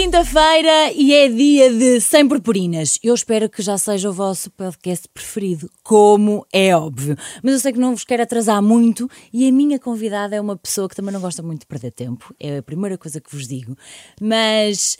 quinta-feira 0.00 0.92
e 0.94 1.12
é 1.12 1.28
dia 1.28 1.72
de 1.72 2.00
Sem 2.00 2.28
Purpurinas. 2.28 3.00
Eu 3.02 3.12
espero 3.12 3.50
que 3.50 3.60
já 3.60 3.76
seja 3.76 4.08
o 4.08 4.12
vosso 4.12 4.48
podcast 4.52 5.08
preferido, 5.08 5.68
como 5.82 6.46
é 6.52 6.76
óbvio. 6.76 7.16
Mas 7.42 7.54
eu 7.54 7.58
sei 7.58 7.72
que 7.72 7.80
não 7.80 7.96
vos 7.96 8.04
quero 8.04 8.22
atrasar 8.22 8.62
muito 8.62 9.10
e 9.32 9.48
a 9.48 9.50
minha 9.50 9.76
convidada 9.76 10.36
é 10.36 10.40
uma 10.40 10.56
pessoa 10.56 10.88
que 10.88 10.94
também 10.94 11.12
não 11.12 11.20
gosta 11.20 11.42
muito 11.42 11.62
de 11.62 11.66
perder 11.66 11.90
tempo. 11.90 12.32
É 12.38 12.58
a 12.58 12.62
primeira 12.62 12.96
coisa 12.96 13.20
que 13.20 13.34
vos 13.34 13.48
digo. 13.48 13.76
Mas 14.20 14.96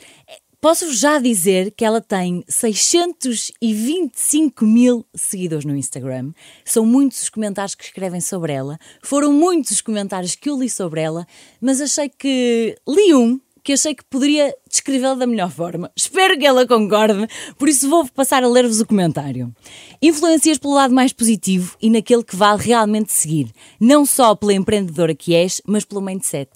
Posso-vos 0.61 0.99
já 0.99 1.21
dizer 1.21 1.71
que 1.71 1.85
ela 1.85 2.01
tem 2.01 2.43
625 2.49 4.67
mil 4.67 5.07
seguidores 5.15 5.65
no 5.65 5.77
Instagram. 5.77 6.33
São 6.65 6.85
muitos 6.85 7.23
os 7.23 7.29
comentários 7.29 7.77
que 7.77 7.85
escrevem 7.85 8.21
sobre 8.21 8.55
ela. 8.55 8.77
Foram 9.01 9.33
muitos 9.33 9.71
os 9.71 9.81
comentários 9.81 10.35
que 10.35 10.51
eu 10.51 10.59
li 10.59 10.69
sobre 10.69 11.01
ela, 11.01 11.25
mas 11.61 11.81
achei 11.81 12.09
que 12.09 12.77
li 12.89 13.15
um 13.15 13.41
que 13.69 13.75
achei 13.75 13.95
que 13.95 14.05
poderia 14.07 14.57
descrevê-la 14.67 15.13
da 15.13 15.27
melhor 15.27 15.51
forma. 15.51 15.93
Espero 15.95 16.39
que 16.39 16.47
ela 16.47 16.67
concorde, 16.67 17.29
por 17.59 17.69
isso 17.69 17.87
vou 17.87 18.09
passar 18.09 18.43
a 18.43 18.49
ler-vos 18.49 18.81
o 18.81 18.87
comentário. 18.87 19.55
Influencias 20.01 20.57
pelo 20.57 20.73
lado 20.73 20.95
mais 20.95 21.13
positivo 21.13 21.77
e 21.79 21.91
naquele 21.91 22.25
que 22.25 22.35
vale 22.35 22.63
realmente 22.63 23.13
seguir, 23.13 23.53
não 23.79 24.07
só 24.07 24.35
pela 24.35 24.55
empreendedora 24.55 25.15
que 25.15 25.35
és, 25.35 25.61
mas 25.67 25.85
pelo 25.85 26.01
mindset 26.01 26.49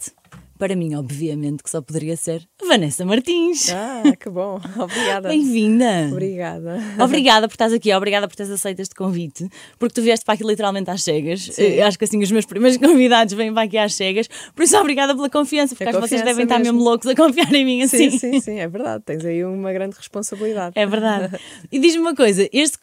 para 0.63 0.77
mim, 0.77 0.95
obviamente, 0.95 1.61
que 1.61 1.69
só 1.69 1.83
poderia 1.83 2.17
ser 2.17 2.49
Vanessa 2.69 3.05
Martins. 3.05 3.69
Ah, 3.71 4.05
que 4.17 4.31
bom. 4.31 4.61
Obrigada. 4.79 5.29
Bem-vinda. 5.29 6.09
Obrigada. 6.13 6.79
Obrigada 7.01 7.49
por 7.49 7.55
estás 7.55 7.73
aqui, 7.73 7.93
obrigada 7.93 8.29
por 8.29 8.37
teres 8.37 8.53
aceito 8.53 8.79
este 8.79 8.95
convite, 8.95 9.49
porque 9.77 9.93
tu 9.93 10.03
vieste 10.03 10.25
para 10.25 10.35
aqui 10.35 10.45
literalmente 10.45 10.89
às 10.89 11.03
cegas. 11.03 11.51
Eu 11.59 11.85
acho 11.85 11.99
que 11.99 12.05
assim 12.05 12.23
os 12.23 12.31
meus 12.31 12.47
primeiros 12.47 12.79
convidados 12.79 13.35
vêm 13.35 13.53
para 13.53 13.65
aqui 13.65 13.77
às 13.77 13.93
cegas, 13.97 14.29
por 14.55 14.63
isso 14.63 14.79
obrigada 14.79 15.17
pela 15.17 15.29
confiança, 15.29 15.75
porque 15.75 15.83
acho 15.83 16.01
que 16.01 16.09
vocês 16.09 16.21
devem 16.21 16.47
mesmo. 16.47 16.53
estar 16.53 16.59
mesmo 16.61 16.81
loucos 16.81 17.09
a 17.09 17.17
confiar 17.17 17.53
em 17.53 17.65
mim 17.65 17.83
assim. 17.83 18.11
Sim, 18.13 18.19
sim, 18.21 18.41
sim, 18.41 18.61
é 18.61 18.69
verdade. 18.69 19.03
Tens 19.05 19.25
aí 19.25 19.45
uma 19.45 19.73
grande 19.73 19.97
responsabilidade. 19.97 20.79
É 20.79 20.87
verdade. 20.87 21.37
E 21.73 21.81
diz-me 21.81 22.03
uma 22.03 22.15
coisa, 22.15 22.49
este, 22.53 22.79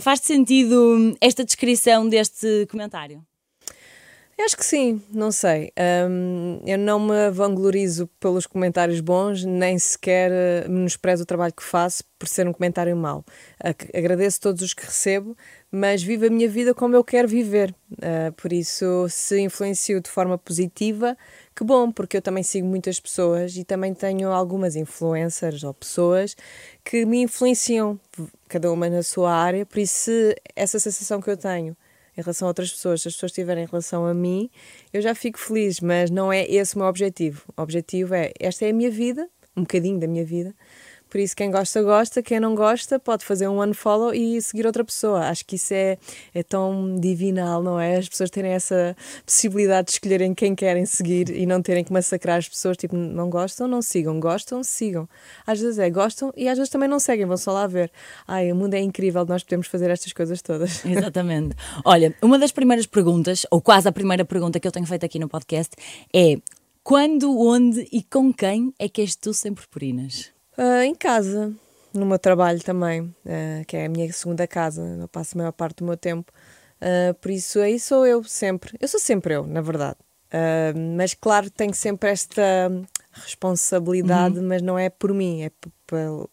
faz-te 0.00 0.28
sentido 0.28 1.14
esta 1.20 1.44
descrição 1.44 2.08
deste 2.08 2.66
comentário? 2.70 3.27
Acho 4.40 4.56
que 4.56 4.64
sim, 4.64 5.02
não 5.10 5.32
sei. 5.32 5.72
Um, 6.08 6.60
eu 6.64 6.78
não 6.78 7.00
me 7.00 7.28
vanglorizo 7.30 8.06
pelos 8.20 8.46
comentários 8.46 9.00
bons, 9.00 9.44
nem 9.44 9.76
sequer 9.78 10.30
uh, 10.66 10.70
menosprezo 10.70 11.24
o 11.24 11.26
trabalho 11.26 11.52
que 11.52 11.62
faço 11.62 12.04
por 12.16 12.28
ser 12.28 12.46
um 12.46 12.52
comentário 12.52 12.96
mau. 12.96 13.24
Agradeço 13.92 14.40
todos 14.40 14.62
os 14.62 14.72
que 14.72 14.84
recebo, 14.86 15.36
mas 15.72 16.04
vivo 16.04 16.26
a 16.26 16.30
minha 16.30 16.48
vida 16.48 16.72
como 16.72 16.94
eu 16.94 17.02
quero 17.02 17.26
viver. 17.26 17.74
Uh, 17.92 18.32
por 18.36 18.52
isso, 18.52 19.06
se 19.10 19.40
influencio 19.40 20.00
de 20.00 20.08
forma 20.08 20.38
positiva, 20.38 21.18
que 21.54 21.64
bom, 21.64 21.90
porque 21.90 22.16
eu 22.16 22.22
também 22.22 22.44
sigo 22.44 22.66
muitas 22.66 23.00
pessoas 23.00 23.56
e 23.56 23.64
também 23.64 23.92
tenho 23.92 24.30
algumas 24.30 24.76
influencers 24.76 25.64
ou 25.64 25.74
pessoas 25.74 26.36
que 26.84 27.04
me 27.04 27.22
influenciam, 27.22 27.98
cada 28.48 28.72
uma 28.72 28.88
na 28.88 29.02
sua 29.02 29.32
área. 29.34 29.66
Por 29.66 29.80
isso, 29.80 30.10
essa 30.54 30.78
sensação 30.78 31.20
que 31.20 31.28
eu 31.28 31.36
tenho 31.36 31.76
em 32.18 32.22
relação 32.22 32.48
a 32.48 32.50
outras 32.50 32.72
pessoas, 32.72 33.02
se 33.02 33.08
as 33.08 33.14
pessoas 33.14 33.30
tiverem 33.30 33.62
em 33.62 33.66
relação 33.66 34.04
a 34.04 34.12
mim, 34.12 34.50
eu 34.92 35.00
já 35.00 35.14
fico 35.14 35.38
feliz, 35.38 35.80
mas 35.80 36.10
não 36.10 36.32
é 36.32 36.44
esse 36.44 36.74
o 36.74 36.78
meu 36.80 36.88
objetivo. 36.88 37.44
O 37.56 37.62
objetivo 37.62 38.12
é, 38.12 38.32
esta 38.40 38.66
é 38.66 38.70
a 38.70 38.72
minha 38.72 38.90
vida, 38.90 39.28
um 39.56 39.62
bocadinho 39.62 40.00
da 40.00 40.08
minha 40.08 40.24
vida, 40.24 40.52
por 41.08 41.18
isso, 41.18 41.34
quem 41.34 41.50
gosta, 41.50 41.82
gosta, 41.82 42.22
quem 42.22 42.38
não 42.38 42.54
gosta, 42.54 42.98
pode 42.98 43.24
fazer 43.24 43.48
um 43.48 43.62
unfollow 43.62 44.12
e 44.12 44.40
seguir 44.42 44.66
outra 44.66 44.84
pessoa. 44.84 45.20
Acho 45.28 45.44
que 45.44 45.56
isso 45.56 45.72
é, 45.72 45.96
é 46.34 46.42
tão 46.42 46.96
divinal, 47.00 47.62
não 47.62 47.80
é? 47.80 47.96
As 47.96 48.08
pessoas 48.08 48.30
terem 48.30 48.52
essa 48.52 48.96
possibilidade 49.24 49.86
de 49.86 49.92
escolherem 49.92 50.34
quem 50.34 50.54
querem 50.54 50.84
seguir 50.84 51.30
e 51.30 51.46
não 51.46 51.62
terem 51.62 51.82
que 51.82 51.92
massacrar 51.92 52.38
as 52.38 52.48
pessoas, 52.48 52.76
tipo, 52.76 52.96
não 52.96 53.30
gostam, 53.30 53.66
não 53.66 53.80
sigam, 53.80 54.20
gostam, 54.20 54.62
sigam. 54.62 55.08
Às 55.46 55.60
vezes 55.60 55.78
é, 55.78 55.88
gostam 55.88 56.32
e 56.36 56.48
às 56.48 56.58
vezes 56.58 56.70
também 56.70 56.88
não 56.88 56.98
seguem, 56.98 57.26
vão 57.26 57.36
só 57.36 57.52
lá 57.52 57.66
ver. 57.66 57.90
Ai, 58.26 58.52
o 58.52 58.56
mundo 58.56 58.74
é 58.74 58.80
incrível, 58.80 59.24
nós 59.24 59.42
podemos 59.42 59.66
fazer 59.66 59.90
estas 59.90 60.12
coisas 60.12 60.42
todas. 60.42 60.84
Exatamente. 60.86 61.56
Olha, 61.84 62.14
uma 62.20 62.38
das 62.38 62.52
primeiras 62.52 62.86
perguntas, 62.86 63.46
ou 63.50 63.60
quase 63.60 63.88
a 63.88 63.92
primeira 63.92 64.24
pergunta 64.24 64.60
que 64.60 64.68
eu 64.68 64.72
tenho 64.72 64.86
feito 64.86 65.06
aqui 65.06 65.18
no 65.18 65.28
podcast 65.28 65.74
é 66.14 66.38
quando, 66.82 67.38
onde 67.38 67.86
e 67.92 68.02
com 68.02 68.32
quem 68.32 68.72
é 68.78 68.88
que 68.88 69.00
és 69.00 69.14
tu 69.14 69.34
sem 69.34 69.52
purpurinas? 69.52 70.37
Uh, 70.58 70.82
em 70.82 70.92
casa, 70.92 71.54
no 71.94 72.04
meu 72.04 72.18
trabalho 72.18 72.60
também, 72.60 73.02
uh, 73.02 73.64
que 73.64 73.76
é 73.76 73.86
a 73.86 73.88
minha 73.88 74.12
segunda 74.12 74.44
casa, 74.44 74.82
eu 75.00 75.06
passo 75.06 75.36
a 75.36 75.38
maior 75.38 75.52
parte 75.52 75.76
do 75.76 75.84
meu 75.84 75.96
tempo. 75.96 76.32
Uh, 76.82 77.14
por 77.14 77.30
isso 77.30 77.60
aí 77.60 77.78
sou 77.78 78.04
eu 78.04 78.24
sempre. 78.24 78.76
Eu 78.80 78.88
sou 78.88 78.98
sempre 78.98 79.34
eu, 79.34 79.46
na 79.46 79.60
verdade. 79.60 79.98
mas 80.96 81.14
claro, 81.14 81.48
tenho 81.48 81.72
sempre 81.72 82.10
esta 82.10 82.42
responsabilidade, 83.12 84.38
uhum. 84.38 84.48
mas 84.48 84.60
não 84.60 84.76
é 84.76 84.90
por 84.90 85.14
mim, 85.14 85.42
é 85.42 85.50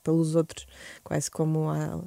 pelos 0.03 0.35
outros. 0.35 0.65
Quase 1.03 1.29
como 1.29 1.69
há, 1.69 2.03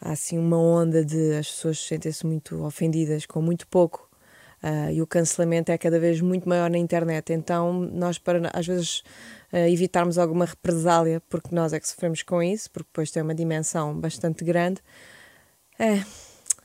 há 0.00 0.10
assim 0.10 0.38
uma 0.38 0.58
onda 0.58 1.04
de 1.04 1.36
as 1.36 1.48
pessoas 1.48 1.78
sentem-se 1.78 2.26
muito 2.26 2.60
ofendidas 2.64 3.24
com 3.24 3.40
muito 3.40 3.68
pouco. 3.68 4.05
Uh, 4.62 4.90
e 4.90 5.02
o 5.02 5.06
cancelamento 5.06 5.70
é 5.70 5.78
cada 5.78 6.00
vez 6.00 6.20
muito 6.20 6.48
maior 6.48 6.70
na 6.70 6.78
internet. 6.78 7.32
Então, 7.32 7.72
nós, 7.72 8.18
para 8.18 8.50
às 8.52 8.66
vezes, 8.66 9.00
uh, 9.52 9.68
evitarmos 9.68 10.18
alguma 10.18 10.44
represália, 10.44 11.22
porque 11.28 11.54
nós 11.54 11.72
é 11.72 11.80
que 11.80 11.88
sofremos 11.88 12.22
com 12.22 12.42
isso, 12.42 12.70
porque 12.70 12.88
depois 12.88 13.10
tem 13.10 13.22
uma 13.22 13.34
dimensão 13.34 13.94
bastante 13.98 14.44
grande. 14.44 14.80
É. 15.78 16.02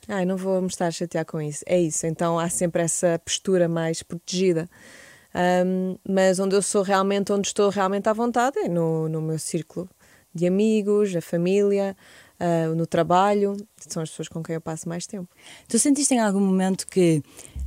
Ai, 0.08 0.24
não 0.24 0.36
vou 0.36 0.60
me 0.60 0.66
estar 0.66 0.86
a 0.86 0.90
chatear 0.90 1.24
com 1.24 1.40
isso. 1.40 1.62
É 1.66 1.80
isso. 1.80 2.06
Então 2.06 2.38
há 2.38 2.48
sempre 2.48 2.82
essa 2.82 3.20
postura 3.24 3.68
mais 3.68 4.02
protegida. 4.02 4.68
Um, 5.34 5.96
mas 6.06 6.38
onde 6.38 6.54
eu 6.54 6.62
sou 6.62 6.82
realmente, 6.82 7.32
onde 7.32 7.46
estou 7.46 7.70
realmente 7.70 8.08
à 8.08 8.12
vontade, 8.12 8.58
é 8.58 8.68
no, 8.68 9.08
no 9.08 9.22
meu 9.22 9.38
círculo 9.38 9.88
de 10.34 10.46
amigos, 10.46 11.14
a 11.14 11.20
família, 11.20 11.96
uh, 12.40 12.74
no 12.74 12.86
trabalho. 12.86 13.56
São 13.76 14.02
as 14.02 14.10
pessoas 14.10 14.28
com 14.28 14.42
quem 14.42 14.54
eu 14.54 14.60
passo 14.60 14.88
mais 14.88 15.06
tempo. 15.06 15.28
Tu 15.68 15.78
sentiste 15.78 16.14
em 16.14 16.20
algum 16.20 16.40
momento 16.40 16.86
que 16.86 17.22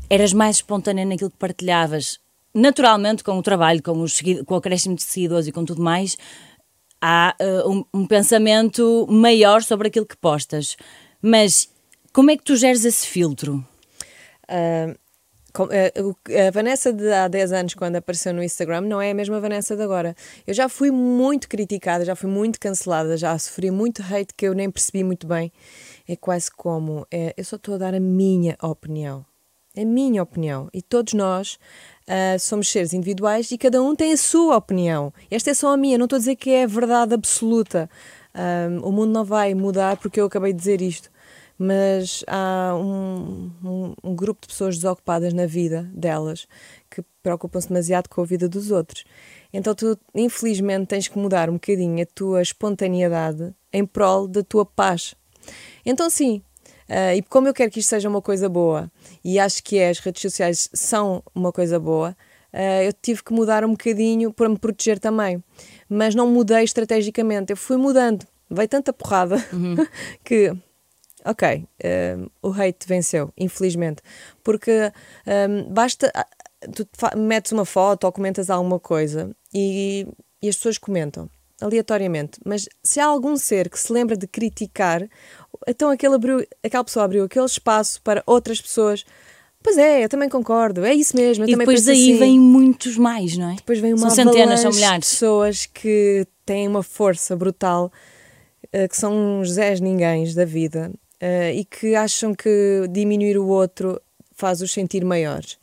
eras 0.09 0.33
mais 0.33 0.57
espontânea 0.57 1.05
naquilo 1.05 1.31
que 1.31 1.38
partilhavas 1.38 2.19
naturalmente, 2.55 3.21
com 3.21 3.38
o 3.38 3.43
trabalho, 3.43 3.83
com, 3.83 4.01
os, 4.01 4.21
com 4.45 4.53
o 4.53 4.57
acréscimo 4.57 4.95
de 4.95 5.03
seguidores 5.03 5.45
e 5.45 5.51
com 5.51 5.66
tudo 5.66 5.81
mais, 5.81 6.17
há 7.01 7.35
uh, 7.39 7.69
um, 7.69 7.85
um, 7.93 8.07
pensamento 8.07 9.05
maior 9.09 9.61
sobre 9.61 9.89
aquilo 9.89 10.05
que 10.05 10.16
postas. 10.16 10.77
Mas 11.21 11.69
como 12.13 12.31
é 12.31 12.38
que 12.38 12.43
tu 12.43 12.55
geres 12.55 12.85
esse 12.85 13.05
filtro? 13.05 13.55
Uh, 14.49 14.97
a 15.57 16.51
Vanessa 16.51 16.91
de 16.91 17.09
há 17.11 17.27
10 17.27 17.51
anos, 17.53 17.73
quando 17.73 17.95
apareceu 17.95 18.33
no 18.33 18.43
Instagram, 18.43 18.81
não 18.81 19.01
é 19.01 19.11
a 19.11 19.13
mesma 19.13 19.39
Vanessa 19.39 19.75
de 19.75 19.83
agora. 19.83 20.16
Eu 20.45 20.53
já 20.53 20.67
fui 20.67 20.91
muito 20.91 21.47
criticada, 21.47 22.03
já 22.03 22.16
fui 22.16 22.29
muito 22.29 22.59
cancelada, 22.59 23.16
já 23.16 23.37
sofri 23.37 23.72
muito 23.72 24.01
hate 24.01 24.33
que 24.35 24.47
eu 24.47 24.53
nem 24.53 24.69
percebi 24.69 25.03
muito 25.03 25.25
bem. 25.25 25.51
É 26.07 26.16
quase 26.16 26.51
como: 26.51 27.07
é, 27.09 27.33
eu 27.37 27.43
só 27.45 27.55
estou 27.55 27.75
a 27.75 27.77
dar 27.77 27.93
a 27.93 27.99
minha 28.01 28.57
opinião. 28.61 29.25
A 29.78 29.86
minha 29.86 30.24
opinião. 30.24 30.69
E 30.74 30.81
todos 30.81 31.13
nós 31.13 31.58
Uh, 32.06 32.38
somos 32.38 32.69
seres 32.69 32.94
individuais 32.94 33.50
e 33.50 33.58
cada 33.58 33.81
um 33.81 33.96
tem 33.96 34.13
a 34.13 34.18
sua 34.18 34.58
opinião. 34.58 35.12
Esta 35.31 35.50
é 35.50 35.53
só 35.56 35.74
a 35.74 35.78
minha, 35.78 35.97
não 35.97 36.06
estou 36.06 36.18
a 36.18 36.19
dizer 36.19 36.36
que 36.36 36.52
é 36.52 36.63
a 36.63 36.68
verdade 36.68 37.16
absoluta. 37.16 37.90
Uh, 38.31 38.88
o 38.88 38.91
mundo 38.91 39.12
não 39.12 39.25
vai 39.25 39.56
mudar 39.56 39.97
porque 39.97 40.22
eu 40.22 40.28
acabei 40.28 40.53
de 40.53 40.59
dizer 40.59 40.84
isto. 40.84 41.09
Mas 41.58 42.24
há 42.28 42.75
um, 42.75 43.50
um, 43.64 43.94
um 44.03 44.16
grupo 44.16 44.41
de 44.41 44.50
pessoas 44.50 44.75
desocupadas 44.75 45.34
na 45.34 45.47
vida 45.47 45.90
delas 45.96 46.47
que 46.91 47.03
preocupam-se 47.24 47.69
demasiado 47.69 48.08
com 48.08 48.22
a 48.22 48.25
vida 48.25 48.47
dos 48.47 48.69
outros. 48.69 49.03
Então 49.52 49.74
tu, 49.74 49.97
infelizmente, 50.14 50.85
tens 50.85 51.08
que 51.08 51.18
mudar 51.18 51.50
um 51.50 51.53
bocadinho 51.53 52.03
a 52.03 52.06
tua 52.06 52.41
espontaneidade 52.41 53.52
em 53.74 53.84
prol 53.84 54.28
da 54.28 54.44
tua 54.44 54.66
paz. 54.66 55.16
Então, 55.84 56.09
sim, 56.09 56.41
Uh, 56.90 57.17
e 57.17 57.22
como 57.23 57.47
eu 57.47 57.53
quero 57.53 57.72
que 57.72 57.79
isto 57.79 57.90
seja 57.90 58.08
uma 58.08 58.22
coisa 58.22 58.47
boa, 58.47 58.91
e 59.23 59.40
acho 59.40 59.64
que 59.64 59.78
é, 59.78 59.90
as 59.90 59.99
redes 59.99 60.22
sociais 60.22 60.70
são 60.73 61.23
uma 61.34 61.52
coisa 61.52 61.79
boa, 61.79 62.16
uh, 62.53 62.84
eu 62.84 62.93
tive 62.93 63.23
que 63.23 63.34
mudar 63.34 63.66
um 63.66 63.72
bocadinho 63.72 64.32
para 64.32 64.47
me 64.47 64.58
proteger 64.58 64.99
também. 64.99 65.43
Mas 65.90 66.14
não 66.14 66.29
mudei 66.29 66.64
estrategicamente, 66.64 67.52
eu 67.52 67.58
fui 67.58 67.78
mudando. 67.78 68.26
Veio 68.49 68.67
tanta 68.67 68.93
porrada 68.93 69.43
uhum. 69.52 69.76
que, 70.23 70.55
ok, 71.26 71.66
uh, 71.84 72.32
o 72.41 72.52
hate 72.52 72.87
venceu, 72.87 73.32
infelizmente. 73.37 74.02
Porque 74.43 74.91
um, 75.49 75.73
basta. 75.73 76.11
Tu 76.73 76.87
metes 77.16 77.52
uma 77.52 77.66
foto 77.66 78.05
ou 78.05 78.11
comentas 78.11 78.49
alguma 78.49 78.79
coisa 78.79 79.29
e, 79.53 80.08
e 80.41 80.49
as 80.49 80.55
pessoas 80.55 80.79
comentam 80.79 81.29
aleatoriamente, 81.61 82.40
mas 82.46 82.67
se 82.84 82.99
há 82.99 83.05
algum 83.05 83.37
ser 83.37 83.69
que 83.69 83.79
se 83.79 83.91
lembra 83.91 84.17
de 84.17 84.28
criticar, 84.28 85.07
então 85.67 85.90
aquele 85.90 86.16
abriu, 86.16 86.46
aquela 86.63 86.84
pessoa 86.84 87.05
abriu 87.05 87.23
aquele 87.23 87.46
espaço 87.46 88.02
para 88.02 88.23
outras 88.25 88.61
pessoas. 88.61 89.05
Pois 89.63 89.78
é, 89.78 90.03
eu 90.03 90.09
também 90.09 90.29
concordo, 90.29 90.85
é 90.85 90.93
isso 90.93 91.16
mesmo. 91.16 91.43
e 91.47 91.55
depois 91.55 91.85
daí 91.85 92.11
assim. 92.11 92.19
vêm 92.19 92.40
muitos 92.40 92.97
mais, 92.97 93.35
não 93.35 93.49
é? 93.49 93.55
Depois 93.55 93.79
vem 93.79 93.93
uma 93.93 94.09
são 94.09 94.25
centenas, 94.25 94.59
são 94.59 94.72
milhares. 94.72 95.05
de 95.05 95.11
pessoas 95.11 95.66
que 95.66 96.28
têm 96.46 96.67
uma 96.67 96.84
força 96.84 97.35
brutal, 97.35 97.91
uh, 98.66 98.87
que 98.87 98.96
são 98.96 99.40
uns 99.40 99.53
Zés 99.53 99.79
ninguém 99.79 100.31
da 100.35 100.46
vida 100.46 100.91
uh, 101.22 101.51
e 101.55 101.66
que 101.66 101.96
acham 101.96 102.35
que 102.35 102.87
diminuir 102.91 103.37
o 103.37 103.47
outro 103.47 103.99
faz-os 104.34 104.72
sentir 104.72 105.03
maiores. 105.03 105.58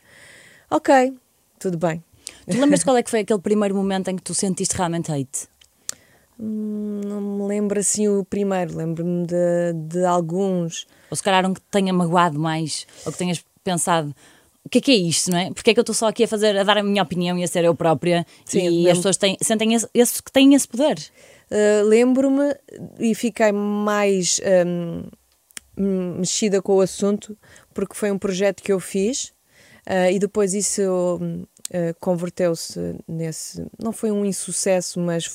Ok, 0.69 1.15
tudo 1.61 1.79
bem. 1.79 2.03
Tu 2.51 2.59
lembras 2.59 2.83
qual 2.83 2.97
é 2.97 3.03
que 3.03 3.11
foi 3.11 3.21
aquele 3.21 3.39
primeiro 3.39 3.75
momento 3.75 4.09
em 4.09 4.17
que 4.17 4.23
tu 4.23 4.35
sentiste 4.35 4.77
realmente 4.77 5.13
hate? 5.13 5.52
Hum, 6.43 7.01
Não 7.05 7.21
me 7.21 7.47
lembro 7.47 7.79
assim 7.79 8.09
o 8.09 8.25
primeiro, 8.25 8.77
lembro-me 8.77 9.25
de, 9.25 9.73
de 9.75 10.05
alguns. 10.05 10.89
Ou 11.09 11.17
se 11.17 11.23
calhar 11.23 11.49
um 11.49 11.55
que 11.55 11.61
te 11.61 11.67
tenha 11.71 11.93
magoado 11.93 12.39
mais, 12.39 12.85
ou 13.07 13.13
que 13.13 13.19
tenhas 13.19 13.45
pensado. 13.63 14.13
O 14.65 14.69
que 14.69 14.79
é 14.79 14.81
que 14.81 14.91
é 14.91 14.95
isto, 14.95 15.31
não 15.31 15.39
é? 15.39 15.53
Porque 15.53 15.71
é 15.71 15.75
que 15.75 15.79
eu 15.79 15.83
estou 15.83 15.95
só 15.95 16.09
aqui 16.09 16.25
a 16.25 16.29
fazer, 16.29 16.57
a 16.57 16.65
dar 16.65 16.79
a 16.79 16.83
minha 16.83 17.03
opinião 17.03 17.39
e 17.39 17.45
a 17.45 17.49
ser 17.49 17.65
eu 17.65 17.75
própria 17.75 18.27
Sim, 18.45 18.83
e 18.83 18.91
as 18.91 18.99
pessoas 18.99 19.17
têm, 19.17 19.37
sentem 19.41 19.75
esse, 19.75 19.89
esse, 19.93 20.23
que 20.23 20.33
têm 20.33 20.55
esse 20.55 20.67
poder. 20.67 20.99
Uh, 21.51 21.87
Lembro-me 21.87 22.55
e 22.99 23.15
fiquei 23.15 23.53
mais 23.53 24.41
hum, 24.67 25.05
mexida 26.19 26.63
com 26.63 26.77
o 26.77 26.81
assunto 26.81 27.37
porque 27.75 27.95
foi 27.95 28.11
um 28.11 28.19
projeto 28.19 28.63
que 28.63 28.73
eu 28.73 28.81
fiz 28.81 29.33
uh, 29.87 30.11
e 30.11 30.19
depois 30.19 30.55
isso 30.55 31.19
uh, 31.21 31.95
converteu-se 32.01 32.97
nesse. 33.07 33.67
Não 33.79 33.93
foi 33.93 34.11
um 34.11 34.25
insucesso, 34.25 35.01
mas 35.01 35.27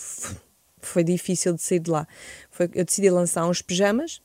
foi 0.87 1.03
difícil 1.03 1.53
de 1.53 1.61
sair 1.61 1.79
de 1.79 1.89
lá. 1.91 2.07
Foi, 2.49 2.69
eu 2.73 2.83
decidi 2.85 3.09
lançar 3.09 3.45
uns 3.47 3.61
pijamas 3.61 4.21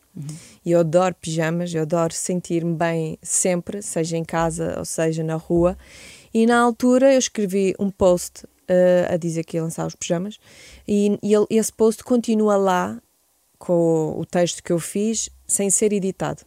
e 0.64 0.72
eu 0.72 0.80
adoro 0.80 1.14
pijamas, 1.14 1.74
eu 1.74 1.82
adoro 1.82 2.12
sentir-me 2.12 2.74
bem 2.74 3.18
sempre, 3.22 3.82
seja 3.82 4.16
em 4.16 4.24
casa 4.24 4.78
ou 4.78 4.84
seja 4.84 5.22
na 5.24 5.36
rua. 5.36 5.76
E 6.32 6.46
na 6.46 6.58
altura 6.60 7.12
eu 7.12 7.18
escrevi 7.18 7.74
um 7.78 7.90
post 7.90 8.44
uh, 8.44 9.12
a 9.12 9.16
dizer 9.16 9.44
que 9.44 9.56
ia 9.56 9.62
lançar 9.62 9.86
os 9.86 9.94
pijamas 9.94 10.38
e, 10.86 11.18
e 11.22 11.34
ele- 11.34 11.46
esse 11.50 11.72
post 11.72 12.02
continua 12.04 12.56
lá 12.56 13.00
com 13.58 13.72
o, 14.16 14.20
o 14.20 14.26
texto 14.26 14.62
que 14.62 14.72
eu 14.72 14.78
fiz 14.78 15.28
sem 15.46 15.70
ser 15.70 15.92
editado. 15.92 16.42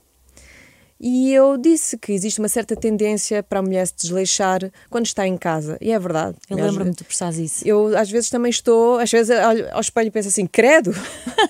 E 0.99 1.33
eu 1.33 1.57
disse 1.57 1.97
que 1.97 2.13
existe 2.13 2.39
uma 2.39 2.47
certa 2.47 2.73
tendência 2.73 3.43
para 3.43 3.59
a 3.59 3.61
mulher 3.61 3.85
se 3.85 3.93
desleixar 3.95 4.71
quando 4.89 5.05
está 5.05 5.27
em 5.27 5.37
casa. 5.37 5.77
E 5.81 5.91
é 5.91 5.99
verdade. 5.99 6.37
Eu 6.49 6.55
lembro-me 6.55 6.91
de 6.91 6.97
tu 6.97 7.03
precisares 7.03 7.37
isso. 7.37 7.67
eu 7.67 7.97
às 7.97 8.09
vezes 8.09 8.29
também 8.29 8.49
estou, 8.49 8.97
às 8.97 9.11
vezes 9.11 9.37
olho 9.37 9.67
ao 9.73 9.81
espelho 9.81 10.07
e 10.07 10.11
penso 10.11 10.29
assim, 10.29 10.47
credo, 10.47 10.95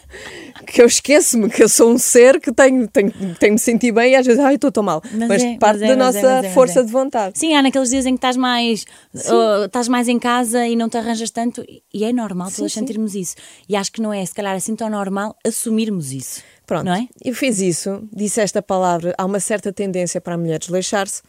que 0.65 0.81
eu 0.81 0.87
esqueço-me 0.87 1.49
que 1.49 1.61
eu 1.61 1.69
sou 1.69 1.91
um 1.91 1.97
ser 1.99 2.39
que 2.39 2.51
tenho, 2.51 2.87
tenho, 2.87 3.11
tenho 3.39 3.53
me 3.53 3.59
sentir 3.59 3.91
bem 3.91 4.13
e 4.13 4.15
às 4.15 4.25
vezes, 4.25 4.43
ai, 4.43 4.55
estou 4.55 4.71
tão 4.71 4.81
mal. 4.81 5.01
Mas 5.13 5.27
Mas, 5.27 5.43
é, 5.43 5.57
parte 5.57 5.79
mas 5.79 5.89
é, 5.89 5.95
da 5.95 6.03
mas 6.03 6.15
é, 6.15 6.21
nossa 6.21 6.31
é, 6.31 6.41
mas 6.41 6.53
força 6.53 6.79
é. 6.79 6.83
de 6.83 6.91
vontade. 6.91 7.37
Sim, 7.37 7.53
há 7.53 7.61
naqueles 7.61 7.89
dias 7.91 8.05
em 8.07 8.13
que 8.13 8.17
estás 8.17 8.35
mais, 8.35 8.85
oh, 9.13 9.65
estás 9.65 9.87
mais 9.87 10.07
em 10.07 10.17
casa 10.17 10.65
e 10.65 10.75
não 10.75 10.89
te 10.89 10.97
arranjas 10.97 11.29
tanto, 11.29 11.63
e 11.93 12.03
é 12.03 12.11
normal 12.11 12.49
todas 12.49 12.73
sim. 12.73 12.79
sentirmos 12.79 13.13
isso. 13.13 13.35
E 13.69 13.75
acho 13.75 13.91
que 13.91 14.01
não 14.01 14.11
é, 14.11 14.25
se 14.25 14.33
calhar, 14.33 14.55
assim 14.55 14.75
tão 14.75 14.89
normal 14.89 15.35
assumirmos 15.45 16.11
isso. 16.11 16.41
Pronto, 16.65 16.89
é? 16.89 17.07
eu 17.23 17.33
fiz 17.33 17.59
isso, 17.59 18.07
disse 18.11 18.41
esta 18.41 18.61
palavra, 18.61 19.13
há 19.17 19.25
uma 19.25 19.39
certa 19.39 19.71
tendência 19.71 20.19
para 20.19 20.33
a 20.35 20.37
mulher 20.37 20.59
desleixar-se 20.59 21.21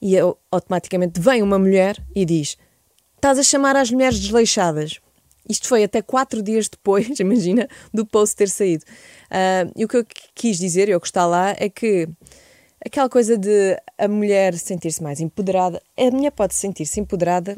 e 0.00 0.14
eu, 0.14 0.36
automaticamente 0.50 1.20
vem 1.20 1.42
uma 1.42 1.58
mulher 1.58 2.02
e 2.14 2.24
diz, 2.24 2.56
estás 3.16 3.38
a 3.38 3.42
chamar 3.42 3.76
as 3.76 3.90
mulheres 3.90 4.18
desleixadas. 4.18 5.00
Isto 5.48 5.66
foi 5.68 5.82
até 5.84 6.00
quatro 6.00 6.40
dias 6.42 6.68
depois, 6.68 7.08
imagina, 7.20 7.68
do 7.92 8.06
post 8.06 8.36
ter 8.36 8.48
saído. 8.48 8.84
Ah, 9.30 9.68
e 9.76 9.84
o 9.84 9.88
que 9.88 9.96
eu 9.96 10.04
qu- 10.04 10.10
quis 10.34 10.56
dizer, 10.58 10.88
eu 10.88 11.00
que 11.00 11.06
está 11.06 11.26
lá, 11.26 11.54
é 11.58 11.68
que 11.68 12.08
aquela 12.84 13.08
coisa 13.08 13.36
de 13.36 13.76
a 13.98 14.08
mulher 14.08 14.54
sentir-se 14.54 15.02
mais 15.02 15.20
empoderada, 15.20 15.82
a 15.96 16.10
mulher 16.10 16.30
pode 16.30 16.54
sentir-se 16.54 16.98
empoderada 17.00 17.56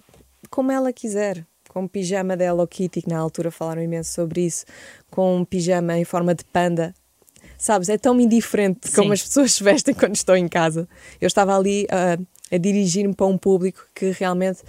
como 0.50 0.72
ela 0.72 0.92
quiser. 0.92 1.46
Com 1.68 1.82
um 1.82 1.88
pijama 1.88 2.36
da 2.36 2.44
Hello 2.44 2.66
Kitty, 2.68 3.02
que 3.02 3.08
na 3.08 3.18
altura 3.18 3.50
falaram 3.50 3.82
imenso 3.82 4.12
sobre 4.12 4.42
isso, 4.46 4.64
com 5.10 5.36
um 5.38 5.44
pijama 5.44 5.98
em 5.98 6.04
forma 6.04 6.32
de 6.32 6.44
panda. 6.44 6.94
Sabes, 7.64 7.88
é 7.88 7.96
tão 7.96 8.20
indiferente 8.20 8.92
como 8.94 9.06
Sim. 9.06 9.12
as 9.14 9.22
pessoas 9.22 9.52
se 9.54 9.64
vestem 9.64 9.94
quando 9.94 10.14
estão 10.16 10.36
em 10.36 10.46
casa. 10.46 10.86
Eu 11.18 11.26
estava 11.26 11.56
ali 11.56 11.86
ah, 11.90 12.18
a 12.52 12.58
dirigir-me 12.58 13.14
para 13.14 13.24
um 13.24 13.38
público 13.38 13.88
que 13.94 14.10
realmente 14.10 14.60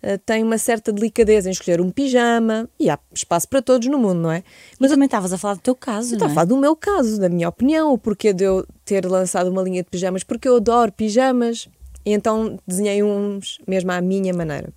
ah, 0.00 0.20
tem 0.24 0.40
uma 0.44 0.56
certa 0.56 0.92
delicadeza 0.92 1.48
em 1.48 1.50
escolher 1.50 1.80
um 1.80 1.90
pijama 1.90 2.70
e 2.78 2.88
há 2.88 2.96
espaço 3.12 3.48
para 3.48 3.60
todos 3.60 3.88
no 3.88 3.98
mundo, 3.98 4.20
não 4.20 4.30
é? 4.30 4.44
Mas 4.78 4.92
também 4.92 5.06
estavas 5.06 5.32
a 5.32 5.36
falar 5.36 5.54
do 5.54 5.62
teu 5.62 5.74
caso, 5.74 6.12
Estou 6.12 6.20
não 6.20 6.26
a 6.28 6.30
é? 6.30 6.34
falar 6.34 6.44
do 6.44 6.56
meu 6.56 6.76
caso, 6.76 7.18
da 7.18 7.28
minha 7.28 7.48
opinião, 7.48 7.92
o 7.92 7.98
porquê 7.98 8.32
de 8.32 8.44
eu 8.44 8.64
ter 8.84 9.04
lançado 9.04 9.50
uma 9.50 9.60
linha 9.60 9.82
de 9.82 9.90
pijamas, 9.90 10.22
porque 10.22 10.46
eu 10.46 10.54
adoro 10.54 10.92
pijamas. 10.92 11.68
E 12.06 12.12
então 12.12 12.56
desenhei 12.64 13.02
uns 13.02 13.58
mesmo 13.66 13.90
à 13.90 14.00
minha 14.00 14.32
maneira. 14.32 14.72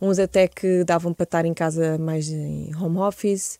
Uns 0.00 0.18
até 0.18 0.48
que 0.48 0.82
davam 0.82 1.12
para 1.12 1.24
estar 1.24 1.44
em 1.44 1.52
casa 1.52 1.98
mais 1.98 2.30
em 2.30 2.74
home 2.74 2.96
office. 3.00 3.58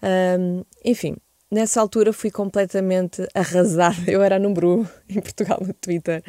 Ahm, 0.00 0.62
enfim, 0.84 1.16
nessa 1.50 1.80
altura 1.80 2.12
fui 2.12 2.30
completamente 2.30 3.26
arrasada. 3.34 4.10
Eu 4.10 4.22
era 4.22 4.38
número 4.38 4.80
um 4.80 4.86
em 5.08 5.20
Portugal 5.20 5.58
no 5.66 5.72
Twitter. 5.74 6.22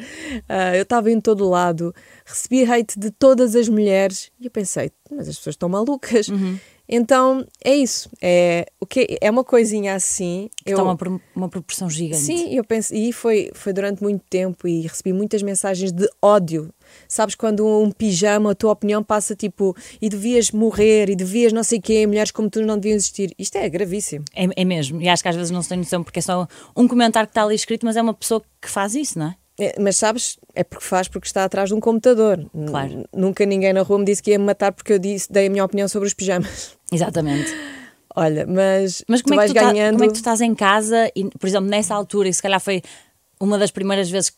Ah, 0.48 0.76
eu 0.76 0.82
estava 0.82 1.10
em 1.10 1.20
todo 1.20 1.48
lado, 1.48 1.94
recebi 2.24 2.64
hate 2.64 2.98
de 2.98 3.10
todas 3.10 3.54
as 3.54 3.68
mulheres 3.68 4.30
e 4.40 4.46
eu 4.46 4.50
pensei, 4.50 4.90
mas 5.10 5.28
as 5.28 5.36
pessoas 5.36 5.54
estão 5.54 5.68
malucas. 5.68 6.28
Então 6.92 7.46
é 7.64 7.76
isso. 7.76 8.10
É, 8.20 8.66
o 8.80 8.86
que, 8.86 9.16
é 9.20 9.30
uma 9.30 9.44
coisinha 9.44 9.94
assim. 9.94 10.50
Que 10.64 10.74
toma 10.74 10.96
por 10.96 11.20
uma 11.36 11.48
proporção 11.48 11.88
gigante. 11.88 12.20
Sim, 12.20 12.52
eu 12.52 12.64
penso, 12.64 12.92
e 12.92 13.12
foi, 13.12 13.50
foi 13.54 13.72
durante 13.72 14.02
muito 14.02 14.24
tempo 14.28 14.66
e 14.66 14.80
recebi 14.80 15.12
muitas 15.12 15.40
mensagens 15.40 15.92
de 15.92 16.08
ódio. 16.20 16.74
Sabes, 17.08 17.34
quando 17.34 17.66
um 17.66 17.90
pijama, 17.90 18.52
a 18.52 18.54
tua 18.54 18.72
opinião 18.72 19.02
passa 19.02 19.34
tipo, 19.34 19.76
e 20.00 20.08
devias 20.08 20.50
morrer, 20.50 21.10
e 21.10 21.16
devias 21.16 21.52
não 21.52 21.62
sei 21.62 21.80
quê, 21.80 22.06
mulheres 22.06 22.30
como 22.30 22.48
tu 22.50 22.60
não 22.62 22.76
deviam 22.78 22.96
existir. 22.96 23.34
Isto 23.38 23.56
é 23.56 23.68
gravíssimo. 23.68 24.24
É, 24.34 24.46
é 24.56 24.64
mesmo. 24.64 25.00
E 25.02 25.08
acho 25.08 25.22
que 25.22 25.28
às 25.28 25.36
vezes 25.36 25.50
não 25.50 25.62
se 25.62 25.68
tem 25.68 25.78
noção 25.78 26.02
porque 26.02 26.18
é 26.18 26.22
só 26.22 26.46
um 26.76 26.86
comentário 26.88 27.26
que 27.26 27.32
está 27.32 27.42
ali 27.44 27.54
escrito, 27.54 27.84
mas 27.86 27.96
é 27.96 28.02
uma 28.02 28.14
pessoa 28.14 28.42
que 28.60 28.68
faz 28.68 28.94
isso, 28.94 29.18
não 29.18 29.26
é? 29.26 29.36
É, 29.62 29.74
Mas 29.78 29.98
sabes, 29.98 30.38
é 30.54 30.64
porque 30.64 30.84
faz 30.84 31.06
porque 31.06 31.26
está 31.26 31.44
atrás 31.44 31.68
de 31.68 31.74
um 31.74 31.80
computador. 31.80 32.44
Claro. 32.66 33.04
Nunca 33.14 33.44
ninguém 33.44 33.72
na 33.74 33.82
rua 33.82 33.98
me 33.98 34.04
disse 34.06 34.22
que 34.22 34.30
ia 34.30 34.38
me 34.38 34.44
matar 34.46 34.72
porque 34.72 34.92
eu 34.94 34.98
disse, 34.98 35.30
dei 35.30 35.48
a 35.48 35.50
minha 35.50 35.64
opinião 35.64 35.86
sobre 35.86 36.06
os 36.08 36.14
pijamas. 36.14 36.76
Exatamente. 36.90 37.50
Olha, 38.16 38.46
mas, 38.46 39.04
Mas 39.06 39.20
tu 39.20 39.24
como 39.24 39.34
é, 39.34 39.36
vais 39.36 39.52
que 39.52 39.58
tu 39.58 39.62
tá- 39.62 39.70
ganhando. 39.72 39.92
como 39.92 40.04
é 40.04 40.06
que 40.08 40.14
tu 40.14 40.16
estás 40.16 40.40
em 40.40 40.54
casa 40.54 41.10
e, 41.14 41.24
por 41.28 41.46
exemplo, 41.46 41.68
nessa 41.68 41.94
altura, 41.94 42.28
e 42.28 42.34
se 42.34 42.42
calhar 42.42 42.58
foi 42.60 42.82
uma 43.38 43.56
das 43.58 43.70
primeiras 43.70 44.10
vezes 44.10 44.30
que 44.30 44.36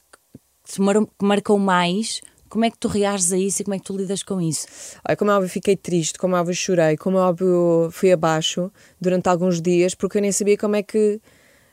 te 0.72 0.80
mar- 0.80 0.96
que 1.06 1.24
marcou 1.24 1.58
mais, 1.58 2.20
como 2.52 2.66
é 2.66 2.70
que 2.70 2.76
tu 2.76 2.86
reages 2.86 3.32
a 3.32 3.38
isso 3.38 3.62
e 3.62 3.64
como 3.64 3.74
é 3.74 3.78
que 3.78 3.84
tu 3.84 3.96
lidas 3.96 4.22
com 4.22 4.38
isso? 4.38 4.66
Olha, 5.08 5.16
como 5.16 5.30
é 5.30 5.34
óbvio, 5.34 5.48
fiquei 5.48 5.74
triste, 5.74 6.18
como 6.18 6.36
é 6.36 6.40
óbvio, 6.40 6.54
chorei, 6.54 6.98
como 6.98 7.16
é 7.16 7.22
óbvio, 7.22 7.88
fui 7.90 8.12
abaixo 8.12 8.70
durante 9.00 9.26
alguns 9.26 9.58
dias, 9.58 9.94
porque 9.94 10.18
eu 10.18 10.20
nem 10.20 10.30
sabia 10.30 10.58
como 10.58 10.76
é 10.76 10.82
que 10.82 11.18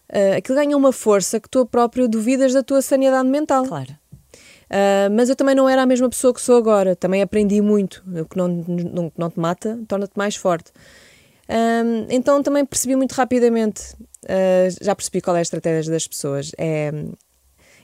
ah, 0.07 0.37
aquilo 0.37 0.57
ganha 0.57 0.77
uma 0.77 0.93
força 0.93 1.37
que 1.37 1.49
tu 1.49 1.65
próprio 1.65 2.07
duvidas 2.07 2.53
da 2.53 2.63
tua 2.63 2.81
sanidade 2.81 3.27
mental. 3.27 3.65
Claro. 3.65 3.93
Ah, 4.69 5.09
mas 5.11 5.27
eu 5.27 5.35
também 5.35 5.53
não 5.53 5.67
era 5.67 5.81
a 5.81 5.85
mesma 5.85 6.09
pessoa 6.09 6.33
que 6.33 6.39
sou 6.39 6.55
agora, 6.55 6.95
também 6.95 7.21
aprendi 7.21 7.61
muito. 7.61 8.01
O 8.07 8.23
que 8.23 8.37
não, 8.37 8.47
não, 8.47 9.11
não 9.17 9.29
te 9.29 9.37
mata 9.37 9.77
torna-te 9.85 10.13
mais 10.15 10.37
forte. 10.37 10.71
Então 12.09 12.41
também 12.41 12.65
percebi 12.65 12.95
muito 12.95 13.11
rapidamente, 13.11 13.97
ah, 14.29 14.69
já 14.81 14.95
percebi 14.95 15.19
qual 15.19 15.35
é 15.35 15.39
a 15.39 15.41
estratégia 15.41 15.91
das 15.91 16.07
pessoas. 16.07 16.53
É, 16.57 16.89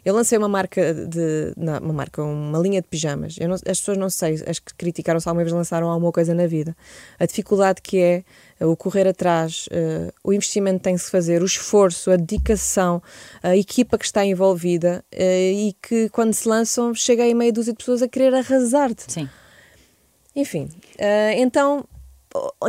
eu 0.06 0.14
lancei 0.14 0.38
uma 0.38 0.48
marca 0.48 0.94
de. 0.94 1.52
Não, 1.58 1.80
uma 1.80 1.94
marca, 1.94 2.22
uma 2.22 2.60
linha 2.60 2.80
de 2.80 2.88
pijamas. 2.88 3.36
Não- 3.38 3.56
as 3.56 3.62
pessoas 3.62 3.98
não 3.98 4.10
sei, 4.10 4.36
as 4.48 4.60
que 4.60 4.72
criticaram 4.76 5.20
se 5.20 5.28
alguma 5.28 5.44
vez 5.44 5.52
lançaram 5.52 5.90
alguma 5.90 6.12
coisa 6.12 6.36
na 6.36 6.46
vida. 6.46 6.78
A 7.20 7.26
dificuldade 7.26 7.82
que 7.82 7.98
é 7.98 8.24
eh, 8.60 8.66
o 8.68 8.78
correr 8.78 9.08
atrás, 9.08 9.68
eh, 9.72 10.14
o 10.24 10.32
investimento 10.32 10.78
que 10.78 10.84
tem 10.84 10.96
que 10.96 11.02
se 11.02 11.10
fazer, 11.10 11.42
o 11.42 11.46
esforço, 11.46 12.12
a 12.12 12.16
dedicação, 12.18 13.02
a 13.42 13.58
equipa 13.58 13.98
que 13.98 14.06
está 14.06 14.24
envolvida 14.24 15.04
eh, 15.12 15.52
e 15.52 15.74
que 15.82 16.08
quando 16.10 16.34
se 16.36 16.48
lançam 16.48 16.94
chega 16.94 17.24
aí 17.24 17.34
meia 17.34 17.52
dúzia 17.52 17.74
de 17.74 17.78
pessoas 17.78 18.04
a 18.04 18.08
querer 18.08 18.32
arrasar-te. 18.36 19.12
Sim. 19.12 19.28
Enfim, 20.36 20.70
eh, 21.00 21.42
então 21.42 21.84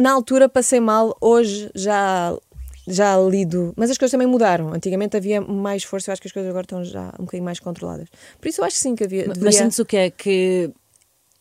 na 0.00 0.12
altura 0.12 0.48
passei 0.48 0.80
mal, 0.80 1.16
hoje 1.20 1.70
já 1.74 2.36
já 2.86 3.16
lido, 3.18 3.72
mas 3.76 3.90
as 3.90 3.98
coisas 3.98 4.12
também 4.12 4.26
mudaram. 4.26 4.72
Antigamente 4.72 5.16
havia 5.16 5.40
mais 5.40 5.82
força, 5.84 6.10
eu 6.10 6.12
acho 6.12 6.22
que 6.22 6.28
as 6.28 6.32
coisas 6.32 6.48
agora 6.50 6.64
estão 6.64 6.84
já 6.84 7.08
um 7.18 7.24
bocadinho 7.24 7.44
mais 7.44 7.58
controladas. 7.60 8.08
Por 8.40 8.48
isso 8.48 8.60
eu 8.60 8.64
acho 8.64 8.76
que 8.76 8.82
sim 8.82 8.94
que 8.94 9.04
havia. 9.04 9.24
Mas 9.26 9.38
deveria- 9.38 9.58
sentes 9.58 9.78
o 9.78 9.84
quê? 9.84 10.10
Que 10.16 10.70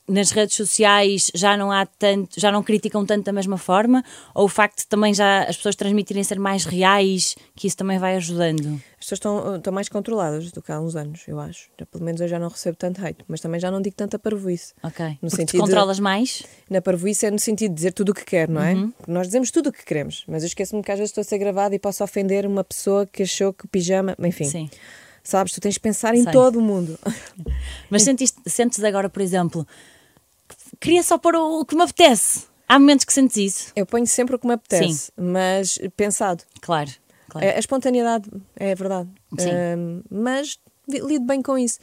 nas 0.07 0.31
redes 0.31 0.55
sociais 0.55 1.31
já 1.33 1.57
não 1.57 1.71
há 1.71 1.85
tanto, 1.85 2.39
já 2.39 2.51
não 2.51 2.61
criticam 2.61 3.05
tanto 3.05 3.25
da 3.25 3.33
mesma 3.33 3.57
forma? 3.57 4.03
Ou 4.33 4.45
o 4.45 4.47
facto 4.47 4.79
de 4.79 4.87
também 4.87 5.13
já 5.13 5.43
as 5.43 5.57
pessoas 5.57 5.75
transmitirem 5.75 6.23
ser 6.23 6.39
mais 6.39 6.65
reais, 6.65 7.35
que 7.55 7.67
isso 7.67 7.77
também 7.77 7.97
vai 7.97 8.15
ajudando? 8.15 8.81
As 8.99 9.05
pessoas 9.05 9.17
estão, 9.17 9.55
estão 9.57 9.73
mais 9.73 9.89
controladas 9.89 10.51
do 10.51 10.61
que 10.61 10.71
há 10.71 10.79
uns 10.79 10.95
anos, 10.95 11.23
eu 11.27 11.39
acho. 11.39 11.69
Já, 11.79 11.85
pelo 11.85 12.03
menos 12.03 12.21
eu 12.21 12.27
já 12.27 12.39
não 12.39 12.49
recebo 12.49 12.77
tanto 12.77 13.03
hate, 13.05 13.23
mas 13.27 13.41
também 13.41 13.59
já 13.59 13.69
não 13.71 13.81
digo 13.81 13.95
tanta 13.95 14.17
parvoíce. 14.17 14.73
Ok. 14.83 15.05
No 15.05 15.29
Porque 15.29 15.35
sentido 15.35 15.61
controlas 15.61 15.99
mais? 15.99 16.43
Na 16.69 16.81
parvoíce 16.81 17.25
é 17.25 17.31
no 17.31 17.39
sentido 17.39 17.71
de 17.71 17.75
dizer 17.75 17.93
tudo 17.93 18.09
o 18.09 18.13
que 18.13 18.25
quer, 18.25 18.47
não 18.47 18.61
é? 18.61 18.73
Uhum. 18.73 18.93
Nós 19.07 19.27
dizemos 19.27 19.51
tudo 19.51 19.69
o 19.69 19.71
que 19.71 19.83
queremos, 19.83 20.23
mas 20.27 20.43
eu 20.43 20.47
esqueço-me 20.47 20.83
que 20.83 20.91
às 20.91 20.99
vezes 20.99 21.11
estou 21.11 21.21
a 21.21 21.25
ser 21.25 21.37
gravada 21.37 21.75
e 21.75 21.79
posso 21.79 22.03
ofender 22.03 22.45
uma 22.45 22.63
pessoa 22.63 23.05
que 23.05 23.23
achou 23.23 23.53
que 23.53 23.65
o 23.65 23.67
pijama. 23.67 24.15
Enfim, 24.19 24.45
Sim. 24.45 24.69
sabes, 25.23 25.53
tu 25.53 25.61
tens 25.61 25.75
de 25.75 25.79
pensar 25.79 26.15
em 26.15 26.23
Sei. 26.23 26.31
todo 26.31 26.57
o 26.57 26.61
mundo. 26.61 26.97
Mas 27.89 28.03
sentiste, 28.03 28.39
sentes 28.47 28.83
agora, 28.83 29.09
por 29.09 29.21
exemplo, 29.21 29.67
queria 30.79 31.03
só 31.03 31.17
pôr 31.17 31.35
o, 31.35 31.61
o 31.61 31.65
que 31.65 31.75
me 31.75 31.83
apetece. 31.83 32.45
Há 32.67 32.79
momentos 32.79 33.05
que 33.05 33.13
sentes 33.13 33.37
isso? 33.37 33.71
Eu 33.75 33.85
ponho 33.85 34.07
sempre 34.07 34.35
o 34.35 34.39
que 34.39 34.47
me 34.47 34.53
apetece, 34.53 35.11
mas 35.15 35.79
pensado. 35.95 36.43
Claro. 36.61 36.89
claro. 37.29 37.47
A 37.47 37.59
espontaneidade 37.59 38.29
é 38.55 38.73
verdade. 38.73 39.09
Sim. 39.37 39.51
Ahm, 39.51 40.01
mas 40.09 40.59
lido 40.87 41.25
bem 41.25 41.41
com 41.41 41.57
isso. 41.57 41.79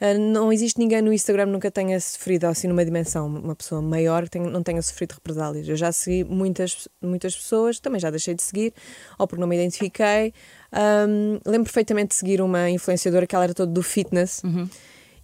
Uh, 0.00 0.18
não 0.18 0.52
existe 0.52 0.78
ninguém 0.78 1.00
no 1.00 1.12
Instagram 1.12 1.46
que 1.46 1.52
nunca 1.52 1.70
tenha 1.70 1.98
sofrido 2.00 2.46
assim 2.46 2.66
numa 2.66 2.84
dimensão, 2.84 3.26
uma 3.26 3.54
pessoa 3.54 3.80
maior 3.80 4.24
que 4.24 4.30
tenha, 4.30 4.50
não 4.50 4.62
tenha 4.62 4.82
sofrido 4.82 5.12
represálias. 5.12 5.68
Eu 5.68 5.76
já 5.76 5.92
segui 5.92 6.24
muitas, 6.24 6.88
muitas 7.00 7.36
pessoas, 7.36 7.78
também 7.78 8.00
já 8.00 8.10
deixei 8.10 8.34
de 8.34 8.42
seguir, 8.42 8.74
ou 9.18 9.26
porque 9.26 9.40
não 9.40 9.46
me 9.46 9.56
identifiquei. 9.56 10.34
Um, 10.72 11.38
lembro 11.46 11.64
perfeitamente 11.64 12.08
de 12.08 12.14
seguir 12.16 12.40
uma 12.40 12.68
influenciadora 12.68 13.26
que 13.26 13.34
ela 13.34 13.44
era 13.44 13.54
toda 13.54 13.70
do 13.70 13.82
fitness. 13.82 14.42
Uhum. 14.42 14.68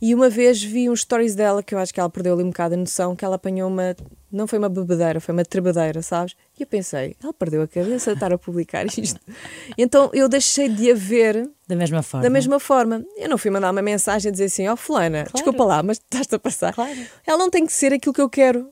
E 0.00 0.14
uma 0.14 0.30
vez 0.30 0.62
vi 0.62 0.88
uns 0.88 1.02
stories 1.02 1.34
dela 1.34 1.62
que 1.62 1.74
eu 1.74 1.78
acho 1.78 1.92
que 1.92 2.00
ela 2.00 2.08
perdeu 2.08 2.32
ali 2.32 2.42
um 2.42 2.48
bocado 2.48 2.74
a 2.74 2.76
noção, 2.76 3.14
que 3.14 3.24
ela 3.24 3.36
apanhou 3.36 3.68
uma. 3.68 3.94
Não 4.32 4.46
foi 4.46 4.58
uma 4.58 4.68
bebedeira, 4.68 5.20
foi 5.20 5.34
uma 5.34 5.44
trebadeira, 5.44 6.00
sabes? 6.00 6.34
E 6.58 6.62
eu 6.62 6.66
pensei, 6.66 7.16
ela 7.22 7.34
perdeu 7.34 7.62
a 7.62 7.68
cabeça 7.68 8.12
de 8.12 8.16
estar 8.16 8.32
a 8.32 8.38
publicar 8.38 8.86
isto. 8.96 9.20
então 9.76 10.10
eu 10.14 10.28
deixei 10.28 10.68
de 10.68 10.90
a 10.90 10.94
ver. 10.94 11.50
Da 11.68 11.76
mesma 11.76 12.02
forma. 12.02 12.22
Da 12.22 12.30
mesma 12.30 12.58
forma. 12.58 13.04
Eu 13.16 13.28
não 13.28 13.36
fui 13.36 13.50
mandar 13.50 13.70
uma 13.70 13.82
mensagem 13.82 14.30
a 14.30 14.32
dizer 14.32 14.44
assim: 14.44 14.66
Ó, 14.68 14.72
oh, 14.72 14.76
Fulana, 14.76 15.24
claro. 15.24 15.32
desculpa 15.34 15.64
lá, 15.64 15.82
mas 15.82 15.98
estás-te 15.98 16.34
a 16.34 16.38
passar. 16.38 16.72
Claro. 16.72 16.98
Ela 17.26 17.38
não 17.38 17.50
tem 17.50 17.66
que 17.66 17.72
ser 17.72 17.92
aquilo 17.92 18.14
que 18.14 18.22
eu 18.22 18.30
quero 18.30 18.70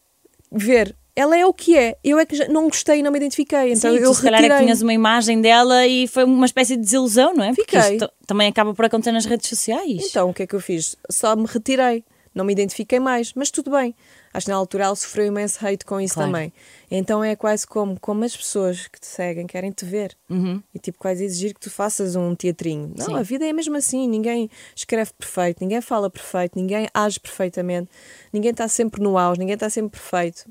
ver 0.50 0.96
ela 1.18 1.36
é 1.36 1.44
o 1.44 1.52
que 1.52 1.76
é. 1.76 1.96
Eu 2.04 2.16
é 2.16 2.24
que 2.24 2.46
não 2.48 2.68
gostei 2.68 3.00
e 3.00 3.02
não 3.02 3.10
me 3.10 3.18
identifiquei. 3.18 3.72
Então 3.72 3.90
Sim, 3.92 3.98
eu 3.98 4.10
tu, 4.12 4.14
se 4.14 4.22
calhar 4.22 4.44
é 4.44 4.48
que 4.48 4.58
tinhas 4.58 4.80
uma 4.82 4.92
imagem 4.92 5.40
dela 5.40 5.84
e 5.84 6.06
foi 6.06 6.22
uma 6.22 6.46
espécie 6.46 6.76
de 6.76 6.82
desilusão, 6.82 7.34
não 7.34 7.42
é? 7.42 7.52
Porque 7.52 7.80
Fiquei. 7.80 8.08
também 8.24 8.46
acaba 8.46 8.72
por 8.72 8.84
acontecer 8.84 9.10
nas 9.10 9.24
redes 9.24 9.48
sociais. 9.48 10.06
Então, 10.08 10.30
o 10.30 10.34
que 10.34 10.44
é 10.44 10.46
que 10.46 10.54
eu 10.54 10.60
fiz? 10.60 10.96
Só 11.10 11.34
me 11.34 11.44
retirei. 11.46 12.04
Não 12.32 12.44
me 12.44 12.52
identifiquei 12.52 13.00
mais, 13.00 13.32
mas 13.34 13.50
tudo 13.50 13.72
bem. 13.72 13.92
Acho 14.32 14.46
que 14.46 14.52
na 14.52 14.56
altura 14.58 14.84
ela 14.84 14.94
sofreu 14.94 15.26
imenso 15.26 15.58
hate 15.66 15.84
com 15.84 16.00
isso 16.00 16.14
Claro. 16.14 16.30
também. 16.30 16.52
Então 16.88 17.24
é 17.24 17.34
quase 17.34 17.66
como, 17.66 17.98
como 17.98 18.22
as 18.22 18.36
pessoas 18.36 18.86
que 18.86 19.00
te 19.00 19.06
seguem 19.06 19.44
querem 19.44 19.72
te 19.72 19.84
ver. 19.84 20.16
Uhum. 20.30 20.62
E 20.72 20.78
tipo, 20.78 20.98
quase 20.98 21.24
exigir 21.24 21.52
que 21.52 21.58
tu 21.58 21.68
faças 21.70 22.14
um 22.14 22.36
teatrinho. 22.36 22.92
Não, 22.96 23.06
Sim. 23.06 23.14
a 23.16 23.22
vida 23.22 23.44
é 23.44 23.52
mesmo 23.52 23.76
assim. 23.76 24.06
Ninguém 24.06 24.48
escreve 24.76 25.10
perfeito, 25.18 25.58
ninguém 25.60 25.80
fala 25.80 26.08
perfeito, 26.08 26.52
ninguém 26.56 26.86
age 26.94 27.18
perfeitamente, 27.18 27.88
ninguém 28.32 28.52
está 28.52 28.68
sempre 28.68 29.02
no 29.02 29.18
auge, 29.18 29.40
ninguém 29.40 29.54
está 29.54 29.68
sempre 29.68 29.98
perfeito. 29.98 30.44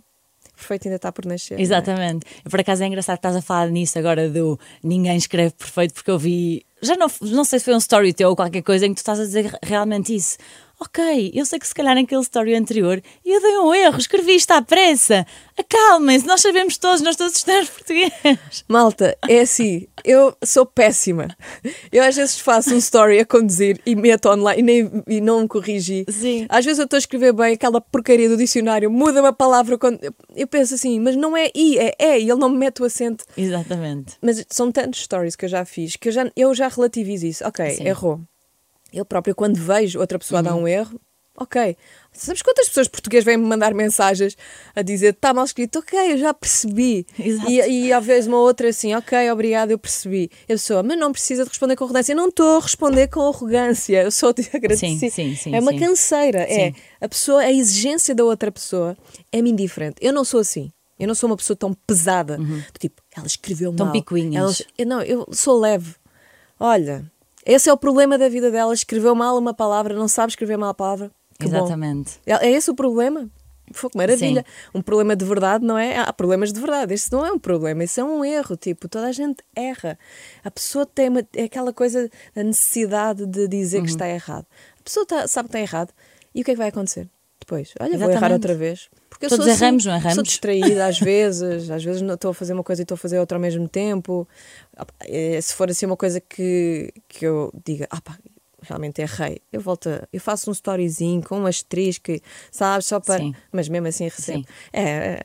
Perfeito 0.57 0.87
ainda 0.87 0.95
está 0.95 1.11
por 1.11 1.25
nascer. 1.25 1.57
é? 1.57 1.61
Exatamente. 1.61 2.25
Por 2.49 2.59
acaso 2.59 2.83
é 2.83 2.87
engraçado 2.87 3.15
que 3.17 3.19
estás 3.19 3.35
a 3.35 3.41
falar 3.41 3.69
nisso 3.69 3.97
agora 3.99 4.27
do 4.27 4.59
ninguém 4.83 5.15
escreve 5.15 5.51
perfeito, 5.51 5.93
porque 5.93 6.09
eu 6.09 6.17
vi. 6.17 6.65
Já 6.81 6.95
não, 6.95 7.07
não 7.21 7.45
sei 7.45 7.59
se 7.59 7.65
foi 7.65 7.75
um 7.75 7.77
story 7.77 8.11
teu 8.13 8.29
ou 8.29 8.35
qualquer 8.35 8.63
coisa 8.63 8.85
em 8.85 8.89
que 8.89 8.95
tu 8.95 8.99
estás 8.99 9.19
a 9.19 9.23
dizer 9.23 9.55
realmente 9.63 10.15
isso. 10.15 10.37
Ok, 10.79 11.31
eu 11.33 11.43
sei 11.43 11.57
que 11.57 11.67
se 11.67 11.73
calhar 11.73 11.95
naquele 11.95 12.21
story 12.21 12.53
anterior 12.53 13.01
eu 13.25 13.41
dei 13.41 13.57
um 13.57 13.73
erro, 13.73 13.97
escrevi 13.97 14.35
isto 14.35 14.51
à 14.51 14.61
pressa. 14.61 15.25
Acalmem-se, 15.57 16.27
nós 16.27 16.41
sabemos 16.41 16.77
todos, 16.77 17.01
nós 17.01 17.15
todos 17.15 17.35
estamos 17.35 17.67
portugueses. 17.71 18.63
Malta, 18.67 19.17
é 19.27 19.39
assim, 19.39 19.87
eu 20.05 20.37
sou 20.45 20.67
péssima. 20.67 21.35
Eu 21.91 22.03
às 22.03 22.15
vezes 22.15 22.39
faço 22.39 22.75
um 22.75 22.77
story 22.77 23.19
a 23.19 23.25
conduzir 23.25 23.81
e 23.85 23.95
meto 23.95 24.29
online 24.29 24.59
e, 24.59 24.63
nem, 24.63 25.03
e 25.07 25.19
não 25.19 25.41
me 25.41 25.47
corrigi. 25.47 26.05
Sim. 26.09 26.45
Às 26.47 26.63
vezes 26.63 26.77
eu 26.77 26.85
estou 26.85 26.97
a 26.97 26.99
escrever 26.99 27.33
bem 27.33 27.53
aquela 27.53 27.81
porcaria 27.81 28.29
do 28.29 28.37
dicionário, 28.37 28.91
muda 28.91 29.19
uma 29.19 29.33
palavra 29.33 29.79
quando. 29.79 29.99
Eu 30.35 30.47
penso 30.47 30.75
assim, 30.75 30.99
mas 30.99 31.15
não 31.15 31.35
é 31.35 31.49
i, 31.55 31.79
é 31.79 31.95
é, 31.97 32.19
e 32.19 32.29
ele 32.29 32.39
não 32.39 32.49
me 32.49 32.57
mete 32.57 32.83
o 32.83 32.85
acento. 32.85 33.25
Exatamente. 33.35 34.15
Mas 34.21 34.45
são 34.49 34.71
tantos 34.71 35.01
stories 35.01 35.35
que 35.35 35.45
eu 35.45 35.49
já 35.49 35.65
fiz 35.65 35.95
que 35.95 36.09
eu 36.09 36.11
já, 36.11 36.31
eu 36.35 36.53
já 36.53 36.67
relativizo 36.67 37.25
isso. 37.25 37.47
Ok, 37.47 37.67
Sim. 37.71 37.87
errou. 37.87 38.21
Eu 38.93 39.05
própria, 39.05 39.33
quando 39.35 39.55
vejo 39.57 39.99
outra 39.99 40.17
pessoa 40.17 40.41
dar 40.41 40.55
um 40.55 40.67
erro, 40.67 40.99
ok. 41.35 41.75
Sabes 42.13 42.41
quantas 42.41 42.67
pessoas 42.67 42.87
portuguesas 42.87 43.25
vêm-me 43.25 43.45
mandar 43.45 43.73
mensagens 43.73 44.35
a 44.75 44.81
dizer 44.81 45.09
está 45.13 45.33
mal 45.33 45.45
escrito? 45.45 45.77
Ok, 45.79 46.13
eu 46.13 46.17
já 46.17 46.33
percebi. 46.33 47.05
Exato. 47.19 47.51
E, 47.51 47.59
e 47.85 47.93
às 47.93 48.03
vezes 48.03 48.27
uma 48.27 48.39
outra 48.39 48.69
assim, 48.69 48.95
ok, 48.95 49.29
obrigado, 49.31 49.69
eu 49.71 49.77
percebi. 49.77 50.31
Eu 50.49 50.57
sou, 50.57 50.81
mas 50.83 50.97
não 50.97 51.11
precisa 51.11 51.43
de 51.43 51.49
responder 51.49 51.75
com 51.75 51.83
arrogância. 51.83 52.13
Eu 52.13 52.17
não 52.17 52.29
estou 52.29 52.57
a 52.57 52.61
responder 52.61 53.07
com 53.09 53.21
arrogância. 53.27 54.01
Eu 54.03 54.11
sou 54.11 54.29
agradecida. 54.29 54.77
Sim, 54.77 55.09
sim, 55.11 55.35
sim, 55.35 55.53
é 55.55 55.59
uma 55.59 55.71
sim. 55.73 55.79
canseira. 55.79 56.39
É 56.39 56.73
a 56.99 57.07
pessoa, 57.07 57.41
a 57.41 57.51
exigência 57.51 58.15
da 58.15 58.23
outra 58.23 58.51
pessoa 58.51 58.97
é-me 59.31 59.51
indiferente. 59.51 59.97
Eu 60.01 60.13
não 60.13 60.23
sou 60.23 60.39
assim. 60.39 60.71
Eu 60.97 61.07
não 61.07 61.13
sou 61.13 61.29
uma 61.29 61.37
pessoa 61.37 61.55
tão 61.55 61.71
pesada. 61.85 62.37
Do 62.37 62.63
Tipo, 62.79 62.99
ela 63.15 63.27
escreveu 63.27 63.69
Uhum. 63.69 63.75
Tão 63.75 63.85
mal. 63.85 63.93
picuinhas. 63.93 64.61
Ela- 64.61 64.69
eu, 64.79 64.85
não, 64.87 65.01
eu 65.03 65.27
sou 65.33 65.59
leve. 65.59 65.93
Olha, 66.59 67.05
esse 67.53 67.69
é 67.69 67.73
o 67.73 67.77
problema 67.77 68.17
da 68.17 68.29
vida 68.29 68.51
dela. 68.51 68.73
Escreveu 68.73 69.15
mal 69.15 69.37
uma 69.37 69.53
palavra, 69.53 69.93
não 69.95 70.07
sabe 70.07 70.31
escrever 70.31 70.57
mal 70.57 70.69
a 70.69 70.73
palavra. 70.73 71.11
Que 71.39 71.47
bom. 71.47 71.57
Exatamente. 71.57 72.19
É 72.25 72.47
é 72.47 72.51
esse 72.51 72.69
o 72.69 72.75
problema? 72.75 73.29
Foi 73.73 73.89
que 73.89 73.97
maravilha. 73.97 74.45
Um 74.73 74.81
problema 74.81 75.13
de 75.15 75.25
verdade 75.25 75.65
não 75.65 75.77
é. 75.77 75.97
Há 75.99 76.13
problemas 76.13 76.53
de 76.53 76.59
verdade. 76.59 76.93
Este 76.93 77.11
não 77.11 77.25
é 77.25 77.31
um 77.31 77.37
problema, 77.39 77.83
isso 77.83 77.99
é 77.99 78.03
um 78.03 78.23
erro. 78.23 78.55
Tipo, 78.55 78.87
toda 78.87 79.07
a 79.07 79.11
gente 79.11 79.43
erra. 79.55 79.99
A 80.43 80.49
pessoa 80.49 80.85
tem 80.85 81.09
uma, 81.09 81.21
é 81.35 81.43
aquela 81.43 81.73
coisa 81.73 82.09
da 82.33 82.43
necessidade 82.43 83.25
de 83.25 83.45
dizer 83.47 83.79
Uhum. 83.79 83.83
que 83.83 83.89
está 83.89 84.07
errado. 84.07 84.45
A 84.79 84.83
pessoa 84.83 85.05
tá- 85.05 85.27
sabe 85.27 85.49
que 85.49 85.57
está 85.57 85.59
errado. 85.59 85.93
E 86.33 86.41
o 86.41 86.45
que 86.45 86.51
é 86.51 86.53
que 86.53 86.57
vai 86.57 86.69
acontecer? 86.69 87.09
Depois, 87.39 87.73
olha, 87.79 87.91
vou 87.97 88.03
errar 88.09 88.11
Exatamente. 88.11 88.33
outra 88.33 88.55
vez. 88.55 88.89
Porque 89.19 89.27
Todos 89.29 89.47
assim, 89.47 89.63
erramos, 89.63 89.85
não 89.85 89.95
erramos? 89.95 90.13
Sou 90.15 90.23
distraída 90.23 90.85
às 90.85 90.99
vezes, 90.99 91.69
às 91.69 91.83
vezes 91.83 92.01
não 92.01 92.13
estou 92.15 92.31
a 92.31 92.33
fazer 92.33 92.53
uma 92.53 92.63
coisa 92.63 92.81
e 92.81 92.83
estou 92.83 92.95
a 92.95 92.97
fazer 92.99 93.19
outra 93.19 93.37
ao 93.37 93.41
mesmo 93.41 93.67
tempo. 93.67 94.27
Eh, 95.05 95.39
Se 95.41 95.53
for 95.55 95.69
assim 95.69 95.85
uma 95.85 95.97
coisa 95.97 96.19
que, 96.21 96.93
que 97.07 97.25
eu 97.25 97.51
diga, 97.65 97.87
ah 97.89 97.99
pá, 97.99 98.17
realmente 98.61 99.01
errei, 99.01 99.39
eu 99.51 99.59
volto, 99.61 99.89
a- 99.89 100.07
eu 100.13 100.19
faço 100.19 100.49
um 100.49 100.53
storyzinho 100.53 101.23
com 101.23 101.39
um 101.39 101.45
asterisco, 101.47 102.11
sabes, 102.51 102.85
só 102.85 102.99
para. 102.99 103.17
Sim. 103.19 103.33
Mas 103.51 103.67
mesmo 103.69 103.87
assim 103.87 104.03
recebo. 104.05 104.39
Sim. 104.39 104.45
É, 104.71 104.81
é, 104.81 105.21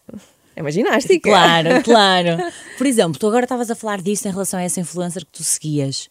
é 0.57 0.61
uma 0.63 0.71
ginástica. 0.71 1.29
Claro, 1.29 1.83
claro. 1.83 2.29
Por 2.79 2.87
exemplo, 2.87 3.19
tu 3.19 3.27
agora 3.27 3.45
estavas 3.45 3.71
a 3.71 3.75
falar 3.75 4.01
disso 4.01 4.27
em 4.29 4.31
relação 4.31 4.59
a 4.59 4.63
essa 4.63 4.81
influencer 4.81 5.25
que 5.27 5.33
tu 5.33 5.43
seguias. 5.43 6.09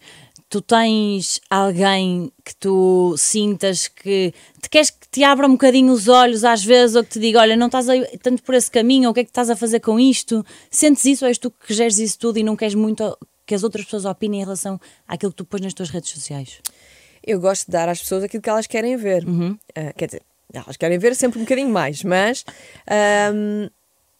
Tu 0.52 0.60
tens 0.60 1.40
alguém 1.48 2.30
que 2.44 2.54
tu 2.56 3.14
sintas 3.16 3.88
que 3.88 4.34
te 4.60 4.68
queres 4.68 4.90
que 4.90 5.08
te 5.10 5.24
abra 5.24 5.46
um 5.46 5.52
bocadinho 5.52 5.90
os 5.90 6.08
olhos 6.08 6.44
às 6.44 6.62
vezes 6.62 6.94
ou 6.94 7.02
que 7.02 7.08
te 7.08 7.18
diga, 7.18 7.40
olha, 7.40 7.56
não 7.56 7.68
estás 7.68 7.88
a 7.88 7.96
ir 7.96 8.18
tanto 8.18 8.42
por 8.42 8.54
esse 8.54 8.70
caminho, 8.70 9.04
ou 9.04 9.12
o 9.12 9.14
que 9.14 9.20
é 9.20 9.24
que 9.24 9.30
estás 9.30 9.48
a 9.48 9.56
fazer 9.56 9.80
com 9.80 9.98
isto? 9.98 10.44
Sentes 10.70 11.06
isso 11.06 11.24
ou 11.24 11.30
és 11.30 11.38
tu 11.38 11.50
que 11.50 11.72
geres 11.72 11.96
isso 11.98 12.18
tudo 12.18 12.38
e 12.38 12.42
não 12.42 12.54
queres 12.54 12.74
muito 12.74 13.16
que 13.46 13.54
as 13.54 13.62
outras 13.62 13.86
pessoas 13.86 14.04
opinem 14.04 14.42
em 14.42 14.44
relação 14.44 14.78
àquilo 15.08 15.32
que 15.32 15.38
tu 15.38 15.46
pões 15.46 15.62
nas 15.62 15.72
tuas 15.72 15.88
redes 15.88 16.10
sociais? 16.10 16.60
Eu 17.24 17.40
gosto 17.40 17.64
de 17.64 17.72
dar 17.72 17.88
às 17.88 18.02
pessoas 18.02 18.22
aquilo 18.22 18.42
que 18.42 18.50
elas 18.50 18.66
querem 18.66 18.94
ver. 18.94 19.24
Ah, 19.74 19.94
quer 19.94 20.04
dizer, 20.04 20.22
elas 20.52 20.76
querem 20.76 20.98
ver 20.98 21.16
sempre 21.16 21.38
um 21.38 21.44
bocadinho 21.44 21.70
mais, 21.70 22.04
mas 22.04 22.44
ahm, 22.86 23.70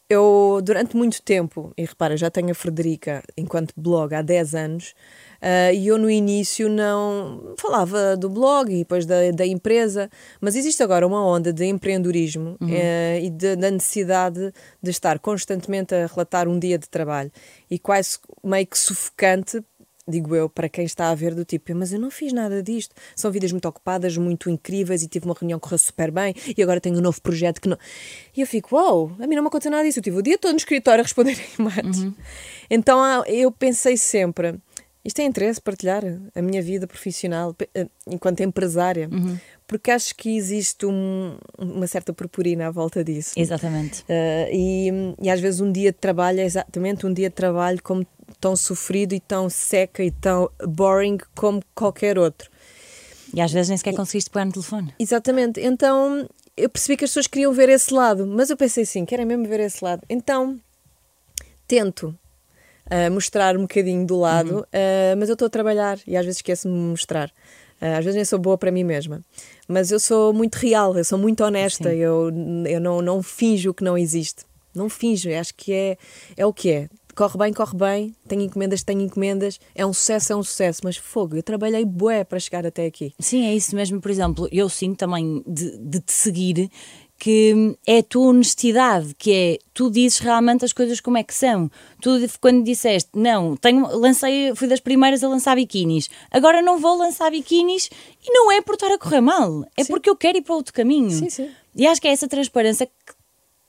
eu, 0.09 0.61
durante 0.63 0.97
muito 0.97 1.23
tempo, 1.23 1.73
e 1.77 1.85
repara, 1.85 2.17
já 2.17 2.31
tenho 2.31 2.51
a 2.51 2.55
Frederica 2.55 3.23
enquanto 3.37 3.73
blog 3.77 4.15
há 4.15 4.21
10 4.21 4.55
anos, 4.55 4.95
ah, 5.43 5.73
e 5.73 5.89
eu 5.89 5.99
no 5.99 6.09
início 6.09 6.69
não 6.69 7.55
falava 7.59 8.17
do 8.17 8.31
blog 8.31 8.73
e 8.73 8.79
depois 8.79 9.05
da, 9.05 9.31
da 9.33 9.45
empresa, 9.47 10.09
mas 10.41 10.55
existe 10.57 10.83
agora 10.83 11.05
uma 11.07 11.23
onda 11.27 11.53
de 11.53 11.65
empreendedorismo 11.67 12.57
eh, 12.71 13.21
e 13.25 13.29
de- 13.31 13.57
da 13.57 13.71
necessidade 13.71 14.53
de 14.81 14.91
estar 14.91 15.19
constantemente 15.19 15.95
a 15.95 16.07
relatar 16.07 16.47
um 16.49 16.59
dia 16.59 16.79
de 16.79 16.89
trabalho 16.89 17.31
e 17.71 17.79
quase 17.79 18.19
meio 18.45 18.67
que 18.67 18.79
sufocante 18.79 19.63
digo 20.09 20.35
eu, 20.35 20.49
para 20.49 20.69
quem 20.69 20.85
está 20.85 21.11
a 21.11 21.15
ver 21.15 21.33
do 21.33 21.45
tipo, 21.45 21.73
mas 21.77 21.93
eu 21.93 21.99
não 21.99 22.11
fiz 22.11 22.33
nada 22.33 22.61
disto. 22.61 22.93
São 23.15 23.31
vidas 23.31 23.53
muito 23.53 23.69
ocupadas, 23.69 24.17
muito 24.17 24.51
incríveis 24.51 25.01
e 25.05 25.07
tive 25.09 25.27
uma 25.27 25.35
reunião 25.39 25.61
que 25.61 25.63
correu 25.63 25.79
super 25.79 26.11
bem 26.11 26.35
e 26.57 26.61
agora 26.61 26.81
tenho 26.81 26.99
um 26.99 27.01
novo 27.01 27.23
projeto 27.23 27.61
que 27.61 27.69
não. 27.69 27.79
E 28.37 28.41
eu 28.41 28.47
fico, 28.47 28.75
uau, 28.75 29.13
a 29.21 29.27
mim 29.29 29.37
não 29.37 29.43
me 29.43 29.47
aconteceu 29.47 29.71
nada 29.71 29.85
disso. 29.85 30.01
Eu 30.01 30.03
tive 30.03 30.17
o 30.19 30.23
dia 30.23 30.37
todo 30.37 30.51
no 30.51 30.57
escritório 30.57 31.01
a 31.03 31.05
responder 31.05 31.39
e-mails. 31.57 32.13
Então 32.69 33.01
ah, 33.01 33.23
eu 33.29 33.53
pensei 33.53 33.97
sempre, 33.97 34.57
isto 35.05 35.19
é 35.21 35.25
interesse 35.25 35.61
partilhar 35.61 36.03
a 36.35 36.43
minha 36.43 36.63
vida 36.63 36.87
profissional 36.87 37.55
eh, 37.75 37.87
enquanto 38.07 38.41
empresária, 38.41 39.09
porque 39.67 39.91
acho 39.91 40.15
que 40.15 40.37
existe 40.37 40.87
um- 40.87 41.37
uma 41.59 41.87
certa 41.87 42.13
purpurina 42.13 42.69
à 42.69 42.71
volta 42.71 43.03
disso. 43.03 43.33
Exatamente. 43.37 44.03
Uh, 44.03 44.49
e, 44.53 44.91
e 45.23 45.31
às 45.31 45.41
vezes 45.41 45.61
um 45.61 45.73
dia 45.73 45.91
de 45.93 45.99
trabalho 45.99 46.41
é 46.41 46.45
exatamente 46.45 47.07
um 47.07 47.13
dia 47.13 47.29
de 47.29 47.35
trabalho 47.35 47.83
como 47.83 48.07
tão 48.41 48.55
sofrido 48.57 49.15
e 49.15 49.21
tão 49.21 49.49
seca 49.51 50.03
e 50.05 50.11
tão 50.11 50.51
boring 50.69 51.19
como 51.35 51.63
qualquer 51.75 52.19
outro. 52.19 52.51
E 53.35 53.41
às 53.41 53.51
vezes 53.53 53.69
nem 53.71 53.79
sequer 53.79 53.95
conseguiste 53.95 54.29
pegar 54.31 54.45
no 54.45 54.53
telefone. 54.53 54.95
Exatamente. 54.99 55.59
Então 55.61 56.29
eu 56.57 56.69
percebi 56.69 56.97
que 56.99 57.05
as 57.05 57.11
pessoas 57.11 57.27
queriam 57.27 57.53
ver 57.53 57.69
esse 57.71 57.93
lado, 57.95 58.27
mas 58.27 58.51
eu 58.51 58.57
pensei 58.57 58.83
assim, 58.85 59.05
querem 59.07 59.25
mesmo 59.25 59.49
ver 59.49 59.61
esse 59.61 59.83
lado. 59.83 60.03
Então 60.09 60.61
tento 61.67 62.15
uh, 62.93 63.11
mostrar 63.11 63.57
um 63.57 63.63
bocadinho 63.63 64.07
do 64.07 64.19
lado, 64.19 64.61
uh, 64.61 65.17
mas 65.19 65.29
eu 65.29 65.33
estou 65.33 65.47
a 65.47 65.51
trabalhar 65.51 65.99
e 66.07 66.17
às 66.17 66.25
vezes 66.25 66.39
esqueço-me 66.39 66.75
de 66.75 66.81
mostrar. 66.81 67.29
Uh, 67.81 67.97
às 67.99 68.05
vezes 68.05 68.15
nem 68.15 68.25
sou 68.25 68.39
boa 68.39 68.59
para 68.59 68.71
mim 68.71 68.85
mesma. 68.85 69.23
Mas 69.67 69.91
eu 69.91 69.99
sou 69.99 70.33
muito 70.33 70.57
real, 70.57 70.97
eu 70.97 71.05
sou 71.05 71.19
muito 71.19 71.43
honesta, 71.43 71.91
Sim. 71.91 71.97
eu, 71.97 72.31
eu 72.69 72.81
não, 72.81 73.01
não 73.01 73.23
finjo 73.23 73.71
o 73.71 73.75
que 73.75 73.83
não 73.83 73.97
existe. 73.97 74.45
Não 74.75 74.89
finjo, 74.89 75.29
acho 75.35 75.55
que 75.55 75.73
é, 75.73 75.97
é 76.37 76.47
o 76.47 76.53
que 76.53 76.71
é. 76.71 76.89
Corre 77.15 77.37
bem, 77.37 77.53
corre 77.53 77.77
bem, 77.77 78.17
tenho 78.27 78.41
encomendas, 78.41 78.83
tenho 78.83 79.03
encomendas, 79.03 79.61
é 79.75 79.85
um 79.85 79.93
sucesso, 79.93 80.33
é 80.33 80.37
um 80.37 80.43
sucesso, 80.43 80.81
mas 80.83 80.97
fogo, 80.97 81.37
eu 81.37 81.43
trabalhei 81.43 81.85
bué 81.85 82.25
para 82.25 82.39
chegar 82.39 82.65
até 82.65 82.87
aqui. 82.87 83.13
Sim, 83.21 83.45
é 83.45 83.55
isso 83.55 83.77
mesmo. 83.77 84.01
Por 84.01 84.11
exemplo, 84.11 84.49
eu 84.51 84.67
sinto 84.71 84.97
também 84.97 85.45
de, 85.47 85.77
de 85.77 86.01
te 86.01 86.13
seguir 86.13 86.71
que 87.23 87.79
é 87.87 87.99
a 87.99 88.03
tua 88.03 88.31
honestidade, 88.31 89.15
que 89.17 89.33
é 89.33 89.59
tu 89.73 89.89
dizes 89.89 90.19
realmente 90.19 90.65
as 90.65 90.73
coisas 90.73 90.99
como 91.01 91.19
é 91.19 91.23
que 91.23 91.33
são. 91.33 91.71
Tu, 92.01 92.11
quando 92.41 92.65
disseste, 92.65 93.11
não, 93.15 93.57
tenho, 93.57 93.87
lancei, 93.97 94.53
fui 94.57 94.67
das 94.67 94.81
primeiras 94.81 95.23
a 95.23 95.29
lançar 95.29 95.55
biquinis, 95.55 96.11
agora 96.33 96.61
não 96.61 96.81
vou 96.81 96.99
lançar 96.99 97.31
biquinis 97.31 97.89
e 98.27 98.33
não 98.33 98.51
é 98.51 98.61
por 98.61 98.75
estar 98.75 98.93
a 98.93 98.99
correr 98.99 99.21
mal, 99.21 99.65
é 99.77 99.85
sim. 99.85 99.93
porque 99.93 100.11
eu 100.11 100.17
quero 100.17 100.39
ir 100.39 100.43
para 100.43 100.57
outro 100.57 100.75
caminho. 100.75 101.13
Sim, 101.13 101.31
sim. 101.31 101.49
E 101.77 101.87
acho 101.87 102.01
que 102.01 102.09
é 102.09 102.11
essa 102.11 102.27
transparência 102.27 102.87
que, 102.87 103.15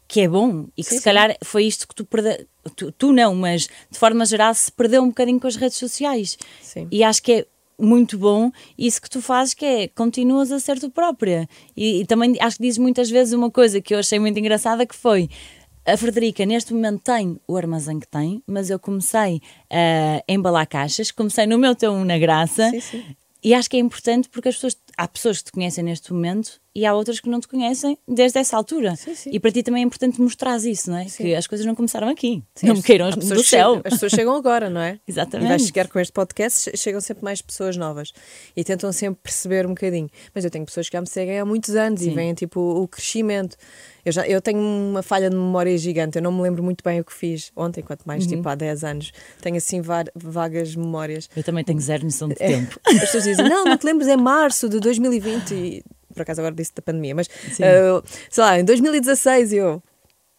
que 0.07 0.21
é 0.21 0.27
bom 0.27 0.65
e 0.75 0.83
que 0.83 0.95
se 0.95 1.03
calhar 1.03 1.37
foi 1.43 1.65
isto 1.65 1.87
que 1.87 1.93
tu 1.93 2.05
perdeu. 2.05 2.47
Tu, 2.75 2.91
tu, 2.93 3.13
não, 3.13 3.35
mas 3.35 3.67
de 3.91 3.99
forma 3.99 4.25
geral 4.25 4.55
se 4.55 4.71
perdeu 4.71 5.03
um 5.03 5.09
bocadinho 5.09 5.39
com 5.39 5.45
as 5.45 5.57
redes 5.57 5.77
sociais. 5.77 6.39
Sim. 6.59 6.87
E 6.89 7.03
acho 7.03 7.21
que 7.21 7.31
é 7.31 7.45
muito 7.79 8.17
bom 8.17 8.51
isso 8.77 9.01
que 9.01 9.09
tu 9.09 9.21
fazes 9.21 9.53
que 9.53 9.65
é 9.65 9.87
continuas 9.87 10.51
a 10.51 10.59
ser 10.59 10.79
tu 10.79 10.89
própria 10.89 11.47
e, 11.75 12.01
e, 12.01 12.05
também 12.05 12.35
acho 12.39 12.57
que 12.57 12.63
dizes 12.63 12.77
muitas 12.77 13.09
vezes 13.09 13.33
uma 13.33 13.49
coisa 13.49 13.81
que 13.81 13.93
eu 13.93 13.99
achei 13.99 14.19
muito 14.19 14.37
engraçada 14.39 14.85
que 14.85 14.95
foi 14.95 15.29
a 15.85 15.97
Frederica 15.97 16.45
neste 16.45 16.73
momento 16.73 17.01
tem 17.03 17.39
o 17.47 17.57
armazém 17.57 17.99
que 17.99 18.07
tem, 18.07 18.41
mas 18.47 18.69
eu 18.69 18.79
comecei 18.79 19.41
a 19.69 20.23
embalar 20.31 20.67
caixas, 20.67 21.11
comecei 21.11 21.45
no 21.45 21.57
meu 21.57 21.75
teu 21.75 21.93
na 22.05 22.17
graça 22.17 22.69
sim, 22.69 22.79
sim. 22.79 23.03
e 23.43 23.53
acho 23.53 23.69
que 23.69 23.75
é 23.75 23.79
importante 23.79 24.29
porque 24.29 24.49
as 24.49 24.55
pessoas 24.55 24.77
há 24.97 25.07
pessoas 25.07 25.39
que 25.39 25.45
te 25.45 25.51
conhecem 25.51 25.83
neste 25.83 26.13
momento 26.13 26.61
e 26.75 26.85
há 26.85 26.93
outras 26.93 27.19
que 27.19 27.29
não 27.29 27.39
te 27.39 27.47
conhecem 27.47 27.97
desde 28.07 28.39
essa 28.39 28.57
altura. 28.57 28.95
Sim, 28.95 29.13
sim. 29.13 29.29
E 29.31 29.39
para 29.39 29.51
ti 29.51 29.61
também 29.61 29.83
é 29.83 29.85
importante 29.85 30.19
mostrar 30.19 30.57
isso, 30.57 30.89
não 30.89 30.97
é? 30.97 31.07
Sim. 31.07 31.23
Que 31.23 31.35
as 31.35 31.45
coisas 31.45 31.65
não 31.65 31.75
começaram 31.75 32.07
aqui. 32.07 32.43
não 32.63 32.75
me 32.75 32.81
queiram 32.81 33.11
do 33.11 33.43
céu. 33.43 33.81
As 33.83 33.93
pessoas 33.93 34.11
chegam 34.11 34.35
agora, 34.35 34.69
não 34.69 34.81
é? 34.81 34.99
Exatamente. 35.07 35.43
E 35.43 35.47
vais 35.49 35.65
chegar 35.65 35.87
com 35.89 35.99
este 35.99 36.13
podcast, 36.13 36.71
chegam 36.77 37.01
sempre 37.01 37.23
mais 37.23 37.41
pessoas 37.41 37.75
novas 37.75 38.13
e 38.55 38.63
tentam 38.63 38.91
sempre 38.93 39.19
perceber 39.21 39.65
um 39.65 39.69
bocadinho. 39.69 40.09
Mas 40.33 40.45
eu 40.45 40.49
tenho 40.49 40.65
pessoas 40.65 40.87
que 40.87 40.95
já 40.95 41.01
me 41.01 41.07
seguem 41.07 41.37
há 41.37 41.45
muitos 41.45 41.75
anos 41.75 42.01
e 42.01 42.09
veem 42.09 42.33
tipo 42.33 42.59
o 42.59 42.87
crescimento. 42.87 43.57
Eu, 44.05 44.11
já, 44.11 44.27
eu 44.27 44.41
tenho 44.41 44.59
uma 44.59 45.03
falha 45.03 45.29
de 45.29 45.35
memória 45.35 45.77
gigante, 45.77 46.17
eu 46.17 46.21
não 46.21 46.31
me 46.31 46.41
lembro 46.41 46.63
muito 46.63 46.83
bem 46.83 46.99
o 46.99 47.03
que 47.03 47.13
fiz 47.13 47.51
ontem, 47.55 47.81
quanto 47.81 48.03
mais 48.05 48.23
uhum. 48.23 48.29
tipo 48.29 48.49
há 48.49 48.55
10 48.55 48.83
anos. 48.83 49.11
Tenho 49.41 49.57
assim 49.57 49.81
vagas 50.15 50.75
memórias. 50.75 51.29
Eu 51.35 51.43
também 51.43 51.63
tenho 51.63 51.79
zero 51.79 52.03
noção 52.03 52.29
de 52.29 52.35
é, 52.39 52.47
tempo. 52.47 52.79
As 52.85 52.99
pessoas 52.99 53.23
dizem, 53.25 53.47
não, 53.47 53.65
não 53.65 53.77
te 53.77 53.85
lembres, 53.85 54.07
é 54.07 54.15
março 54.15 54.69
de 54.69 54.79
2020 54.79 55.51
e 55.53 55.83
por 56.13 56.21
acaso 56.21 56.41
agora 56.41 56.55
disse 56.55 56.73
da 56.75 56.81
pandemia, 56.81 57.15
mas 57.15 57.27
uh, 57.27 58.03
sei 58.29 58.43
lá, 58.43 58.59
em 58.59 58.65
2016 58.65 59.53
eu. 59.53 59.81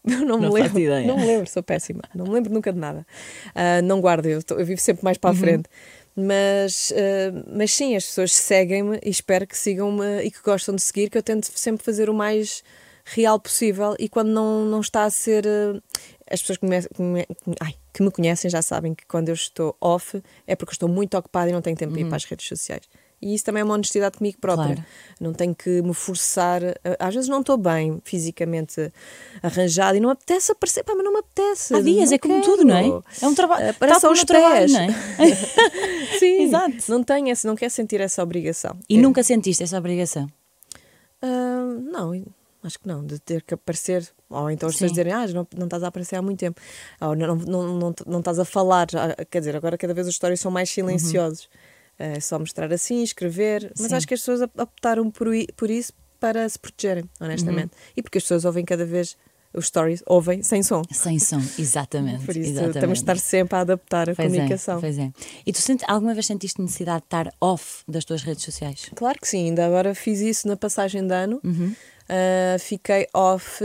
Eu 0.07 0.19
não, 0.19 0.37
não 0.37 0.49
me 0.49 0.61
lembro. 0.61 0.79
Ideia. 0.79 1.07
Não 1.07 1.17
me 1.17 1.25
lembro, 1.25 1.49
sou 1.49 1.63
péssima. 1.63 2.03
Não 2.13 2.25
me 2.25 2.31
lembro 2.31 2.53
nunca 2.53 2.71
de 2.71 2.77
nada. 2.77 3.07
Uh, 3.55 3.81
não 3.83 3.99
guardo, 3.99 4.27
eu, 4.27 4.43
tô, 4.43 4.53
eu, 4.53 4.63
vivo 4.63 4.79
sempre 4.79 5.03
mais 5.03 5.17
para 5.17 5.31
uhum. 5.31 5.35
a 5.35 5.39
frente. 5.39 5.69
Mas, 6.15 6.91
uh, 6.91 7.43
mas 7.57 7.71
sim, 7.71 7.95
as 7.95 8.05
pessoas 8.05 8.31
seguem-me 8.31 8.99
e 9.03 9.09
espero 9.09 9.47
que 9.47 9.57
sigam-me 9.57 10.21
e 10.23 10.29
que 10.29 10.41
gostam 10.43 10.75
de 10.75 10.81
seguir, 10.83 11.09
que 11.09 11.17
eu 11.17 11.23
tento 11.23 11.45
sempre 11.55 11.83
fazer 11.83 12.07
o 12.07 12.13
mais 12.13 12.63
real 13.03 13.39
possível 13.39 13.95
e 13.99 14.07
quando 14.07 14.29
não, 14.29 14.65
não 14.65 14.79
está 14.79 15.03
a 15.03 15.09
ser. 15.09 15.45
Uh, 15.45 15.81
as 16.29 16.41
pessoas 16.41 16.57
que 16.57 16.65
me, 16.65 16.81
que, 16.81 17.01
me, 17.01 17.25
ai, 17.59 17.75
que 17.93 18.01
me 18.01 18.09
conhecem 18.09 18.49
já 18.49 18.61
sabem 18.61 18.95
que 18.95 19.05
quando 19.05 19.29
eu 19.29 19.35
estou 19.35 19.77
off 19.79 20.21
é 20.47 20.55
porque 20.55 20.73
estou 20.73 20.89
muito 20.89 21.15
ocupada 21.15 21.49
e 21.49 21.53
não 21.53 21.61
tenho 21.61 21.77
tempo 21.77 21.91
uhum. 21.91 21.97
para 21.97 22.07
ir 22.07 22.09
para 22.09 22.15
as 22.15 22.25
redes 22.25 22.47
sociais. 22.47 22.83
E 23.21 23.33
isso 23.33 23.45
também 23.45 23.61
é 23.61 23.63
uma 23.63 23.73
honestidade 23.73 24.17
comigo 24.17 24.37
própria. 24.39 24.75
Claro. 24.75 24.85
Não 25.19 25.33
tenho 25.33 25.55
que 25.55 25.81
me 25.81 25.93
forçar. 25.93 26.61
Às 26.99 27.13
vezes 27.13 27.29
não 27.29 27.39
estou 27.39 27.57
bem 27.57 27.99
fisicamente 28.03 28.91
arranjada 29.41 29.97
e 29.97 29.99
não 29.99 30.09
me 30.09 30.13
apetece 30.13 30.51
aparecer, 30.51 30.83
pá, 30.83 30.93
mas 30.95 31.03
não 31.03 31.13
me 31.13 31.19
apetece. 31.19 31.73
Há 31.73 31.81
dias, 31.81 32.11
é 32.11 32.17
como 32.17 32.41
tudo, 32.41 32.63
não 32.63 32.75
é? 32.75 32.87
É 33.21 33.27
um 33.27 33.33
trabalho. 33.33 33.73
Parece 33.79 34.01
tá 34.01 34.07
aos 34.07 34.23
pés. 34.23 34.25
Trabalho, 34.25 34.71
não 34.71 34.79
é? 34.79 34.89
Sim, 36.19 36.43
exato. 36.43 36.75
Não 36.89 37.03
tenho 37.03 37.29
esse, 37.29 37.47
não 37.47 37.55
quer 37.55 37.69
sentir 37.69 38.01
essa 38.01 38.21
obrigação. 38.21 38.77
E 38.89 38.97
é. 38.97 39.01
nunca 39.01 39.23
sentiste 39.23 39.63
essa 39.63 39.77
obrigação? 39.77 40.27
Uh, 41.23 41.81
não, 41.81 42.13
acho 42.63 42.79
que 42.79 42.87
não, 42.87 43.05
de 43.05 43.19
ter 43.19 43.41
que 43.41 43.53
aparecer, 43.53 44.07
ou 44.29 44.49
então 44.49 44.67
as 44.67 44.75
pessoas 44.75 44.91
dizerem, 44.91 45.13
ah, 45.13 45.27
não, 45.27 45.47
não 45.57 45.65
estás 45.65 45.83
a 45.83 45.87
aparecer 45.87 46.15
há 46.15 46.21
muito 46.21 46.39
tempo, 46.39 46.59
ou 47.01 47.15
não, 47.15 47.35
não, 47.35 47.79
não, 47.79 47.95
não, 48.05 48.19
estás 48.19 48.39
a 48.39 48.45
falar, 48.45 48.87
quer 49.29 49.39
dizer, 49.39 49.55
agora 49.55 49.77
cada 49.77 49.93
vez 49.93 50.07
os 50.07 50.15
stories 50.15 50.39
são 50.39 50.51
mais 50.51 50.69
silenciosos. 50.69 51.45
Uhum. 51.45 51.74
É 51.97 52.19
só 52.19 52.37
mostrar 52.37 52.71
assim, 52.73 53.03
escrever. 53.03 53.71
Mas 53.77 53.87
Sim. 53.87 53.95
acho 53.95 54.07
que 54.07 54.13
as 54.13 54.19
pessoas 54.19 54.41
optaram 54.41 55.09
por, 55.09 55.27
por 55.55 55.69
isso 55.69 55.93
para 56.19 56.47
se 56.47 56.59
protegerem, 56.59 57.09
honestamente. 57.19 57.73
Uhum. 57.73 57.93
E 57.97 58.01
porque 58.01 58.17
as 58.17 58.23
pessoas 58.23 58.45
ouvem 58.45 58.65
cada 58.65 58.85
vez 58.85 59.17
os 59.55 59.67
stories 59.67 60.03
ouvem 60.05 60.43
sem 60.43 60.61
som. 60.61 60.81
Sem 60.91 61.17
som, 61.17 61.41
exatamente. 61.57 62.25
Por 62.25 62.35
isso 62.35 62.51
exatamente. 62.51 62.77
estamos 62.77 62.99
a 62.99 63.01
estar 63.01 63.17
sempre 63.17 63.57
a 63.57 63.61
adaptar 63.61 64.09
a 64.09 64.15
pois 64.15 64.27
é, 64.27 64.35
comunicação. 64.35 64.77
É, 64.77 64.81
pois 64.81 64.99
é. 64.99 65.11
E 65.45 65.53
tu 65.53 65.61
sentes, 65.61 65.85
alguma 65.87 66.13
vez 66.13 66.25
sentiste 66.25 66.61
necessidade 66.61 67.01
de 67.01 67.05
estar 67.05 67.33
off 67.39 67.83
das 67.87 68.03
tuas 68.03 68.21
redes 68.21 68.43
sociais? 68.43 68.89
Claro 68.95 69.19
que 69.19 69.27
sim, 69.27 69.45
ainda 69.45 69.65
agora 69.65 69.95
fiz 69.95 70.19
isso 70.19 70.47
na 70.47 70.57
passagem 70.57 71.05
de 71.05 71.13
ano. 71.13 71.39
Uhum. 71.43 71.73
Uh, 72.05 72.59
fiquei 72.59 73.07
off, 73.13 73.63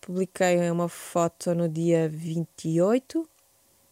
publiquei 0.00 0.70
uma 0.70 0.88
foto 0.88 1.54
no 1.54 1.68
dia 1.68 2.08
28 2.08 3.28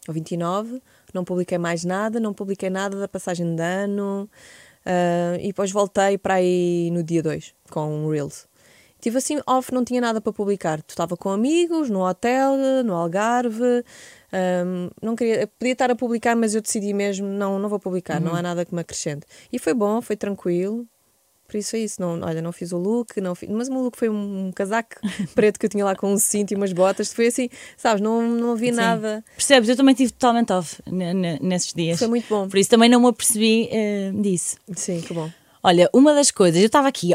ou 0.07 0.13
29 0.13 0.81
não 1.13 1.23
publiquei 1.23 1.57
mais 1.57 1.83
nada, 1.83 2.19
não 2.19 2.33
publiquei 2.33 2.69
nada 2.69 2.99
da 2.99 3.07
passagem 3.07 3.55
de 3.55 3.61
ano 3.61 4.29
uh, 4.85 5.39
e 5.39 5.47
depois 5.47 5.71
voltei 5.71 6.17
para 6.17 6.35
aí 6.35 6.89
no 6.91 7.03
dia 7.03 7.23
2 7.23 7.53
com 7.69 8.05
um 8.05 8.09
Reels. 8.09 8.47
Tive 9.01 9.17
assim 9.17 9.39
off, 9.47 9.73
não 9.73 9.85
tinha 9.85 10.01
nada 10.01 10.19
para 10.19 10.33
publicar. 10.33 10.83
Estava 10.85 11.15
com 11.15 11.29
amigos, 11.29 11.89
no 11.89 12.05
hotel, 12.05 12.57
no 12.83 12.93
Algarve. 12.93 13.63
Um, 13.63 14.89
ah, 14.89 14.91
não 15.01 15.15
queria, 15.15 15.47
podia 15.47 15.71
estar 15.71 15.89
a 15.89 15.95
publicar, 15.95 16.35
mas 16.35 16.53
eu 16.53 16.61
decidi 16.61 16.93
mesmo, 16.93 17.25
não, 17.25 17.57
não 17.57 17.69
vou 17.69 17.79
publicar, 17.79 18.19
uhum. 18.19 18.27
não 18.27 18.35
há 18.35 18.41
nada 18.41 18.65
que 18.65 18.75
me 18.75 18.81
acrescente. 18.81 19.25
E 19.53 19.57
foi 19.57 19.73
bom, 19.73 20.01
foi 20.01 20.17
tranquilo. 20.17 20.85
Por 21.49 21.57
isso 21.57 21.75
é 21.75 21.79
isso. 21.79 21.99
Não, 21.99 22.21
olha, 22.21 22.41
não 22.41 22.51
fiz 22.51 22.71
o 22.71 22.77
look, 22.77 23.19
não 23.19 23.33
fiz, 23.33 23.49
mas 23.49 23.67
o 23.67 23.73
meu 23.73 23.81
look 23.81 23.97
foi 23.97 24.07
um, 24.07 24.51
casaco 24.53 24.95
preto 25.33 25.59
que 25.59 25.65
eu 25.65 25.69
tinha 25.69 25.83
lá 25.83 25.95
com 25.95 26.13
um 26.13 26.17
cinto 26.17 26.51
e 26.51 26.55
umas 26.55 26.71
botas. 26.71 27.11
Foi 27.11 27.27
assim, 27.27 27.49
sabes, 27.75 28.01
não, 28.01 28.21
não 28.21 28.55
vi 28.55 28.67
Sim. 28.67 28.73
nada. 28.73 29.25
Percebes? 29.35 29.67
Eu 29.67 29.75
também 29.75 29.95
tive 29.95 30.11
totalmente 30.11 30.53
off 30.53 30.79
nesses 31.41 31.73
dias. 31.73 31.97
Foi 31.97 32.07
muito 32.07 32.27
bom. 32.29 32.47
Por 32.47 32.59
isso 32.59 32.69
também 32.69 32.87
não 32.87 33.01
me 33.01 33.07
apercebi 33.07 33.67
uh, 33.71 34.21
disso. 34.21 34.57
Sim, 34.75 35.01
que 35.01 35.13
bom. 35.13 35.29
Olha, 35.63 35.89
uma 35.91 36.13
das 36.13 36.29
coisas, 36.29 36.61
eu 36.61 36.67
estava 36.67 36.87
aqui, 36.87 37.13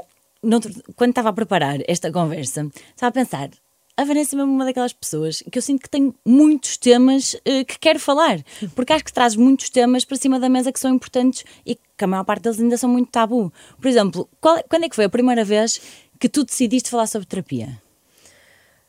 quando 0.97 1.11
estava 1.11 1.29
a 1.29 1.33
preparar 1.33 1.79
esta 1.87 2.11
conversa, 2.11 2.69
estava 2.95 3.09
a 3.09 3.13
pensar, 3.13 3.51
a 3.97 4.05
Vanessa 4.05 4.35
é 4.35 4.39
mesmo 4.39 4.53
uma 4.53 4.65
daquelas 4.65 4.93
pessoas 4.93 5.43
que 5.51 5.57
eu 5.57 5.63
sinto 5.63 5.83
que 5.83 5.89
tem 5.89 6.13
muitos 6.25 6.77
temas 6.77 7.35
uh, 7.35 7.65
que 7.65 7.79
quero 7.79 8.01
falar, 8.01 8.43
porque 8.75 8.93
acho 8.93 9.05
que 9.05 9.13
traz 9.13 9.37
muitos 9.37 9.71
temas 9.71 10.05
para 10.05 10.17
cima 10.17 10.41
da 10.41 10.49
mesa 10.49 10.73
que 10.73 10.81
são 10.81 10.93
importantes 10.93 11.45
e 11.65 11.77
que 11.77 12.05
a 12.05 12.07
maior 12.07 12.25
parte 12.25 12.43
deles 12.43 12.61
ainda 12.61 12.77
são 12.77 12.91
muito 12.91 13.11
tabu. 13.11 13.53
Por 13.81 13.87
exemplo, 13.87 14.29
qual, 14.41 14.63
quando 14.69 14.85
é 14.85 14.89
que 14.89 14.97
foi 14.97 15.05
a 15.05 15.09
primeira 15.09 15.45
vez 15.45 15.81
que 16.19 16.29
tu 16.29 16.45
decidiste 16.45 16.91
falar 16.91 17.07
sobre 17.07 17.27
terapia? 17.27 17.81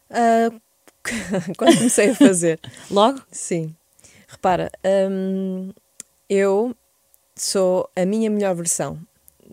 Uh, 0.10 0.60
quando 1.56 1.78
comecei 1.78 2.10
a 2.10 2.16
fazer. 2.16 2.60
Logo? 2.90 3.22
Sim. 3.32 3.76
Repara, 4.28 4.72
hum, 5.10 5.72
eu 6.28 6.76
sou 7.36 7.90
a 7.96 8.06
minha 8.06 8.30
melhor 8.30 8.56
versão 8.56 9.00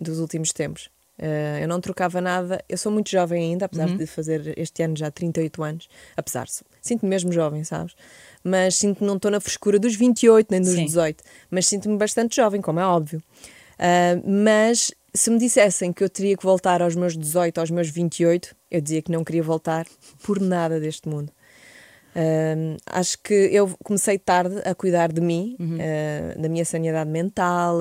dos 0.00 0.18
últimos 0.18 0.52
tempos. 0.52 0.88
Uh, 1.18 1.60
eu 1.60 1.68
não 1.68 1.80
trocava 1.80 2.20
nada. 2.20 2.64
Eu 2.68 2.76
sou 2.78 2.90
muito 2.90 3.10
jovem 3.10 3.50
ainda, 3.52 3.66
apesar 3.66 3.88
uhum. 3.88 3.96
de 3.96 4.06
fazer 4.06 4.58
este 4.58 4.82
ano 4.82 4.96
já 4.96 5.10
38 5.10 5.62
anos. 5.62 5.88
Apesar, 6.16 6.46
sinto-me 6.80 7.10
mesmo 7.10 7.32
jovem, 7.32 7.62
sabes? 7.64 7.94
Mas 8.42 8.76
sinto 8.76 8.98
que 8.98 9.04
não 9.04 9.16
estou 9.16 9.30
na 9.30 9.40
frescura 9.40 9.78
dos 9.78 9.94
28 9.94 10.48
nem 10.50 10.60
dos 10.60 10.72
Sim. 10.72 10.84
18. 10.86 11.22
Mas 11.50 11.66
sinto-me 11.66 11.96
bastante 11.96 12.36
jovem, 12.36 12.60
como 12.60 12.80
é 12.80 12.84
óbvio. 12.84 13.22
Uh, 13.78 14.30
mas 14.46 14.92
se 15.14 15.30
me 15.30 15.38
dissessem 15.38 15.92
que 15.92 16.02
eu 16.02 16.08
teria 16.08 16.36
que 16.36 16.42
voltar 16.42 16.82
aos 16.82 16.96
meus 16.96 17.16
18, 17.16 17.58
aos 17.58 17.70
meus 17.70 17.88
28, 17.88 18.54
eu 18.70 18.80
dizia 18.80 19.02
que 19.02 19.12
não 19.12 19.22
queria 19.22 19.42
voltar 19.42 19.86
por 20.22 20.40
nada 20.40 20.80
deste 20.80 21.08
mundo. 21.08 21.30
Uh, 22.14 22.76
acho 22.86 23.18
que 23.22 23.32
eu 23.32 23.74
comecei 23.82 24.18
tarde 24.18 24.60
a 24.64 24.74
cuidar 24.74 25.10
de 25.12 25.20
mim, 25.20 25.56
uhum. 25.58 25.76
uh, 25.76 26.40
da 26.40 26.48
minha 26.48 26.64
sanidade 26.64 27.10
mental, 27.10 27.78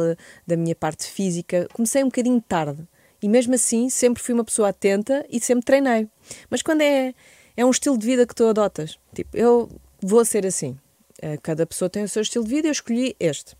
da 0.48 0.56
minha 0.56 0.76
parte 0.76 1.06
física. 1.06 1.68
Comecei 1.74 2.04
um 2.04 2.08
bocadinho 2.08 2.42
tarde. 2.42 2.84
E 3.22 3.30
mesmo 3.30 3.54
assim, 3.54 3.90
sempre 3.90 4.22
fui 4.22 4.34
uma 4.34 4.44
pessoa 4.44 4.70
atenta 4.70 5.26
e 5.30 5.40
sempre 5.40 5.66
treinei. 5.66 6.08
Mas 6.50 6.62
quando 6.62 6.82
é, 6.82 7.14
é 7.56 7.66
um 7.66 7.70
estilo 7.70 7.98
de 7.98 8.06
vida 8.06 8.26
que 8.26 8.34
tu 8.34 8.46
adotas, 8.46 8.98
tipo, 9.14 9.38
eu 9.38 9.70
vou 10.02 10.26
ser 10.26 10.46
assim. 10.46 10.78
Eh, 11.22 11.38
cada 11.38 11.66
pessoa 11.66 11.90
tem 11.90 12.04
o 12.04 12.10
seu 12.10 12.22
estilo 12.24 12.44
de 12.44 12.50
vida 12.50 12.68
e 12.68 12.70
eu 12.70 12.74
escolhi 12.74 13.16
este. 13.20 13.56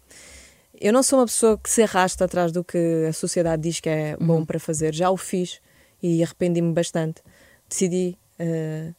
Eu 0.80 0.92
não 0.92 1.04
sou 1.04 1.20
uma 1.20 1.26
pessoa 1.26 1.58
que 1.58 1.70
se 1.70 1.84
arrasta 1.84 2.26
atrás 2.26 2.52
do 2.52 2.64
que 2.64 3.06
a 3.08 3.14
sociedade 3.14 3.62
diz 3.62 3.80
que 3.80 3.88
é 3.88 4.18
bom 4.18 4.38
uhum. 4.38 4.46
para 4.46 4.60
fazer. 4.60 4.96
Já 4.96 5.12
o 5.12 5.18
fiz 5.18 5.62
e 6.02 6.24
arrependi-me 6.24 6.74
bastante. 6.74 7.22
Decidi 7.70 8.18
uh, 8.40 8.96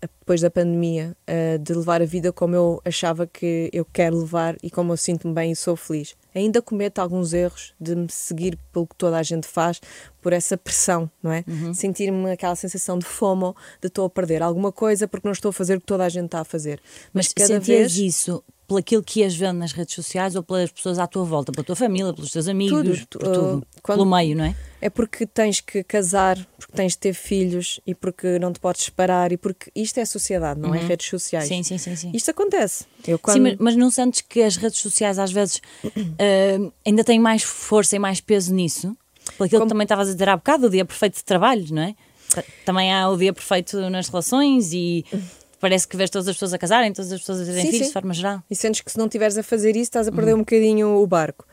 depois 0.00 0.40
da 0.40 0.50
pandemia, 0.50 1.16
uh, 1.28 1.58
de 1.58 1.74
levar 1.74 2.00
a 2.00 2.04
vida 2.04 2.32
como 2.32 2.54
eu 2.54 2.80
achava 2.84 3.26
que 3.26 3.68
eu 3.72 3.84
quero 3.84 4.18
levar 4.18 4.56
e 4.62 4.70
como 4.70 4.92
eu 4.92 4.96
sinto-me 4.96 5.34
bem 5.34 5.52
e 5.52 5.56
sou 5.56 5.76
feliz. 5.76 6.14
Ainda 6.34 6.62
cometo 6.62 7.00
alguns 7.00 7.32
erros 7.32 7.74
de 7.80 7.96
me 7.96 8.06
seguir 8.10 8.58
pelo 8.72 8.86
que 8.86 8.94
toda 8.94 9.18
a 9.18 9.22
gente 9.22 9.46
faz, 9.46 9.80
por 10.20 10.32
essa 10.32 10.56
pressão, 10.56 11.10
não 11.22 11.32
é? 11.32 11.44
Uhum. 11.48 11.74
Sentir-me 11.74 12.30
aquela 12.30 12.54
sensação 12.54 12.98
de 12.98 13.06
fomo, 13.06 13.56
de 13.80 13.88
estou 13.88 14.04
a 14.04 14.10
perder 14.10 14.42
alguma 14.42 14.70
coisa 14.70 15.08
porque 15.08 15.26
não 15.26 15.32
estou 15.32 15.48
a 15.48 15.52
fazer 15.52 15.76
o 15.76 15.80
que 15.80 15.86
toda 15.86 16.04
a 16.04 16.08
gente 16.08 16.26
está 16.26 16.40
a 16.40 16.44
fazer. 16.44 16.80
Mas, 17.12 17.32
Mas 17.36 17.48
cada 17.48 17.58
vez 17.58 17.96
isso 17.96 18.42
pelo 18.68 18.78
aquilo 18.78 19.02
que 19.02 19.20
ias 19.20 19.34
vendo 19.34 19.56
nas 19.58 19.72
redes 19.72 19.94
sociais 19.94 20.36
ou 20.36 20.42
pelas 20.42 20.70
pessoas 20.70 20.98
à 20.98 21.06
tua 21.06 21.24
volta, 21.24 21.50
pela 21.50 21.64
tua 21.64 21.74
família, 21.74 22.12
pelos 22.12 22.30
teus 22.30 22.46
amigos, 22.46 23.06
tudo, 23.08 23.24
por 23.24 23.32
tudo? 23.32 23.58
Uh, 23.58 23.82
pelo 23.82 24.04
meio, 24.06 24.36
não 24.36 24.44
é? 24.44 24.54
É 24.80 24.90
porque 24.90 25.26
tens 25.26 25.60
que 25.60 25.82
casar, 25.82 26.36
porque 26.58 26.72
tens 26.74 26.92
de 26.92 26.98
ter 26.98 27.14
filhos 27.14 27.80
e 27.86 27.94
porque 27.94 28.38
não 28.38 28.52
te 28.52 28.60
podes 28.60 28.84
separar 28.84 29.32
e 29.32 29.36
porque 29.38 29.72
isto 29.74 29.98
é 29.98 30.04
sociedade, 30.04 30.60
não 30.60 30.74
é 30.74 30.78
redes 30.86 31.08
sociais. 31.08 31.48
Sim, 31.48 31.62
sim, 31.62 31.78
sim, 31.78 31.96
sim. 31.96 32.10
Isto 32.14 32.30
acontece. 32.30 32.84
Eu 33.06 33.18
quando... 33.18 33.36
Sim, 33.36 33.40
mas, 33.42 33.56
mas 33.58 33.76
não 33.76 33.90
sentes 33.90 34.20
que 34.20 34.42
as 34.42 34.56
redes 34.56 34.78
sociais 34.80 35.18
às 35.18 35.32
vezes 35.32 35.60
ah, 35.84 36.70
ainda 36.86 37.02
têm 37.02 37.18
mais 37.18 37.42
força 37.42 37.96
e 37.96 37.98
mais 37.98 38.20
peso 38.20 38.54
nisso? 38.54 38.94
Por 39.38 39.44
aquilo 39.46 39.62
que 39.62 39.68
também 39.68 39.84
estavas 39.84 40.08
a 40.10 40.12
dizer 40.12 40.28
há 40.28 40.36
bocado, 40.36 40.66
o 40.66 40.70
dia 40.70 40.84
perfeito 40.84 41.16
de 41.16 41.24
trabalho, 41.24 41.66
não 41.70 41.82
é? 41.82 41.94
Ta- 42.30 42.44
Também 42.66 42.92
há 42.92 43.08
o 43.08 43.16
dia 43.16 43.32
perfeito 43.32 43.78
nas 43.90 44.08
relações 44.08 44.72
e 44.74 45.04
parece 45.60 45.86
que 45.88 45.96
vês 45.96 46.10
todas 46.10 46.28
as 46.28 46.34
pessoas 46.36 46.54
a 46.54 46.58
casarem, 46.58 46.92
todas 46.92 47.10
as 47.12 47.20
pessoas 47.20 47.40
a 47.40 47.44
terem 47.44 47.62
filhos 47.70 47.86
de 47.88 47.92
forma 47.92 48.14
geral. 48.14 48.42
E 48.50 48.54
sentes 48.56 48.80
que 48.80 48.90
se 48.92 48.98
não 48.98 49.06
estiveres 49.06 49.36
a 49.38 49.42
fazer 49.42 49.70
isso, 49.70 49.82
estás 49.84 50.08
a 50.08 50.12
perder 50.12 50.34
um 50.34 50.38
bocadinho 50.40 50.88
o 51.02 51.06
barco. 51.06 51.44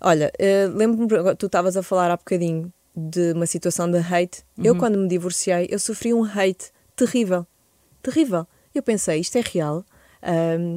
Olha, 0.00 0.32
eh, 0.38 0.66
lembro-me, 0.72 1.34
tu 1.36 1.46
estavas 1.46 1.76
a 1.76 1.82
falar 1.82 2.10
há 2.10 2.16
bocadinho 2.16 2.72
de 2.94 3.32
uma 3.32 3.46
situação 3.46 3.90
de 3.90 3.98
hate. 3.98 4.42
Eu, 4.62 4.74
quando 4.76 4.98
me 4.98 5.08
divorciei, 5.08 5.66
eu 5.70 5.78
sofri 5.78 6.12
um 6.12 6.24
hate 6.24 6.70
terrível. 6.96 7.46
Terrível. 8.02 8.46
Eu 8.74 8.82
pensei, 8.82 9.20
isto 9.20 9.38
é 9.38 9.42
real. 9.42 9.84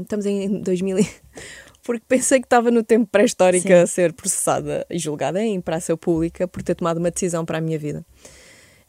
Estamos 0.04 0.26
em 0.26 0.62
2000. 0.62 1.00
e- 1.00 1.10
Porque 1.84 2.04
pensei 2.08 2.40
que 2.40 2.48
estava 2.48 2.72
no 2.72 2.82
tempo 2.82 3.06
pré-histórico 3.12 3.68
a 3.72 3.86
ser 3.86 4.12
processada 4.14 4.84
e 4.90 4.98
julgada 4.98 5.40
em 5.44 5.62
praça 5.62 5.96
pública 5.96 6.48
por 6.48 6.64
ter 6.64 6.74
tomado 6.74 6.98
uma 6.98 7.12
decisão 7.12 7.46
para 7.46 7.60
a 7.60 7.62
minha 7.62 7.78
vida. 7.78 8.04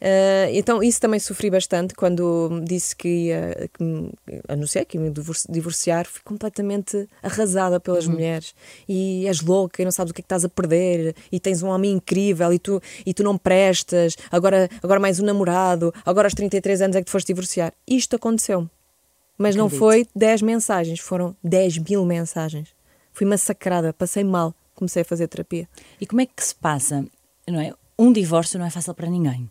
Ah, 0.00 0.50
então, 0.52 0.82
isso 0.82 1.00
também 1.00 1.18
sofri 1.18 1.50
bastante 1.50 1.94
quando 1.94 2.60
disse 2.64 2.94
que 2.94 3.08
ia, 3.28 3.68
que 3.72 3.82
me- 3.82 4.12
anunciei 4.48 4.84
que 4.84 4.98
ia 4.98 5.02
me 5.02 5.10
divor- 5.10 5.36
divorciar. 5.48 6.06
Fui 6.06 6.20
completamente 6.24 7.08
arrasada 7.22 7.80
pelas 7.80 8.06
mulheres. 8.06 8.54
E 8.88 9.26
és 9.26 9.40
louca 9.40 9.80
e 9.80 9.84
não 9.84 9.92
sabes 9.92 10.10
o 10.10 10.14
que 10.14 10.20
é 10.20 10.22
que 10.22 10.26
estás 10.26 10.44
a 10.44 10.48
perder. 10.48 11.14
E 11.32 11.40
tens 11.40 11.62
um 11.62 11.68
homem 11.68 11.92
incrível 11.92 12.52
e 12.52 12.58
tu, 12.58 12.80
e 13.06 13.14
tu 13.14 13.22
não 13.22 13.38
prestas. 13.38 14.16
Agora, 14.30 14.68
agora 14.82 15.00
mais 15.00 15.18
um 15.18 15.24
namorado. 15.24 15.92
Agora 16.04 16.26
aos 16.26 16.34
33 16.34 16.82
anos 16.82 16.96
é 16.96 17.00
que 17.00 17.06
te 17.06 17.12
foste 17.12 17.28
divorciar. 17.28 17.72
Isto 17.86 18.16
aconteceu-me. 18.16 18.68
Mas 19.38 19.54
não 19.56 19.66
Acredito. 19.66 19.78
foi 19.80 20.06
10 20.14 20.40
mensagens, 20.42 20.98
foram 21.00 21.36
10 21.44 21.78
mil 21.78 22.04
mensagens. 22.06 22.68
Fui 23.12 23.26
massacrada, 23.26 23.92
passei 23.92 24.24
mal. 24.24 24.54
Comecei 24.74 25.02
a 25.02 25.04
fazer 25.06 25.26
terapia. 25.28 25.66
E 26.00 26.06
como 26.06 26.20
é 26.20 26.26
que 26.26 26.44
se 26.44 26.54
passa, 26.54 27.04
não 27.48 27.58
é? 27.60 27.72
Um 27.98 28.12
divórcio 28.12 28.58
não 28.58 28.66
é 28.66 28.70
fácil 28.70 28.92
para 28.94 29.08
ninguém. 29.08 29.50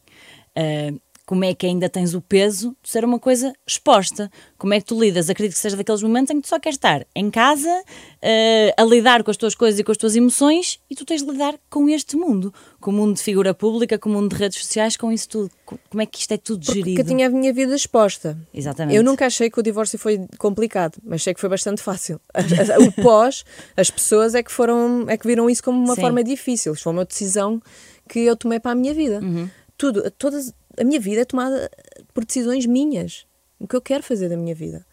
Ah, 0.56 0.94
como 1.28 1.44
é 1.44 1.56
que 1.56 1.66
ainda 1.66 1.90
tens 1.90 2.14
o 2.14 2.22
peso 2.22 2.78
de 2.84 2.88
ser 2.92 3.04
uma 3.04 3.18
coisa 3.18 3.52
exposta? 3.66 4.30
Como 4.60 4.76
é 4.76 4.80
que 4.80 4.86
tu 4.86 5.00
lidas? 5.02 5.28
Acredito 5.28 5.56
que 5.56 5.60
seja 5.60 5.76
daqueles 5.76 6.04
momentos 6.04 6.30
em 6.30 6.36
que 6.36 6.44
tu 6.44 6.50
só 6.50 6.60
queres 6.60 6.76
estar 6.76 7.04
em 7.16 7.32
casa 7.32 7.84
ah, 8.22 8.82
a 8.82 8.86
lidar 8.86 9.24
com 9.24 9.32
as 9.32 9.38
tuas 9.38 9.56
coisas 9.56 9.80
e 9.80 9.84
com 9.84 9.92
as 9.92 9.98
tuas 9.98 10.16
emoções 10.16 10.80
e 10.88 10.94
tu 10.94 11.04
tens 11.04 11.24
de 11.24 11.32
lidar 11.32 11.56
com 11.68 11.90
este 11.90 12.16
mundo, 12.16 12.54
com 12.80 12.92
o 12.92 12.94
mundo 12.94 13.16
de 13.16 13.24
figura 13.24 13.56
pública, 13.56 13.98
com 13.98 14.08
o 14.08 14.14
mundo 14.14 14.30
de 14.30 14.36
redes 14.36 14.60
sociais, 14.60 14.96
com 14.96 15.12
isso 15.12 15.28
tudo. 15.28 15.50
Co- 15.66 15.80
Como 15.90 16.00
é 16.04 16.06
que 16.06 16.20
isto 16.20 16.32
é 16.32 16.38
tudo 16.38 16.64
Porque 16.64 16.80
gerido? 16.80 17.02
eu 17.02 17.06
tinha 17.08 17.26
a 17.26 17.30
minha 17.32 17.52
vida 17.52 17.76
exposta. 17.76 18.38
Exatamente. 18.54 18.96
Eu 18.96 19.04
nunca 19.04 19.26
achei 19.26 19.50
que 19.50 19.60
o 19.60 19.64
divórcio 19.64 19.98
foi 19.98 20.24
complicado, 20.38 21.00
mas 21.04 21.22
achei 21.22 21.34
que 21.34 21.40
foi 21.42 21.50
bastante 21.50 21.82
fácil. 21.82 22.22
O 22.88 23.02
pós, 23.02 23.44
as 23.76 23.90
pessoas 23.90 24.36
é 24.36 24.44
que 24.44 24.52
foram, 24.52 25.06
é 25.10 25.18
que 25.18 25.26
viram 25.26 25.50
isso 25.50 25.64
como 25.64 25.84
uma 25.84 25.96
Sim. 25.96 26.02
forma 26.02 26.24
difícil. 26.24 26.74
Isso 26.74 26.84
foi 26.84 26.94
uma 26.94 27.04
decisão 27.06 27.60
que 28.08 28.20
eu 28.20 28.36
tomei 28.36 28.60
para 28.60 28.74
a 28.74 28.76
minha 28.76 28.94
vida. 28.94 29.20
Uhum. 29.24 29.50
Tudo, 29.78 30.10
todas, 30.12 30.54
a 30.78 30.84
minha 30.84 31.00
vida 31.00 31.22
é 31.22 31.26
tomada 31.26 31.70
por 32.14 32.26
decisões 32.26 32.66
minhas. 32.66 33.26
O 33.60 33.68
que 33.68 33.76
eu 33.76 33.82
quero 33.82 34.04
fazer 34.04 34.30
da 34.30 34.38
minha 34.38 34.56
vida. 34.56 34.86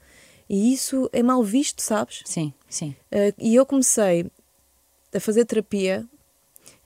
E 0.49 0.73
isso 0.73 1.09
é 1.13 1.23
mal 1.23 1.43
visto, 1.43 1.81
sabes? 1.81 2.23
Sim, 2.25 2.53
sim. 2.69 2.95
Uh, 3.11 3.35
e 3.39 3.55
eu 3.55 3.65
comecei 3.65 4.27
a 5.15 5.21
fazer 5.21 5.45
terapia. 5.45 6.07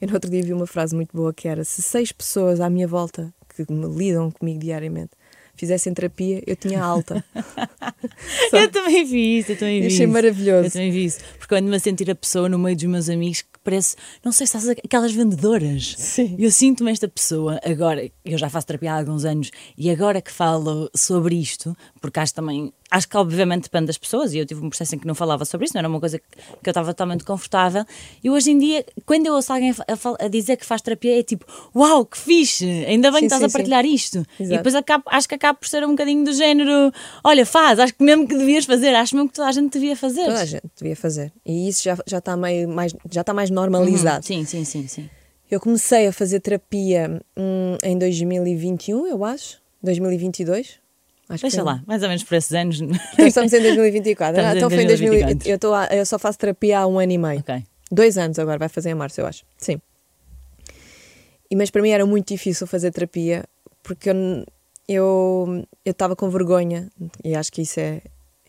Eu 0.00 0.08
no 0.08 0.14
outro 0.14 0.30
dia 0.30 0.42
vi 0.42 0.52
uma 0.52 0.66
frase 0.66 0.94
muito 0.94 1.16
boa 1.16 1.32
que 1.32 1.48
era: 1.48 1.64
se 1.64 1.82
seis 1.82 2.12
pessoas 2.12 2.60
à 2.60 2.70
minha 2.70 2.86
volta 2.86 3.32
que 3.48 3.72
me 3.72 3.86
lidam 3.86 4.30
comigo 4.30 4.60
diariamente 4.60 5.12
fizessem 5.56 5.92
terapia, 5.94 6.42
eu 6.46 6.54
tinha 6.56 6.82
alta. 6.82 7.24
Eu 8.52 8.70
também 8.70 9.04
vi 9.04 9.38
isso, 9.38 9.52
eu 9.52 9.58
também 9.58 9.80
vi 9.80 9.86
Achei 9.88 10.04
isso. 10.04 10.12
maravilhoso. 10.12 10.66
Eu 10.66 10.70
também 10.70 10.90
vi 10.90 11.04
isso. 11.04 11.18
Porque 11.38 11.54
quando 11.54 11.66
me 11.68 11.76
a 11.76 11.80
sentir 11.80 12.10
a 12.10 12.14
pessoa 12.14 12.48
no 12.48 12.58
meio 12.58 12.74
dos 12.76 12.84
meus 12.84 13.08
amigos 13.08 13.42
que 13.42 13.48
parece, 13.62 13.96
não 14.24 14.32
sei 14.32 14.46
se 14.46 14.56
estás 14.56 14.78
aquelas 14.84 15.12
vendedoras. 15.12 15.94
Sim. 15.98 16.36
Eu 16.38 16.50
sinto-me 16.50 16.90
esta 16.90 17.08
pessoa 17.08 17.60
agora, 17.64 18.08
eu 18.24 18.38
já 18.38 18.48
faço 18.48 18.66
terapia 18.66 18.92
há 18.92 18.98
alguns 18.98 19.24
anos 19.24 19.50
e 19.76 19.90
agora 19.90 20.20
que 20.22 20.30
falo 20.32 20.90
sobre 20.94 21.34
isto, 21.36 21.76
porque 22.00 22.20
acho 22.20 22.34
também, 22.34 22.72
acho 22.90 23.08
que 23.08 23.16
obviamente 23.16 23.64
depende 23.64 23.86
das 23.86 23.98
pessoas 23.98 24.32
e 24.32 24.38
eu 24.38 24.46
tive 24.46 24.64
um 24.64 24.68
processo 24.68 24.94
em 24.94 24.98
que 24.98 25.06
não 25.06 25.14
falava 25.14 25.44
sobre 25.44 25.66
isso, 25.66 25.74
não 25.74 25.80
era 25.80 25.88
uma 25.88 26.00
coisa 26.00 26.18
que, 26.18 26.24
eu 26.64 26.70
estava 26.70 26.88
totalmente 26.88 27.24
confortável. 27.24 27.84
E 28.22 28.30
hoje 28.30 28.50
em 28.50 28.58
dia, 28.58 28.84
quando 29.04 29.26
eu 29.26 29.34
ouço 29.34 29.52
alguém 29.52 29.70
a, 29.70 30.24
a 30.24 30.28
dizer 30.28 30.56
que 30.56 30.64
faz 30.64 30.80
terapia, 30.82 31.18
é 31.18 31.22
tipo, 31.22 31.44
uau, 31.74 32.04
que 32.04 32.16
fixe, 32.16 32.64
ainda 32.86 33.10
bem 33.10 33.20
Sim, 33.22 33.28
que 33.28 33.34
estás 33.34 33.50
sim, 33.50 33.56
a 33.56 33.58
partilhar 33.58 33.84
isto. 33.84 34.18
E 34.38 34.42
Exato. 34.42 34.56
depois 34.58 34.74
acabo, 34.74 35.04
acho 35.06 35.28
que 35.28 35.34
acaba 35.34 35.58
por 35.58 35.68
ser 35.68 35.84
um 35.84 35.90
bocadinho 35.90 36.24
do 36.24 36.32
género: 36.32 36.92
olha, 37.24 37.44
faz, 37.44 37.78
acho 37.78 37.94
que 37.94 38.04
mesmo 38.04 38.26
que 38.26 38.36
devias 38.36 38.64
fazer, 38.64 38.94
acho 38.94 39.14
mesmo 39.16 39.28
que 39.28 39.34
toda 39.34 39.48
a 39.48 39.52
gente 39.52 39.72
devia 39.72 39.96
fazer. 39.96 40.26
Toda 40.26 40.40
a 40.40 40.44
gente 40.44 40.70
devia 40.76 40.96
fazer. 40.96 41.32
E 41.44 41.68
isso 41.68 41.82
já, 41.84 41.96
já 42.06 42.18
está 42.18 42.36
meio 42.36 42.68
mais, 42.68 42.94
já 43.10 43.22
está 43.22 43.34
mais 43.34 43.50
normalizado. 43.50 44.24
Sim, 44.24 44.44
sim, 44.44 44.64
sim, 44.64 44.86
sim. 44.86 45.10
Eu 45.50 45.60
comecei 45.60 46.08
a 46.08 46.12
fazer 46.12 46.40
terapia 46.40 47.20
hum, 47.36 47.76
em 47.82 47.96
2021, 47.96 49.06
eu 49.06 49.24
acho. 49.24 49.58
2022. 49.82 50.85
Acho 51.28 51.42
Deixa 51.42 51.56
que 51.56 51.62
lá, 51.62 51.82
mais 51.86 52.02
ou 52.02 52.08
menos 52.08 52.22
por 52.22 52.34
esses 52.36 52.52
anos. 52.52 52.80
Então 52.80 53.26
estamos 53.26 53.52
em 53.52 53.60
2024. 53.60 54.36
Estamos 54.40 54.50
Ah, 54.50 54.54
em 54.54 54.56
então 54.58 54.70
foi 54.70 54.82
em 54.84 54.86
2000, 54.86 55.10
2024. 55.12 55.66
eu, 55.68 55.74
a- 55.74 55.86
eu 55.86 56.06
só 56.06 56.18
faço 56.18 56.38
terapia 56.38 56.78
há 56.80 56.86
um 56.86 56.98
ano 57.00 57.12
e 57.12 57.18
meio. 57.18 57.40
ok. 57.40 57.64
Dois 57.90 58.16
anos 58.18 58.38
agora, 58.38 58.58
vai 58.58 58.68
fazer 58.68 58.90
em 58.90 58.94
março, 58.94 59.20
eu 59.20 59.26
acho. 59.26 59.44
Sim. 59.58 59.80
E, 61.50 61.56
mas 61.56 61.70
para 61.70 61.82
mim 61.82 61.90
era 61.90 62.04
muito 62.06 62.28
difícil 62.28 62.66
fazer 62.66 62.90
terapia 62.92 63.44
porque 63.82 64.10
eu 64.10 64.14
n- 64.14 64.46
eu 64.88 65.64
eu 65.84 65.90
estava 65.92 66.14
com 66.16 66.28
vergonha 66.30 66.88
e 67.24 67.34
acho 67.34 67.52
que 67.52 67.62
isso 67.62 67.78
é, 67.80 68.02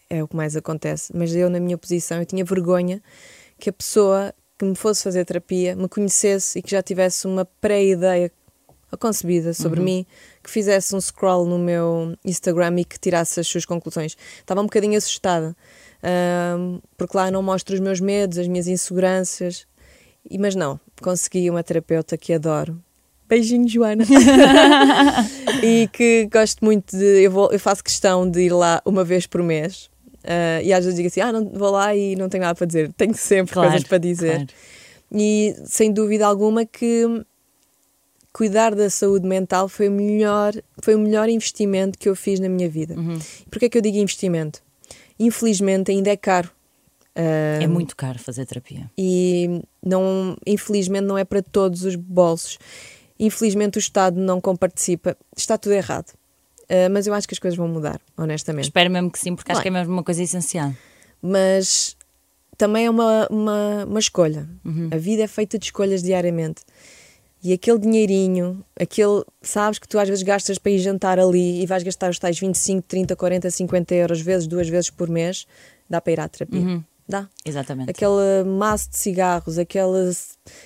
é 0.09 0.23
o 0.23 0.27
que 0.27 0.35
mais 0.35 0.55
acontece. 0.55 1.11
Mas 1.15 1.35
eu, 1.35 1.49
na 1.49 1.59
minha 1.59 1.77
posição, 1.77 2.19
eu 2.19 2.25
tinha 2.25 2.43
vergonha 2.43 3.01
que 3.59 3.69
a 3.69 3.73
pessoa 3.73 4.33
que 4.57 4.65
me 4.65 4.75
fosse 4.75 5.03
fazer 5.03 5.25
terapia 5.25 5.75
me 5.75 5.87
conhecesse 5.87 6.59
e 6.59 6.61
que 6.61 6.71
já 6.71 6.81
tivesse 6.81 7.27
uma 7.27 7.45
pré-ideia 7.45 8.31
concebida 8.99 9.53
sobre 9.53 9.79
mim, 9.81 10.05
que 10.47 10.51
fizesse 10.53 10.95
um 10.95 11.01
scroll 11.01 11.45
no 11.45 11.59
meu 11.59 12.15
Instagram 12.23 12.79
e 12.79 12.85
que 12.85 12.97
tirasse 12.97 13.37
as 13.39 13.47
suas 13.47 13.65
conclusões. 13.65 14.15
Estava 14.39 14.61
um 14.61 14.63
bocadinho 14.63 14.97
assustada, 14.97 15.53
ahm, 16.01 16.79
porque 16.97 17.15
lá 17.17 17.29
não 17.29 17.43
mostro 17.43 17.75
os 17.75 17.81
meus 17.81 17.99
medos, 17.99 18.37
as 18.37 18.47
minhas 18.47 18.65
inseguranças. 18.67 19.67
E, 20.29 20.37
mas 20.37 20.55
não, 20.55 20.79
consegui 21.01 21.49
uma 21.49 21.61
terapeuta 21.63 22.17
que 22.17 22.33
adoro. 22.33 22.81
Beijinho, 23.27 23.67
Joana. 23.67 24.05
e 25.61 25.89
que 25.91 26.29
gosto 26.31 26.63
muito 26.63 26.95
de. 26.97 27.23
Eu, 27.23 27.31
vou, 27.31 27.51
eu 27.51 27.59
faço 27.59 27.83
questão 27.83 28.29
de 28.29 28.41
ir 28.43 28.53
lá 28.53 28.81
uma 28.85 29.03
vez 29.03 29.27
por 29.27 29.43
mês. 29.43 29.89
Ah, 30.23 30.61
e 30.61 30.71
às 30.73 30.83
vezes 30.85 30.95
digo 30.95 31.07
assim: 31.07 31.19
ah, 31.21 31.31
não, 31.31 31.45
vou 31.49 31.71
lá 31.71 31.93
e 31.95 32.15
não 32.15 32.29
tenho 32.29 32.43
nada 32.43 32.55
para 32.55 32.65
dizer. 32.65 32.91
Tenho 32.93 33.15
sempre 33.15 33.53
Claro, 33.53 33.69
coisas 33.71 33.87
para 33.87 33.97
dizer. 33.97 34.35
claro. 34.35 34.47
E 35.11 35.55
sem 35.65 35.91
dúvida 35.91 36.25
alguma 36.25 36.65
que 36.65 37.05
cuidar 38.37 38.75
da 38.75 38.87
saúde 38.87 39.27
mental 39.27 39.67
foi 39.67 39.89
o 39.89 39.91
melhor, 39.91 40.53
foi 40.83 40.93
o 40.93 40.99
melhor 40.99 41.27
investimento 41.27 41.97
que 41.97 42.07
eu 42.07 42.15
fiz 42.15 42.39
na 42.39 42.47
minha 42.47 42.69
vida. 42.69 42.93
Uhum. 42.93 43.17
Porquê 43.49 43.65
é 43.65 43.69
que 43.69 43.75
eu 43.75 43.81
digo 43.81 43.97
investimento? 43.97 44.61
Infelizmente 45.19 45.89
ainda 45.89 46.11
é 46.11 46.15
caro. 46.15 46.51
É 47.15 47.65
muito 47.65 47.95
caro 47.95 48.19
fazer 48.19 48.45
terapia. 48.45 48.91
e 48.95 49.63
não, 49.83 50.37
infelizmente 50.45 51.05
não 51.05 51.17
é 51.17 51.25
para 51.25 51.41
todos 51.41 51.83
os 51.83 51.95
bolsos. 51.95 52.59
Infelizmente 53.19 53.79
o 53.79 53.79
Estado 53.79 54.19
não 54.19 54.39
comparticipa. 54.39 55.17
Está 55.35 55.57
tudo 55.57 55.73
errado. 55.73 56.13
Ah, 56.69 56.89
mas 56.91 57.07
eu 57.07 57.15
acho 57.15 57.27
que 57.27 57.33
as 57.33 57.39
coisas 57.39 57.57
vão 57.57 57.67
mudar, 57.67 57.99
honestamente. 58.15 58.65
Espero 58.65 58.91
mesmo 58.91 59.09
que 59.09 59.17
sim, 59.17 59.35
porque 59.35 59.51
acho 59.51 59.57
Vai. 59.57 59.63
que 59.63 59.69
é 59.69 59.71
mesmo 59.71 59.93
uma 59.93 60.03
coisa 60.03 60.21
essencial. 60.21 60.71
mas 61.19 61.97
também 62.55 62.85
é 62.85 62.89
uma, 62.89 63.27
uma, 63.29 63.85
uma 63.85 63.99
escolha. 63.99 64.47
Uhum. 64.65 64.89
A 64.91 64.97
vida 64.97 65.23
é 65.23 65.27
feita 65.27 65.57
de 65.57 65.65
escolhas 65.65 66.01
diariamente. 66.03 66.61
E 67.47 67.53
aquele 67.53 67.79
dinheirinho, 67.79 68.61
aquele, 68.77 69.23
sabes 69.41 69.79
que 69.79 69.87
tu 69.87 69.97
às 69.97 70.09
vezes 70.09 70.21
gastas 70.21 70.57
para 70.57 70.69
ir 70.69 70.79
jantar 70.79 71.17
ali 71.17 71.61
e 71.61 71.65
vais 71.65 71.81
gastar 71.81 72.09
os 72.09 72.19
tais 72.19 72.37
25, 72.37 72.85
30, 72.85 73.15
40, 73.15 73.49
50 73.49 73.95
euros 73.95 74.19
vezes, 74.19 74.47
duas 74.47 74.67
vezes 74.67 74.89
por 74.89 75.07
mês, 75.07 75.47
dá 75.89 76.01
para 76.01 76.11
ir 76.11 76.19
à 76.19 76.27
terapia. 76.27 76.59
Uhum. 76.59 76.83
Dá. 77.07 77.29
Exatamente. 77.45 77.89
Aquele 77.89 78.43
maço 78.45 78.89
de 78.89 78.97
cigarros, 78.97 79.57
aquele, 79.57 80.11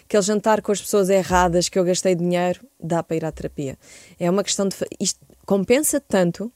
aquele 0.05 0.23
jantar 0.23 0.59
com 0.63 0.71
as 0.71 0.81
pessoas 0.81 1.11
erradas 1.11 1.69
que 1.69 1.77
eu 1.77 1.83
gastei 1.83 2.15
dinheiro, 2.15 2.65
dá 2.79 3.03
para 3.03 3.15
ir 3.15 3.25
à 3.25 3.31
terapia. 3.31 3.77
É 4.19 4.27
uma 4.27 4.43
questão 4.43 4.67
de. 4.67 4.75
Isto 4.99 5.19
compensa 5.45 6.01
tanto 6.01 6.51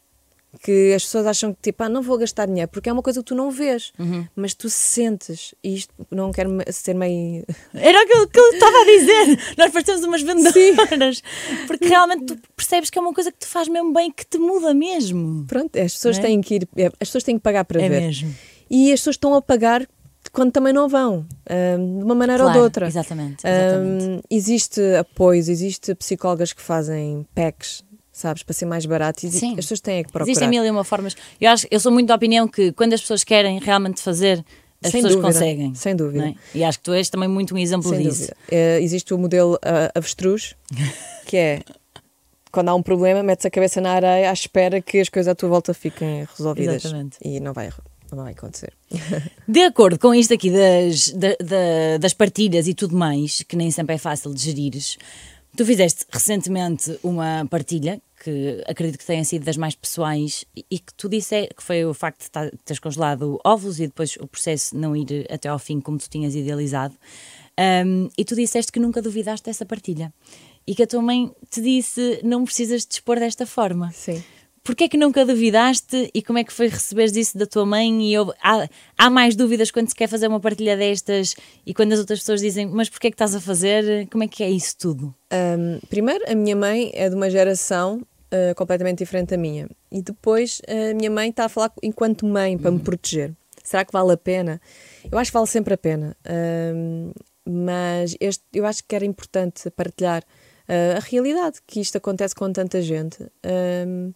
que 0.63 0.93
as 0.93 1.03
pessoas 1.03 1.25
acham 1.27 1.53
que 1.53 1.59
tipo, 1.61 1.83
ah, 1.83 1.89
não 1.89 2.01
vou 2.01 2.17
gastar 2.17 2.45
dinheiro, 2.45 2.69
porque 2.71 2.89
é 2.89 2.93
uma 2.93 3.01
coisa 3.01 3.19
que 3.19 3.25
tu 3.25 3.35
não 3.35 3.51
vês, 3.51 3.91
Uhum. 3.99 4.25
mas 4.35 4.53
tu 4.53 4.69
sentes. 4.69 5.53
E 5.63 5.75
isto 5.75 5.93
não 6.11 6.31
quero 6.31 6.49
ser 6.71 6.93
meio. 6.93 7.45
Era 7.73 8.01
aquilo 8.01 8.27
que 8.27 8.39
eu 8.39 8.51
estava 8.53 8.77
a 8.77 8.85
dizer. 8.85 9.55
Nós 9.57 9.71
parecemos 9.71 10.03
umas 10.03 10.21
vendedoras. 10.21 11.21
Porque 11.67 11.87
realmente 11.87 12.25
tu 12.25 12.37
percebes 12.55 12.89
que 12.89 12.97
é 12.97 13.01
uma 13.01 13.13
coisa 13.13 13.31
que 13.31 13.39
te 13.39 13.45
faz 13.47 13.67
mesmo 13.67 13.93
bem, 13.93 14.11
que 14.11 14.25
te 14.25 14.37
muda 14.37 14.73
mesmo. 14.73 15.45
Pronto, 15.47 15.77
as 15.79 15.93
pessoas 15.93 16.17
é? 16.17 16.21
têm 16.21 16.41
que 16.41 16.55
ir. 16.55 16.67
é, 16.77 16.85
As 16.87 17.07
pessoas 17.09 17.23
têm 17.23 17.35
que 17.37 17.43
pagar 17.43 17.65
para 17.65 17.81
É 17.81 17.89
ver. 17.89 18.01
mesmo. 18.01 18.33
E 18.69 18.91
as 18.91 18.99
pessoas 18.99 19.15
estão 19.15 19.33
a 19.35 19.41
pagar 19.41 19.87
quando 20.31 20.51
também 20.51 20.73
não 20.73 20.89
vão, 20.89 21.25
um, 21.79 21.97
de 21.99 22.03
uma 22.03 22.15
maneira 22.15 22.43
claro, 22.43 22.47
ou 22.47 22.53
de 22.53 22.59
outra. 22.65 22.87
Exatamente. 22.87 23.45
exatamente. 23.47 24.05
Um, 24.05 24.21
existe 24.29 24.81
apoios, 24.99 25.47
existe 25.47 25.93
psicólogas 25.95 26.51
que 26.51 26.61
fazem 26.61 27.25
packs 27.35 27.83
sabes, 28.15 28.43
para 28.43 28.53
ser 28.53 28.65
mais 28.65 28.85
barato. 28.85 29.25
E. 29.25 29.27
As 29.27 29.55
pessoas 29.55 29.81
têm 29.81 30.03
que 30.03 30.11
procurar. 30.11 30.31
Existem 30.31 30.47
mil 30.47 30.65
e 30.65 30.69
uma 30.69 30.83
formas. 30.83 31.15
Eu, 31.39 31.51
acho, 31.51 31.67
eu 31.69 31.79
sou 31.79 31.91
muito 31.91 32.07
da 32.07 32.15
opinião 32.15 32.47
que 32.47 32.71
quando 32.71 32.93
as 32.93 33.01
pessoas 33.01 33.23
querem 33.23 33.59
realmente 33.59 34.01
fazer, 34.01 34.43
as 34.81 34.91
sem 34.91 35.01
pessoas 35.01 35.21
dúvida, 35.21 35.33
conseguem. 35.33 35.75
Sem 35.75 35.95
dúvida. 35.95 36.29
É? 36.29 36.35
E 36.53 36.63
acho 36.63 36.79
que 36.79 36.85
tu 36.85 36.93
és 36.93 37.09
também 37.09 37.27
muito 37.27 37.53
um 37.53 37.57
exemplo 37.57 37.89
sem 37.89 38.03
disso. 38.03 38.31
É, 38.49 38.79
existe 38.81 39.13
o 39.13 39.17
modelo 39.17 39.55
uh, 39.55 39.91
avestruz, 39.93 40.55
que 41.27 41.35
é 41.35 41.61
quando 42.51 42.69
há 42.69 42.75
um 42.75 42.81
problema, 42.81 43.21
metes 43.21 43.45
a 43.45 43.49
cabeça 43.49 43.81
na 43.81 43.91
areia 43.91 44.29
à 44.29 44.33
espera 44.33 44.81
que 44.81 44.99
as 44.99 45.09
coisas 45.09 45.29
à 45.29 45.35
tua 45.35 45.49
volta 45.49 45.73
fiquem 45.73 46.25
resolvidas. 46.37 46.85
Exatamente. 46.85 47.17
E 47.21 47.41
não 47.41 47.51
vai, 47.51 47.69
não 48.09 48.23
vai 48.23 48.31
acontecer. 48.31 48.71
De 49.45 49.59
acordo 49.63 49.99
com 49.99 50.15
isto 50.15 50.33
aqui 50.33 50.49
das, 50.49 51.09
da, 51.09 51.35
da, 51.37 51.97
das 51.99 52.13
partilhas 52.13 52.65
e 52.69 52.73
tudo 52.73 52.95
mais, 52.95 53.41
que 53.41 53.57
nem 53.57 53.69
sempre 53.71 53.95
é 53.95 53.97
fácil 53.97 54.33
de 54.33 54.41
gerires, 54.41 54.97
tu 55.55 55.65
fizeste 55.65 56.05
recentemente 56.11 56.99
uma 57.03 57.45
partilha 57.49 58.01
que 58.23 58.63
acredito 58.67 58.99
que 58.99 59.05
tenha 59.05 59.23
sido 59.23 59.45
das 59.45 59.57
mais 59.57 59.75
pessoais 59.75 60.45
e 60.55 60.79
que 60.79 60.93
tu 60.95 61.07
disse 61.07 61.47
que 61.55 61.61
foi 61.61 61.85
o 61.85 61.93
facto 61.93 62.23
de 62.23 62.57
teres 62.63 62.79
congelado 62.79 63.39
óvulos 63.45 63.79
e 63.79 63.87
depois 63.87 64.15
o 64.17 64.27
processo 64.27 64.75
não 64.75 64.95
ir 64.95 65.27
até 65.29 65.47
ao 65.47 65.59
fim 65.59 65.79
como 65.79 65.97
tu 65.97 66.09
tinhas 66.09 66.35
idealizado. 66.35 66.95
Um, 67.85 68.09
e 68.17 68.25
tu 68.25 68.35
disseste 68.35 68.71
que 68.71 68.79
nunca 68.79 69.01
duvidaste 69.01 69.45
dessa 69.45 69.65
partilha 69.65 70.13
e 70.67 70.75
que 70.75 70.83
a 70.83 70.87
tua 70.87 71.01
mãe 71.01 71.31
te 71.49 71.61
disse 71.61 72.19
não 72.23 72.43
precisas 72.43 72.85
te 72.85 72.93
expor 72.93 73.19
desta 73.19 73.45
forma. 73.45 73.91
Sim. 73.91 74.21
Porquê 74.65 74.85
é 74.85 74.89
que 74.89 74.97
nunca 74.97 75.23
duvidaste 75.23 76.09
e 76.11 76.23
como 76.23 76.39
é 76.39 76.43
que 76.43 76.51
foi 76.51 76.67
receber 76.67 77.05
isso 77.15 77.37
da 77.37 77.45
tua 77.45 77.67
mãe? 77.67 78.11
E 78.11 78.17
houve, 78.17 78.31
há, 78.41 78.67
há, 78.97 79.09
mais 79.11 79.35
dúvidas 79.35 79.69
quando 79.69 79.89
se 79.89 79.95
quer 79.95 80.07
fazer 80.07 80.27
uma 80.27 80.39
partilha 80.39 80.75
destas 80.75 81.35
e 81.63 81.71
quando 81.71 81.93
as 81.93 81.99
outras 81.99 82.17
pessoas 82.17 82.41
dizem 82.41 82.65
mas 82.65 82.89
porquê 82.89 83.07
é 83.07 83.11
que 83.11 83.13
estás 83.13 83.35
a 83.35 83.39
fazer? 83.39 84.09
Como 84.09 84.23
é 84.23 84.27
que 84.27 84.43
é 84.43 84.49
isso 84.49 84.75
tudo? 84.75 85.13
Um, 85.31 85.79
primeiro, 85.87 86.25
a 86.27 86.33
minha 86.33 86.55
mãe 86.55 86.89
é 86.95 87.07
de 87.07 87.15
uma 87.15 87.29
geração 87.29 87.97
uh, 87.97 88.55
completamente 88.55 88.97
diferente 88.97 89.29
da 89.29 89.37
minha. 89.37 89.69
E 89.91 90.01
depois 90.01 90.63
a 90.67 90.95
minha 90.95 91.11
mãe 91.11 91.29
está 91.29 91.45
a 91.45 91.49
falar 91.49 91.71
enquanto 91.83 92.25
mãe 92.25 92.57
para 92.57 92.71
uhum. 92.71 92.77
me 92.77 92.83
proteger. 92.83 93.35
Será 93.63 93.85
que 93.85 93.93
vale 93.93 94.13
a 94.13 94.17
pena? 94.17 94.59
Eu 95.11 95.19
acho 95.19 95.29
que 95.29 95.37
vale 95.37 95.47
sempre 95.47 95.75
a 95.75 95.77
pena. 95.77 96.17
Um, 96.73 97.11
mas 97.45 98.17
este, 98.19 98.43
eu 98.51 98.65
acho 98.65 98.83
que 98.83 98.95
era 98.95 99.05
importante 99.05 99.69
partilhar 99.69 100.23
uh, 100.67 100.97
a 100.97 100.99
realidade, 100.99 101.59
que 101.67 101.79
isto 101.79 101.99
acontece 101.99 102.33
com 102.33 102.51
tanta 102.51 102.81
gente. 102.81 103.23
Um, 103.87 104.11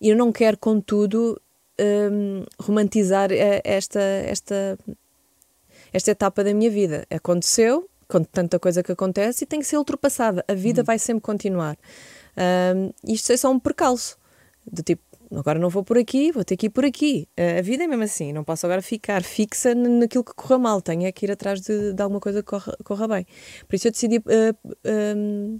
eu 0.00 0.16
não 0.16 0.32
quero, 0.32 0.56
contudo, 0.58 1.40
um, 1.80 2.44
romantizar 2.60 3.30
eh, 3.32 3.60
esta, 3.64 4.00
esta, 4.00 4.78
esta 5.92 6.10
etapa 6.10 6.44
da 6.44 6.52
minha 6.52 6.70
vida. 6.70 7.06
Aconteceu, 7.10 7.88
com 8.08 8.22
tanta 8.22 8.58
coisa 8.58 8.82
que 8.82 8.92
acontece, 8.92 9.44
e 9.44 9.46
tem 9.46 9.60
que 9.60 9.66
ser 9.66 9.76
ultrapassada. 9.76 10.44
A 10.48 10.54
vida 10.54 10.82
uhum. 10.82 10.86
vai 10.86 10.98
sempre 10.98 11.22
continuar. 11.22 11.76
Um, 12.36 12.90
isto 13.12 13.32
é 13.32 13.36
só 13.36 13.50
um 13.50 13.58
percalço. 13.58 14.16
Do 14.70 14.82
tipo, 14.82 15.02
agora 15.34 15.58
não 15.58 15.68
vou 15.68 15.82
por 15.82 15.98
aqui, 15.98 16.30
vou 16.30 16.44
ter 16.44 16.56
que 16.56 16.66
ir 16.66 16.70
por 16.70 16.84
aqui. 16.84 17.28
Uh, 17.38 17.58
a 17.58 17.62
vida 17.62 17.84
é 17.84 17.86
mesmo 17.86 18.04
assim, 18.04 18.32
não 18.32 18.44
posso 18.44 18.66
agora 18.66 18.82
ficar 18.82 19.22
fixa 19.22 19.74
naquilo 19.74 20.24
que 20.24 20.34
corra 20.34 20.58
mal, 20.58 20.80
tenho 20.80 21.06
é 21.06 21.12
que 21.12 21.26
ir 21.26 21.32
atrás 21.32 21.60
de, 21.60 21.92
de 21.92 22.02
alguma 22.02 22.20
coisa 22.20 22.42
que 22.42 22.48
corra, 22.48 22.76
corra, 22.84 23.08
bem. 23.08 23.26
Por 23.66 23.76
isso 23.76 23.88
eu 23.88 23.92
decidi 23.92 24.18
uh, 24.18 24.76
um, 25.16 25.58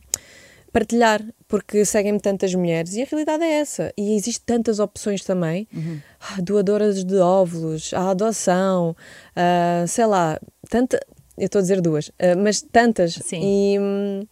partilhar, 0.73 1.23
porque 1.47 1.85
seguem-me 1.85 2.21
tantas 2.21 2.55
mulheres 2.55 2.95
e 2.95 3.03
a 3.03 3.05
realidade 3.05 3.45
é 3.45 3.61
essa. 3.61 3.93
E 3.97 4.15
existem 4.15 4.45
tantas 4.45 4.79
opções 4.79 5.25
também: 5.25 5.67
uhum. 5.75 6.01
Doadoras 6.43 7.05
de 7.05 7.17
óvulos, 7.17 7.93
a 7.95 8.11
adoção, 8.11 8.97
uh, 9.37 9.87
sei 9.89 10.07
lá, 10.07 10.41
tanta. 10.69 11.01
Eu 11.37 11.47
estou 11.47 11.61
a 11.61 11.63
dizer 11.63 11.81
duas, 11.81 12.11
mas 12.43 12.61
tantas. 12.61 13.15
Sim. 13.15 13.41
E, 13.41 13.79
hum, 13.79 14.27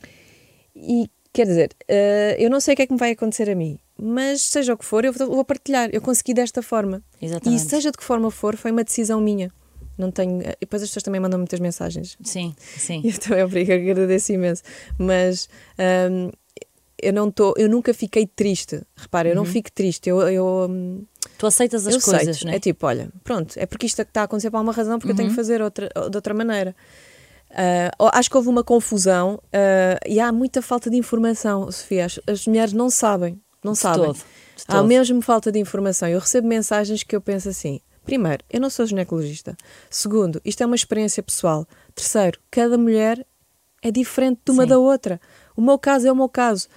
e 0.74 1.08
Quer 1.36 1.44
dizer, 1.44 1.76
uh, 1.82 2.34
eu 2.38 2.48
não 2.48 2.60
sei 2.60 2.72
o 2.72 2.76
que 2.78 2.80
é 2.80 2.86
que 2.86 2.94
me 2.94 2.98
vai 2.98 3.10
acontecer 3.10 3.50
a 3.50 3.54
mim, 3.54 3.78
mas 4.00 4.40
seja 4.40 4.72
o 4.72 4.78
que 4.78 4.86
for, 4.86 5.04
eu 5.04 5.12
vou 5.12 5.44
partilhar. 5.44 5.90
Eu 5.92 6.00
consegui 6.00 6.32
desta 6.32 6.62
forma. 6.62 7.02
Exatamente. 7.20 7.62
E 7.62 7.68
seja 7.68 7.90
de 7.90 7.98
que 7.98 8.02
forma 8.02 8.30
for, 8.30 8.56
foi 8.56 8.70
uma 8.70 8.82
decisão 8.82 9.20
minha. 9.20 9.52
Não 9.96 10.10
tenho. 10.10 10.40
E 10.42 10.56
depois 10.60 10.82
as 10.82 10.88
pessoas 10.88 11.02
também 11.02 11.20
mandam 11.20 11.38
muitas 11.38 11.60
mensagens. 11.60 12.16
Sim, 12.22 12.54
sim. 12.58 13.00
E 13.04 13.08
eu 13.10 13.18
também 13.18 13.44
obrigo, 13.44 13.72
agradeço 13.72 14.32
imenso. 14.32 14.62
Mas 14.98 15.48
um, 16.10 16.30
eu 17.00 17.12
não 17.12 17.28
estou. 17.28 17.54
Eu 17.56 17.68
nunca 17.68 17.92
fiquei 17.94 18.26
triste. 18.26 18.82
Repara, 18.96 19.28
eu 19.28 19.34
não 19.34 19.42
uhum. 19.42 19.50
fico 19.50 19.70
triste. 19.72 20.08
Eu. 20.08 20.20
eu 20.28 20.66
hum, 20.68 21.04
Tu 21.38 21.46
aceitas 21.46 21.86
as 21.86 21.94
eu 21.94 22.00
coisas, 22.00 22.42
não 22.44 22.52
é? 22.52 22.56
É 22.56 22.60
tipo, 22.60 22.86
olha, 22.86 23.10
pronto, 23.22 23.54
é 23.58 23.66
porque 23.66 23.84
isto 23.84 24.00
está 24.00 24.22
a 24.22 24.24
acontecer 24.24 24.50
por 24.50 24.60
uma 24.60 24.72
razão, 24.72 24.98
porque 24.98 25.08
uhum. 25.08 25.12
eu 25.12 25.16
tenho 25.16 25.28
que 25.28 25.32
uhum. 25.32 25.36
fazer 25.36 25.60
outra, 25.60 25.90
de 26.10 26.16
outra 26.16 26.32
maneira. 26.32 26.74
Uh, 27.50 28.08
acho 28.12 28.28
que 28.28 28.36
houve 28.36 28.48
uma 28.48 28.64
confusão 28.64 29.34
uh, 29.46 29.98
e 30.06 30.18
há 30.18 30.32
muita 30.32 30.60
falta 30.60 30.90
de 30.90 30.96
informação, 30.96 31.70
Sofia. 31.70 32.06
As, 32.06 32.20
as 32.26 32.46
mulheres 32.46 32.72
não 32.72 32.90
sabem, 32.90 33.40
não 33.62 33.72
de 33.72 33.78
sabem. 33.78 34.06
Todo, 34.06 34.18
há 34.68 34.82
mesmo 34.82 35.20
falta 35.20 35.52
de 35.52 35.58
informação. 35.58 36.08
Eu 36.08 36.18
recebo 36.18 36.48
mensagens 36.48 37.02
que 37.02 37.14
eu 37.14 37.20
penso 37.20 37.48
assim: 37.48 37.80
primeiro, 38.06 38.42
eu 38.48 38.60
não 38.60 38.70
sou 38.70 38.86
ginecologista. 38.86 39.56
Segundo, 39.90 40.40
isto 40.44 40.62
é 40.62 40.66
uma 40.66 40.76
experiência 40.76 41.22
pessoal. 41.22 41.66
Terceiro, 41.94 42.38
cada 42.50 42.78
mulher 42.78 43.26
é 43.82 43.90
diferente 43.90 44.40
de 44.44 44.52
uma 44.52 44.62
Sim. 44.62 44.68
da 44.70 44.78
outra. 44.78 45.20
O 45.56 45.60
meu 45.60 45.78
caso 45.78 46.06
é 46.06 46.12
o 46.12 46.16
meu 46.16 46.28
caso. 46.28 46.68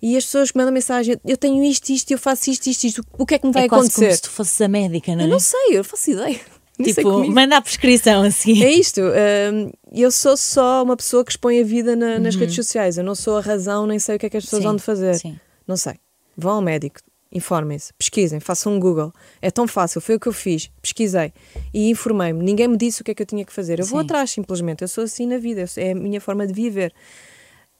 E 0.00 0.16
as 0.16 0.24
pessoas 0.24 0.50
que 0.50 0.58
mandam 0.58 0.72
mensagem, 0.72 1.18
eu 1.24 1.36
tenho 1.36 1.64
isto, 1.64 1.88
isto, 1.90 2.10
eu 2.10 2.18
faço 2.18 2.50
isto, 2.50 2.66
isto, 2.66 2.84
isto, 2.84 3.04
o 3.18 3.24
que 3.24 3.34
é 3.34 3.38
que 3.38 3.46
me 3.46 3.52
vai 3.52 3.64
é 3.64 3.68
quase 3.68 3.88
acontecer? 3.88 4.04
Como 4.04 4.16
se 4.16 4.22
tu 4.22 4.30
fosses 4.30 4.60
a 4.60 4.68
médica, 4.68 5.16
não 5.16 5.22
é? 5.22 5.24
Eu 5.24 5.30
não 5.30 5.40
sei, 5.40 5.78
eu 5.78 5.82
faço 5.82 6.10
ideia. 6.10 6.40
Tipo, 6.82 7.24
manda 7.30 7.56
a 7.56 7.62
prescrição 7.62 8.22
assim. 8.22 8.62
É 8.62 8.70
isto. 8.70 9.00
Um, 9.00 9.70
eu 9.92 10.10
sou 10.10 10.36
só 10.36 10.82
uma 10.82 10.96
pessoa 10.96 11.24
que 11.24 11.30
expõe 11.30 11.60
a 11.60 11.64
vida 11.64 11.94
na, 11.94 12.18
nas 12.18 12.34
uhum. 12.34 12.40
redes 12.40 12.56
sociais. 12.56 12.98
Eu 12.98 13.04
não 13.04 13.14
sou 13.14 13.38
a 13.38 13.40
razão, 13.40 13.86
nem 13.86 13.98
sei 13.98 14.16
o 14.16 14.18
que 14.18 14.26
é 14.26 14.30
que 14.30 14.36
as 14.36 14.44
pessoas 14.44 14.60
sim, 14.62 14.66
vão 14.66 14.76
de 14.76 14.82
fazer. 14.82 15.14
Sim. 15.14 15.38
Não 15.66 15.76
sei. 15.76 15.94
Vão 16.36 16.54
ao 16.54 16.60
médico, 16.60 17.00
informem-se, 17.34 17.92
pesquisem, 17.94 18.38
façam 18.38 18.74
um 18.74 18.80
Google. 18.80 19.12
É 19.42 19.50
tão 19.50 19.66
fácil, 19.66 20.00
foi 20.00 20.14
o 20.14 20.20
que 20.20 20.28
eu 20.28 20.32
fiz. 20.32 20.70
Pesquisei 20.80 21.32
e 21.72 21.90
informei-me. 21.90 22.42
Ninguém 22.42 22.68
me 22.68 22.76
disse 22.76 23.02
o 23.02 23.04
que 23.04 23.10
é 23.10 23.14
que 23.14 23.22
eu 23.22 23.26
tinha 23.26 23.44
que 23.44 23.52
fazer. 23.52 23.80
Eu 23.80 23.84
sim. 23.84 23.90
vou 23.90 24.00
atrás, 24.00 24.30
simplesmente. 24.30 24.82
Eu 24.82 24.88
sou 24.88 25.04
assim 25.04 25.26
na 25.26 25.36
vida. 25.36 25.64
É 25.76 25.90
a 25.90 25.94
minha 25.94 26.20
forma 26.20 26.46
de 26.46 26.52
viver. 26.52 26.94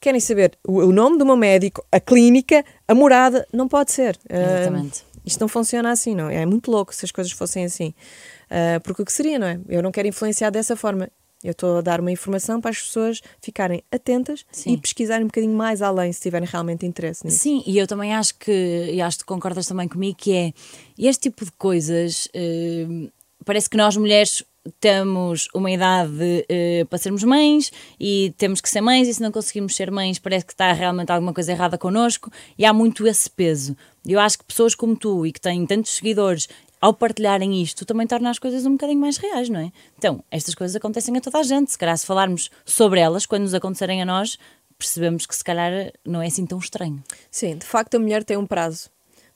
Querem 0.00 0.20
saber 0.20 0.58
o 0.66 0.92
nome 0.92 1.16
do 1.16 1.24
meu 1.24 1.36
médico, 1.36 1.86
a 1.90 1.98
clínica, 1.98 2.62
a 2.86 2.94
morada? 2.94 3.46
Não 3.52 3.66
pode 3.66 3.92
ser. 3.92 4.18
Exatamente. 4.28 5.00
Uh, 5.00 5.20
isto 5.24 5.40
não 5.40 5.48
funciona 5.48 5.90
assim, 5.90 6.14
não. 6.14 6.28
É 6.28 6.44
muito 6.44 6.70
louco 6.70 6.94
se 6.94 7.04
as 7.04 7.10
coisas 7.10 7.32
fossem 7.32 7.64
assim. 7.64 7.94
Uh, 8.50 8.80
porque 8.82 9.00
o 9.00 9.04
que 9.04 9.12
seria, 9.12 9.38
não 9.38 9.46
é? 9.46 9.58
Eu 9.68 9.82
não 9.82 9.90
quero 9.90 10.06
influenciar 10.06 10.50
dessa 10.50 10.76
forma. 10.76 11.08
Eu 11.44 11.52
estou 11.52 11.76
a 11.76 11.80
dar 11.82 12.00
uma 12.00 12.10
informação 12.10 12.58
para 12.58 12.70
as 12.70 12.80
pessoas 12.80 13.20
ficarem 13.40 13.84
atentas 13.92 14.46
Sim. 14.50 14.72
e 14.72 14.76
pesquisarem 14.78 15.24
um 15.24 15.28
bocadinho 15.28 15.54
mais 15.54 15.82
além, 15.82 16.10
se 16.10 16.22
tiverem 16.22 16.48
realmente 16.50 16.86
interesse 16.86 17.22
nisso. 17.22 17.38
Sim, 17.38 17.62
e 17.66 17.76
eu 17.76 17.86
também 17.86 18.14
acho 18.14 18.34
que, 18.36 18.90
e 18.90 19.02
acho 19.02 19.18
que 19.18 19.24
concordas 19.24 19.66
também 19.66 19.86
comigo, 19.86 20.16
que 20.16 20.32
é 20.32 20.52
este 20.98 21.28
tipo 21.28 21.44
de 21.44 21.52
coisas. 21.52 22.26
Uh, 22.34 23.12
parece 23.44 23.68
que 23.68 23.76
nós 23.76 23.94
mulheres 23.94 24.42
temos 24.80 25.48
uma 25.54 25.70
idade 25.70 26.12
uh, 26.12 26.86
para 26.86 26.98
sermos 26.98 27.22
mães 27.22 27.70
e 28.00 28.32
temos 28.38 28.60
que 28.60 28.68
ser 28.68 28.80
mães, 28.80 29.06
e 29.06 29.14
se 29.14 29.20
não 29.20 29.30
conseguimos 29.30 29.76
ser 29.76 29.90
mães, 29.90 30.18
parece 30.18 30.46
que 30.46 30.52
está 30.52 30.72
realmente 30.72 31.12
alguma 31.12 31.34
coisa 31.34 31.52
errada 31.52 31.76
connosco, 31.76 32.30
e 32.58 32.64
há 32.64 32.72
muito 32.72 33.06
esse 33.06 33.28
peso. 33.28 33.76
Eu 34.06 34.20
acho 34.20 34.38
que 34.38 34.44
pessoas 34.44 34.74
como 34.74 34.96
tu 34.96 35.26
e 35.26 35.32
que 35.32 35.40
têm 35.40 35.66
tantos 35.66 35.92
seguidores 35.92 36.48
ao 36.84 36.92
partilharem 36.92 37.62
isto, 37.62 37.86
também 37.86 38.06
torna 38.06 38.28
as 38.28 38.38
coisas 38.38 38.66
um 38.66 38.72
bocadinho 38.72 39.00
mais 39.00 39.16
reais, 39.16 39.48
não 39.48 39.58
é? 39.58 39.72
Então, 39.96 40.22
estas 40.30 40.54
coisas 40.54 40.76
acontecem 40.76 41.16
a 41.16 41.20
toda 41.22 41.38
a 41.38 41.42
gente. 41.42 41.72
Se 41.72 41.78
calhar, 41.78 41.96
se 41.96 42.04
falarmos 42.04 42.50
sobre 42.62 43.00
elas, 43.00 43.24
quando 43.24 43.44
nos 43.44 43.54
acontecerem 43.54 44.02
a 44.02 44.04
nós, 44.04 44.36
percebemos 44.76 45.24
que 45.24 45.34
se 45.34 45.42
calhar 45.42 45.90
não 46.04 46.20
é 46.20 46.26
assim 46.26 46.44
tão 46.44 46.58
estranho. 46.58 47.02
Sim, 47.30 47.56
de 47.56 47.64
facto, 47.64 47.94
a 47.94 47.98
mulher 47.98 48.22
tem 48.22 48.36
um 48.36 48.46
prazo 48.46 48.90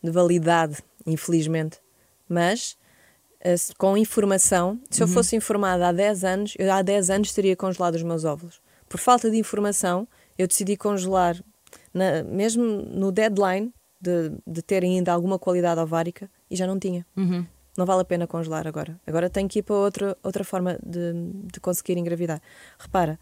de 0.05 0.11
validade, 0.11 0.77
infelizmente. 1.07 1.79
Mas 2.29 2.77
eh, 3.41 3.55
com 3.79 3.97
informação, 3.97 4.79
se 4.91 5.03
eu 5.03 5.07
uhum. 5.07 5.15
fosse 5.15 5.35
informada 5.35 5.89
há 5.89 5.93
10 5.93 6.25
anos, 6.25 6.55
eu 6.59 6.71
há 6.71 6.83
10 6.83 7.09
anos 7.09 7.33
teria 7.33 7.57
congelado 7.57 7.95
os 7.95 8.03
meus 8.03 8.27
óvulos. 8.27 8.61
Por 8.91 9.01
falta 9.01 9.31
de 9.31 9.39
informação, 9.39 10.07
eu 10.37 10.47
decidi 10.47 10.77
congelar, 10.77 11.43
na, 11.95 12.23
mesmo 12.25 12.63
no 12.63 13.11
deadline 13.11 13.73
de, 14.01 14.33
de 14.47 14.63
ter 14.63 14.83
ainda 14.83 15.13
alguma 15.13 15.39
qualidade 15.39 15.81
ovárica, 15.81 16.31
e 16.51 16.57
já 16.57 16.67
não 16.67 16.79
tinha. 16.79 17.07
Uhum. 17.17 17.45
Não 17.77 17.87
vale 17.87 18.03
a 18.03 18.05
pena 18.05 18.27
congelar 18.27 18.67
agora. 18.67 19.01
Agora 19.07 19.31
tenho 19.31 19.49
que 19.49 19.61
ir 19.61 19.63
para 19.63 19.77
outra, 19.77 20.17
outra 20.23 20.43
forma 20.43 20.79
de, 20.85 21.13
de 21.53 21.61
conseguir 21.61 21.97
engravidar. 21.97 22.43
Repara, 22.79 23.19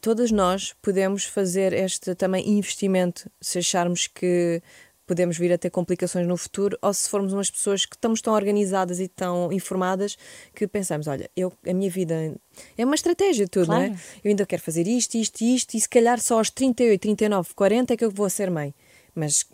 todas 0.00 0.30
nós 0.30 0.74
podemos 0.82 1.24
fazer 1.24 1.72
este 1.72 2.14
também 2.14 2.46
investimento 2.48 3.30
se 3.40 3.58
acharmos 3.58 4.06
que 4.06 4.62
podemos 5.06 5.38
vir 5.38 5.50
a 5.50 5.56
ter 5.56 5.70
complicações 5.70 6.26
no 6.26 6.36
futuro 6.36 6.78
ou 6.82 6.92
se 6.92 7.08
formos 7.08 7.32
umas 7.32 7.50
pessoas 7.50 7.86
que 7.86 7.96
estamos 7.96 8.20
tão 8.20 8.34
organizadas 8.34 9.00
e 9.00 9.08
tão 9.08 9.50
informadas 9.50 10.18
que 10.54 10.68
pensamos, 10.68 11.06
olha, 11.06 11.30
eu, 11.34 11.50
a 11.66 11.72
minha 11.72 11.90
vida 11.90 12.36
é 12.76 12.84
uma 12.84 12.94
estratégia 12.94 13.48
tudo, 13.48 13.66
claro. 13.66 13.86
não 13.86 13.94
é? 13.94 13.98
Eu 14.22 14.28
ainda 14.28 14.44
quero 14.44 14.60
fazer 14.60 14.86
isto, 14.86 15.16
isto, 15.16 15.40
isto 15.40 15.74
e 15.74 15.80
se 15.80 15.88
calhar 15.88 16.20
só 16.20 16.36
aos 16.36 16.50
38, 16.50 17.00
39, 17.00 17.54
40 17.54 17.94
é 17.94 17.96
que 17.96 18.04
eu 18.04 18.10
vou 18.10 18.28
ser 18.28 18.50
mãe. 18.50 18.74
Mas 19.14 19.46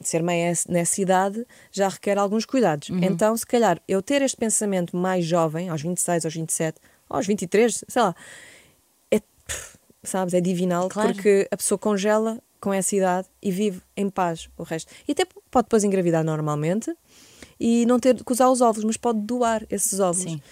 ser 0.00 0.22
mãe 0.22 0.48
é- 0.48 0.52
nessa 0.68 1.00
idade 1.00 1.46
já 1.70 1.88
requer 1.88 2.16
alguns 2.18 2.44
cuidados. 2.46 2.88
Então, 2.90 3.36
se 3.36 3.46
calhar, 3.46 3.80
eu 3.86 4.00
ter 4.02 4.22
este 4.22 4.36
pensamento 4.36 4.96
mais 4.96 5.24
jovem, 5.24 5.68
aos 5.68 5.82
26, 5.82 6.24
aos 6.24 6.34
27, 6.34 6.78
aos 7.08 7.26
23, 7.26 7.84
sei 7.88 8.02
lá, 8.02 8.14
é, 9.10 9.20
sabes, 10.02 10.34
é 10.34 10.40
divinal, 10.40 10.88
Claro. 10.88 11.12
porque 11.14 11.46
a 11.50 11.56
pessoa 11.56 11.78
congela 11.78 12.38
com 12.60 12.72
essa 12.72 12.94
idade 12.94 13.28
e 13.42 13.50
vive 13.50 13.80
em 13.96 14.08
paz 14.10 14.48
o 14.56 14.62
resto. 14.62 14.92
E 15.08 15.12
até 15.12 15.24
pode 15.50 15.64
depois 15.66 15.82
engravidar 15.84 16.22
normalmente 16.24 16.94
e 17.58 17.84
não 17.86 17.98
ter 17.98 18.22
que 18.22 18.32
usar 18.32 18.48
os 18.50 18.60
óvulos, 18.60 18.84
mas 18.84 18.96
pode 18.96 19.20
doar 19.20 19.64
esses 19.70 19.98
óvulos. 20.00 20.30
Sim. 20.32 20.42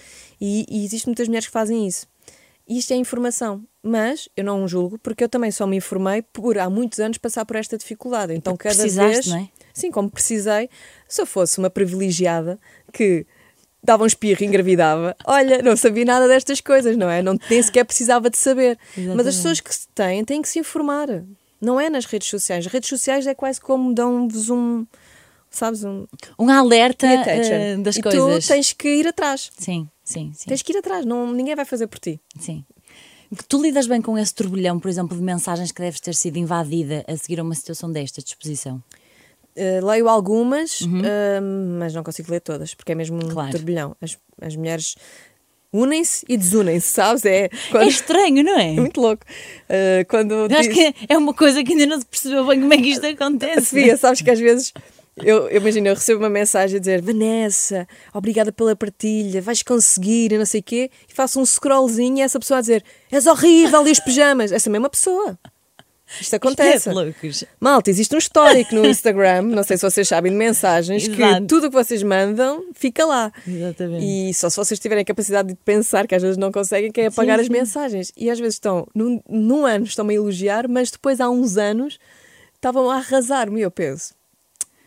E, 0.41 0.65
e 0.69 0.85
existem 0.85 1.11
muitas 1.11 1.27
mulheres 1.29 1.47
que 1.47 1.53
fazem 1.53 1.87
isso. 1.87 2.07
Isto 2.69 2.93
é 2.93 2.97
informação, 2.97 3.65
mas 3.83 4.29
eu 4.37 4.45
não 4.45 4.69
julgo 4.69 4.99
porque 4.99 5.25
eu 5.25 5.29
também 5.29 5.51
só 5.51 5.67
me 5.67 5.77
informei 5.77 6.21
por 6.21 6.59
há 6.59 6.69
muitos 6.69 7.01
anos 7.01 7.17
passar 7.17 7.47
por 7.47 7.57
esta 7.57 7.79
dificuldade. 7.79 8.35
Então 8.35 8.55
Porque 8.55 8.69
cada 8.69 8.83
vez, 8.83 9.27
não 9.27 9.39
é? 9.39 9.49
sim, 9.73 9.91
como 9.91 10.11
precisei, 10.11 10.69
se 11.09 11.23
eu 11.23 11.27
fosse 11.27 11.59
uma 11.59 11.71
privilegiada 11.71 12.59
que 12.93 13.27
dava 13.83 14.03
um 14.03 14.07
espirro 14.07 14.43
e 14.43 14.47
engravidava, 14.47 15.17
olha, 15.25 15.63
não 15.63 15.77
sabia 15.77 16.05
nada 16.05 16.29
destas 16.29 16.61
coisas, 16.61 16.97
não 16.97 17.09
é? 17.09 17.23
Não, 17.23 17.39
nem 17.49 17.63
sequer 17.63 17.85
precisava 17.85 18.29
de 18.29 18.37
saber. 18.37 18.79
Mas 18.89 18.99
Exatamente. 18.99 19.29
as 19.29 19.37
pessoas 19.37 19.61
que 19.61 19.75
se 19.75 19.89
têm 19.95 20.25
têm 20.25 20.43
que 20.43 20.49
se 20.49 20.59
informar. 20.59 21.09
Não 21.61 21.81
é 21.81 21.89
nas 21.89 22.05
redes 22.05 22.29
sociais. 22.29 22.67
As 22.67 22.73
redes 22.73 22.89
sociais 22.89 23.27
é 23.27 23.35
quase 23.35 23.61
como 23.61 23.95
dão-vos 23.95 24.51
um, 24.51 24.85
sabes, 25.51 25.85
um 25.85 26.07
Um 26.39 26.49
alerta 26.51 27.07
eh, 27.07 27.77
das 27.77 27.97
e 27.97 28.03
coisas. 28.03 28.45
tu 28.45 28.49
tens 28.49 28.73
que 28.73 28.89
ir 28.89 29.07
atrás. 29.09 29.51
Sim, 29.59 29.89
sim, 30.05 30.33
sim. 30.35 30.49
Tens 30.49 30.63
que 30.63 30.73
ir 30.73 30.79
atrás, 30.79 31.05
não, 31.05 31.33
ninguém 31.33 31.55
vai 31.55 31.65
fazer 31.65 31.87
por 31.87 31.99
ti. 31.99 32.21
Sim. 32.39 32.65
Tu 33.47 33.61
lidas 33.61 33.87
bem 33.87 34.01
com 34.01 34.17
esse 34.19 34.35
turbilhão, 34.35 34.81
por 34.81 34.89
exemplo, 34.89 35.17
de 35.17 35.23
mensagens 35.23 35.71
que 35.71 35.83
deves 35.83 36.01
ter 36.01 36.15
sido 36.15 36.39
invadida 36.39 37.05
a 37.07 37.17
seguir 37.17 37.41
a 37.41 37.43
uma 37.43 37.55
situação 37.55 37.93
desta 37.93 38.23
de 38.23 38.29
exposição? 38.29 38.83
Uh, 39.57 39.85
leio 39.87 40.09
algumas, 40.09 40.81
uh, 40.83 40.89
mas 41.79 41.93
não 41.93 42.03
consigo 42.05 42.31
ler 42.31 42.41
todas, 42.41 42.75
porque 42.75 42.93
é 42.93 42.95
mesmo 42.95 43.17
um 43.17 43.25
Uhum. 43.25 43.29
Claro. 43.33 43.51
turbilhão. 43.51 43.97
As, 44.01 44.17
as 44.41 44.55
mulheres 44.57 44.95
unem-se 45.73 46.25
e 46.29 46.37
desunem-se, 46.37 46.89
sabes? 46.89 47.25
É, 47.25 47.49
quando- 47.71 47.83
É 47.85 47.89
estranho, 47.89 48.43
não 48.43 48.59
é? 48.59 48.69
é 48.75 48.77
muito 48.81 49.01
louco. 49.01 49.25
Uh, 49.65 50.07
quando 50.09 50.33
Eu 50.33 50.59
acho 50.59 50.71
diz- 50.71 50.75
que 50.95 50.95
é 51.09 51.19
uma 51.19 51.35
coisa 51.35 51.63
que 51.63 51.73
ainda 51.73 51.87
não 51.87 51.99
se 52.01 52.07
percebeu 52.07 52.47
bem 52.47 52.61
como 52.61 52.73
é 52.73 52.77
que 52.79 52.89
isto 52.89 53.05
acontece. 53.07 53.67
Sofia, 53.67 53.97
sabes 53.97 54.23
que 54.23 54.31
às 54.31 54.39
vezes 54.39 54.73
eu, 55.23 55.49
eu 55.49 55.61
imagino, 55.61 55.89
eu 55.89 55.95
recebo 55.95 56.21
uma 56.21 56.31
mensagem 56.31 56.77
a 56.77 56.81
dizer 56.81 57.03
Vanessa, 57.03 57.87
obrigada 58.13 58.53
pela 58.53 58.75
partilha, 58.77 59.41
vais 59.41 59.63
conseguir, 59.63 60.33
e 60.33 60.39
não 60.39 60.47
sei 60.47 60.61
o 60.61 60.63
quê, 60.63 60.91
e 61.09 61.15
faço 61.15 61.41
um 61.41 61.47
scrollzinho 61.47 62.19
e 62.19 62.21
essa 62.21 62.39
pessoa 62.39 62.59
a 62.59 62.61
dizer 62.61 62.85
és 63.11 63.27
horrível 63.27 63.87
e 63.87 63.91
os 63.91 64.01
pijamas. 64.01 64.53
Essa 64.53 64.71
mesma 64.71 64.89
pessoa. 64.89 65.39
Isto 66.21 66.37
acontece. 66.37 66.77
Isto 66.77 66.91
é 66.91 66.93
loucos. 66.95 67.45
Malta, 67.61 67.91
existe 67.91 68.15
um 68.15 68.19
histórico 68.19 68.75
no 68.75 68.87
Instagram, 68.87 69.43
não 69.43 69.63
sei 69.63 69.77
se 69.77 69.83
vocês 69.89 70.09
sabem, 70.09 70.33
de 70.33 70.39
mensagens, 70.39 71.07
que 71.07 71.23
Exato. 71.23 71.47
tudo 71.47 71.67
o 71.67 71.71
que 71.71 71.77
vocês 71.77 72.03
mandam 72.03 72.65
fica 72.73 73.05
lá. 73.05 73.31
Exatamente. 73.47 74.05
E 74.05 74.33
só 74.33 74.49
se 74.49 74.57
vocês 74.57 74.81
tiverem 74.81 75.03
a 75.03 75.05
capacidade 75.05 75.49
de 75.49 75.55
pensar, 75.57 76.07
que 76.07 76.15
às 76.15 76.23
vezes 76.23 76.39
não 76.39 76.51
conseguem, 76.51 76.91
que 76.91 77.03
é 77.03 77.07
apagar 77.07 77.37
Sim, 77.37 77.43
as 77.43 77.47
sim. 77.47 77.53
mensagens. 77.53 78.13
E 78.17 78.31
às 78.31 78.39
vezes 78.39 78.55
estão, 78.55 78.87
num, 78.95 79.21
num 79.29 79.67
ano 79.67 79.85
estão-me 79.85 80.15
a 80.15 80.17
elogiar, 80.17 80.67
mas 80.67 80.91
depois 80.91 81.21
há 81.21 81.29
uns 81.29 81.59
anos 81.59 81.99
estavam 82.55 82.91
a 82.91 82.97
arrasar-me 82.97 83.61
eu 83.61 83.71
penso, 83.71 84.15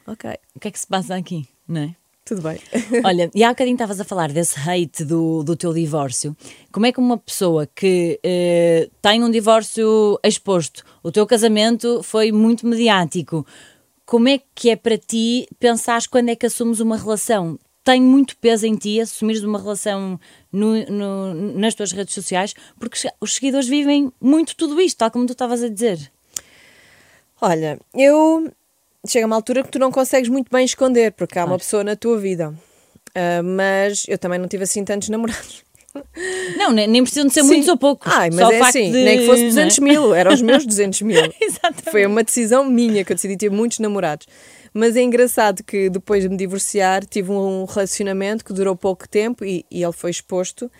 ok, 0.07 0.29
O 0.55 0.59
que 0.59 0.67
é 0.67 0.71
que 0.71 0.79
se 0.79 0.87
passa 0.87 1.15
aqui, 1.15 1.47
não 1.67 1.81
é? 1.81 1.95
tudo 2.23 2.43
bem. 2.43 2.59
Olha, 3.03 3.29
e 3.33 3.43
há 3.43 3.49
bocadinho 3.49 3.75
estavas 3.75 3.99
a 3.99 4.03
falar 4.05 4.31
desse 4.31 4.57
hate 4.59 5.03
do, 5.03 5.43
do 5.43 5.55
teu 5.55 5.73
divórcio. 5.73 6.35
Como 6.71 6.85
é 6.85 6.91
que 6.91 6.99
uma 6.99 7.17
pessoa 7.17 7.67
que 7.67 8.19
eh, 8.23 8.89
tem 9.01 9.23
um 9.23 9.29
divórcio 9.31 10.19
exposto, 10.23 10.83
o 11.03 11.11
teu 11.11 11.25
casamento 11.25 12.01
foi 12.03 12.31
muito 12.31 12.65
mediático, 12.67 13.45
como 14.05 14.29
é 14.29 14.39
que 14.53 14.69
é 14.69 14.75
para 14.75 14.97
ti 14.97 15.47
pensares 15.59 16.05
quando 16.07 16.29
é 16.29 16.35
que 16.35 16.45
assumes 16.45 16.79
uma 16.79 16.95
relação? 16.95 17.57
Tem 17.83 17.99
muito 17.99 18.37
peso 18.37 18.67
em 18.67 18.75
ti 18.75 19.01
assumires 19.01 19.43
uma 19.43 19.57
relação 19.59 20.19
no- 20.51 20.85
no- 20.85 21.33
nas 21.57 21.73
tuas 21.73 21.91
redes 21.91 22.13
sociais, 22.13 22.53
porque 22.79 22.97
os 23.19 23.33
seguidores 23.33 23.67
vivem 23.67 24.11
muito 24.21 24.55
tudo 24.55 24.79
isto, 24.79 24.97
tal 24.99 25.09
como 25.09 25.25
tu 25.25 25.31
estavas 25.33 25.63
a 25.63 25.67
dizer. 25.69 26.11
Olha, 27.41 27.79
eu 27.95 28.51
chega 29.07 29.25
uma 29.25 29.35
altura 29.35 29.63
que 29.63 29.69
tu 29.71 29.79
não 29.79 29.91
consegues 29.91 30.29
muito 30.29 30.49
bem 30.51 30.65
esconder, 30.65 31.11
porque 31.13 31.37
há 31.39 31.45
uma 31.45 31.57
pessoa 31.57 31.83
na 31.83 31.95
tua 31.95 32.17
vida. 32.17 32.53
Ah, 33.15 33.41
mas 33.43 34.05
eu 34.07 34.17
também 34.17 34.39
não 34.39 34.47
tive 34.47 34.63
assim 34.63 34.83
tantos 34.85 35.09
namorados. 35.09 35.63
Não, 36.55 36.71
nem, 36.71 36.87
nem 36.87 37.03
precisam 37.03 37.27
de 37.27 37.33
ser 37.33 37.41
Sim. 37.41 37.47
muitos 37.47 37.67
ou 37.67 37.75
poucos. 37.77 38.09
Ai, 38.13 38.29
mas 38.29 38.39
Só 38.39 38.47
o 38.47 38.51
é 38.53 38.59
facto 38.59 38.69
assim, 38.77 38.91
de- 38.91 39.03
nem 39.03 39.19
que 39.19 39.25
fosse 39.25 39.41
não 39.41 39.47
é? 39.47 39.49
200 39.49 39.79
mil, 39.79 40.13
eram 40.15 40.33
os 40.33 40.41
meus 40.41 40.65
200 40.65 41.01
mil. 41.01 41.19
Exatamente. 41.41 41.91
Foi 41.91 42.05
uma 42.05 42.23
decisão 42.23 42.63
minha 42.63 43.03
que 43.03 43.11
eu 43.11 43.15
decidi 43.15 43.35
ter 43.35 43.51
muitos 43.51 43.79
namorados. 43.79 44.25
Mas 44.73 44.95
é 44.95 45.01
engraçado 45.01 45.61
que 45.65 45.89
depois 45.89 46.23
de 46.23 46.29
me 46.29 46.37
divorciar 46.37 47.03
tive 47.05 47.29
um 47.31 47.65
relacionamento 47.65 48.45
que 48.45 48.53
durou 48.53 48.73
pouco 48.73 49.05
tempo 49.09 49.43
e, 49.43 49.65
e 49.69 49.83
ele 49.83 49.91
foi 49.91 50.11
exposto. 50.11 50.71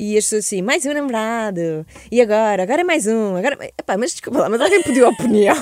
E 0.00 0.16
as 0.16 0.26
pessoas 0.26 0.44
assim, 0.46 0.62
mais 0.62 0.86
um 0.86 0.92
namorado. 0.94 1.84
E 2.08 2.20
agora? 2.22 2.62
Agora 2.62 2.82
é 2.82 2.84
mais 2.84 3.08
um. 3.08 3.34
Agora... 3.34 3.58
Epá, 3.76 3.96
mas 3.96 4.12
desculpa 4.12 4.38
lá, 4.38 4.48
mas 4.48 4.60
alguém 4.60 4.80
pediu 4.80 5.08
opinião. 5.08 5.56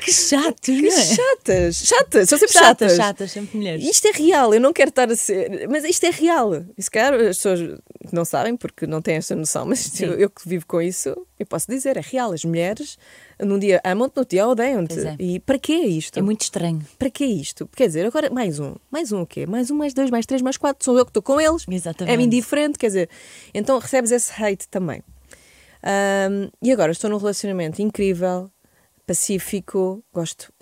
Que 0.00 0.12
chato, 0.12 0.60
que 0.62 0.86
é? 0.86 0.90
chatas, 0.90 1.76
chatas, 1.76 2.28
são 2.28 2.38
sempre 2.38 2.52
Chatas, 2.52 2.92
chatas. 2.92 2.96
chatas, 2.96 3.32
sempre 3.32 3.56
mulheres. 3.56 3.84
Isto 3.84 4.06
é 4.06 4.12
real, 4.12 4.54
eu 4.54 4.60
não 4.60 4.72
quero 4.72 4.90
estar 4.90 5.10
a 5.10 5.16
ser. 5.16 5.66
Mas 5.68 5.82
isto 5.84 6.04
é 6.04 6.10
real. 6.10 6.64
E 6.78 6.82
se 6.82 6.90
calhar 6.90 7.14
as 7.14 7.38
pessoas 7.38 7.60
não 8.12 8.24
sabem 8.24 8.56
porque 8.56 8.86
não 8.86 9.02
têm 9.02 9.16
esta 9.16 9.34
noção, 9.34 9.66
mas 9.66 10.00
eu, 10.00 10.12
eu 10.12 10.30
que 10.30 10.48
vivo 10.48 10.64
com 10.66 10.80
isso, 10.80 11.08
eu 11.38 11.46
posso 11.46 11.66
dizer, 11.68 11.96
é 11.96 12.02
real. 12.02 12.32
As 12.32 12.44
mulheres 12.44 12.96
num 13.40 13.58
dia 13.58 13.80
amam-te, 13.84 14.16
no 14.16 14.24
dia 14.24 14.46
odeiam-te. 14.46 14.98
É. 15.00 15.16
E 15.18 15.40
para 15.40 15.58
que 15.58 15.72
é 15.72 15.86
isto? 15.86 16.18
É 16.18 16.22
muito 16.22 16.42
estranho. 16.42 16.80
Para 16.98 17.10
que 17.10 17.24
é 17.24 17.26
isto? 17.26 17.68
Quer 17.74 17.86
dizer, 17.86 18.06
agora 18.06 18.30
mais 18.30 18.58
um. 18.58 18.74
Mais 18.90 19.12
um 19.12 19.22
o 19.22 19.26
quê? 19.26 19.46
Mais 19.46 19.70
um, 19.70 19.76
mais 19.76 19.94
dois, 19.94 20.10
mais 20.10 20.26
três, 20.26 20.42
mais 20.42 20.56
quatro. 20.56 20.84
Sou 20.84 20.98
eu 20.98 21.04
que 21.04 21.10
estou 21.10 21.22
com 21.22 21.40
eles. 21.40 21.64
Exatamente. 21.68 22.12
É-me 22.12 22.24
indiferente, 22.24 22.78
quer 22.78 22.88
dizer. 22.88 23.10
Então 23.52 23.78
recebes 23.78 24.10
esse 24.10 24.32
hate 24.32 24.68
também. 24.68 25.02
Ahm, 25.82 26.48
e 26.62 26.72
agora 26.72 26.92
estou 26.92 27.10
num 27.10 27.18
relacionamento 27.18 27.82
incrível, 27.82 28.50
pacífico, 29.06 30.02
gosto, 30.12 30.52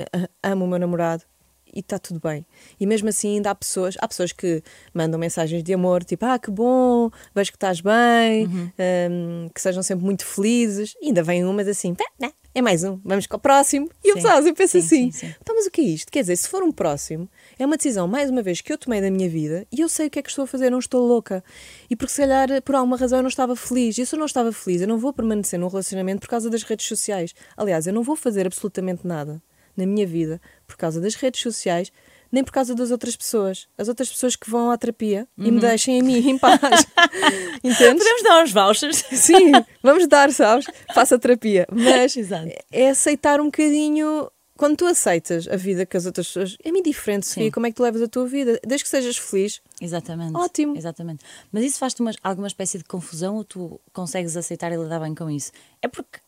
amo 0.42 0.64
o 0.64 0.68
meu 0.68 0.78
namorado 0.78 1.24
e 1.72 1.80
está 1.80 1.98
tudo 1.98 2.20
bem. 2.20 2.44
E 2.78 2.86
mesmo 2.86 3.08
assim 3.08 3.36
ainda 3.36 3.50
há 3.50 3.54
pessoas, 3.54 3.96
há 4.00 4.06
pessoas 4.08 4.32
que 4.32 4.62
mandam 4.92 5.18
mensagens 5.18 5.62
de 5.62 5.72
amor, 5.74 6.04
tipo, 6.04 6.24
ah, 6.26 6.38
que 6.38 6.50
bom, 6.50 7.10
vejo 7.34 7.50
que 7.50 7.56
estás 7.56 7.80
bem, 7.80 8.46
Uhum. 8.46 8.70
ahm, 8.78 9.48
que 9.54 9.60
sejam 9.60 9.82
sempre 9.82 10.04
muito 10.04 10.24
felizes. 10.24 10.94
E 11.00 11.06
ainda 11.08 11.22
vem 11.22 11.44
umas 11.44 11.66
assim, 11.68 11.94
"Pá, 11.94 12.04
não, 12.20 12.32
é 12.54 12.60
mais 12.60 12.84
um, 12.84 13.00
vamos 13.04 13.26
com 13.26 13.36
o 13.36 13.40
próximo. 13.40 13.88
E 14.04 14.10
eu, 14.10 14.20
sabes, 14.20 14.46
eu 14.46 14.54
penso 14.54 14.72
Sim, 14.72 14.78
assim, 14.78 15.10
sim, 15.10 15.26
sim. 15.28 15.34
então, 15.40 15.54
mas 15.56 15.66
o 15.66 15.70
que 15.70 15.80
é 15.80 15.84
isto? 15.84 16.12
Quer 16.12 16.20
dizer, 16.20 16.36
se 16.36 16.48
for 16.48 16.62
um 16.62 16.70
próximo, 16.70 17.26
é 17.58 17.64
uma 17.64 17.76
decisão, 17.76 18.06
mais 18.06 18.28
uma 18.28 18.42
vez, 18.42 18.60
que 18.60 18.70
eu 18.72 18.76
tomei 18.76 19.00
da 19.00 19.10
minha 19.10 19.28
vida 19.28 19.66
e 19.72 19.80
eu 19.80 19.88
sei 19.88 20.08
o 20.08 20.10
que 20.10 20.18
é 20.18 20.22
que 20.22 20.28
estou 20.28 20.44
a 20.44 20.46
fazer, 20.46 20.68
não 20.70 20.78
estou 20.78 21.06
louca. 21.06 21.42
E 21.88 21.96
porque 21.96 22.12
se 22.12 22.20
calhar, 22.20 22.48
por 22.62 22.74
alguma 22.74 22.96
razão, 22.98 23.18
eu 23.20 23.22
não 23.22 23.28
estava 23.30 23.56
feliz. 23.56 23.96
E 23.96 24.04
se 24.04 24.14
eu 24.14 24.18
não 24.18 24.26
estava 24.26 24.52
feliz, 24.52 24.82
eu 24.82 24.88
não 24.88 24.98
vou 24.98 25.12
permanecer 25.14 25.58
num 25.58 25.68
relacionamento 25.68 26.20
por 26.20 26.28
causa 26.28 26.50
das 26.50 26.62
redes 26.62 26.86
sociais. 26.86 27.34
Aliás, 27.56 27.86
eu 27.86 27.92
não 27.94 28.02
vou 28.02 28.16
fazer 28.16 28.46
absolutamente 28.46 29.06
nada 29.06 29.42
na 29.76 29.86
minha 29.86 30.06
vida 30.06 30.40
por 30.66 30.76
causa 30.76 31.00
das 31.00 31.14
redes 31.14 31.40
sociais, 31.40 31.90
nem 32.30 32.42
por 32.42 32.50
causa 32.52 32.74
das 32.74 32.90
outras 32.90 33.14
pessoas. 33.14 33.68
As 33.76 33.88
outras 33.88 34.08
pessoas 34.08 34.34
que 34.36 34.48
vão 34.48 34.70
à 34.70 34.78
terapia 34.78 35.28
e 35.36 35.44
Uhum. 35.46 35.52
me 35.52 35.60
deixem 35.60 36.00
a 36.00 36.04
mim 36.04 36.16
em 36.30 36.38
paz. 36.38 36.58
Entendes? 37.62 38.02
Podemos 38.02 38.22
dar 38.22 38.42
uns 38.42 38.52
vouchers. 38.52 38.96
Sim, 39.12 39.52
vamos 39.82 40.06
dar, 40.06 40.32
sabes? 40.32 40.66
Faça 40.94 41.18
terapia. 41.18 41.66
Mas 41.70 42.16
Exato. 42.16 42.48
é 42.70 42.88
aceitar 42.90 43.40
um 43.40 43.46
bocadinho. 43.46 44.30
Quando 44.56 44.76
tu 44.76 44.86
aceitas 44.86 45.48
a 45.48 45.56
vida 45.56 45.84
que 45.84 45.96
as 45.96 46.06
outras 46.06 46.26
pessoas. 46.28 46.56
É-me 46.62 46.78
indiferente, 46.80 47.26
Sofia, 47.26 47.44
Sim. 47.44 47.50
como 47.50 47.66
é 47.66 47.70
que 47.70 47.76
tu 47.76 47.82
levas 47.82 48.00
a 48.00 48.06
tua 48.06 48.26
vida. 48.26 48.60
Desde 48.64 48.84
que 48.84 48.90
sejas 48.90 49.16
feliz. 49.16 49.60
Exatamente. 49.80 50.36
Ótimo. 50.36 50.76
Exatamente. 50.76 51.24
Mas 51.50 51.64
isso 51.64 51.78
faz-te 51.78 52.00
uma- 52.00 52.12
alguma 52.22 52.46
espécie 52.46 52.78
de 52.78 52.84
confusão 52.84 53.36
ou 53.36 53.44
tu 53.44 53.80
consegues 53.92 54.36
aceitar 54.36 54.70
e 54.72 54.76
lidar 54.76 55.00
bem 55.00 55.14
com 55.14 55.28
isso? 55.28 55.50
É 55.80 55.88
porque, 55.88 56.18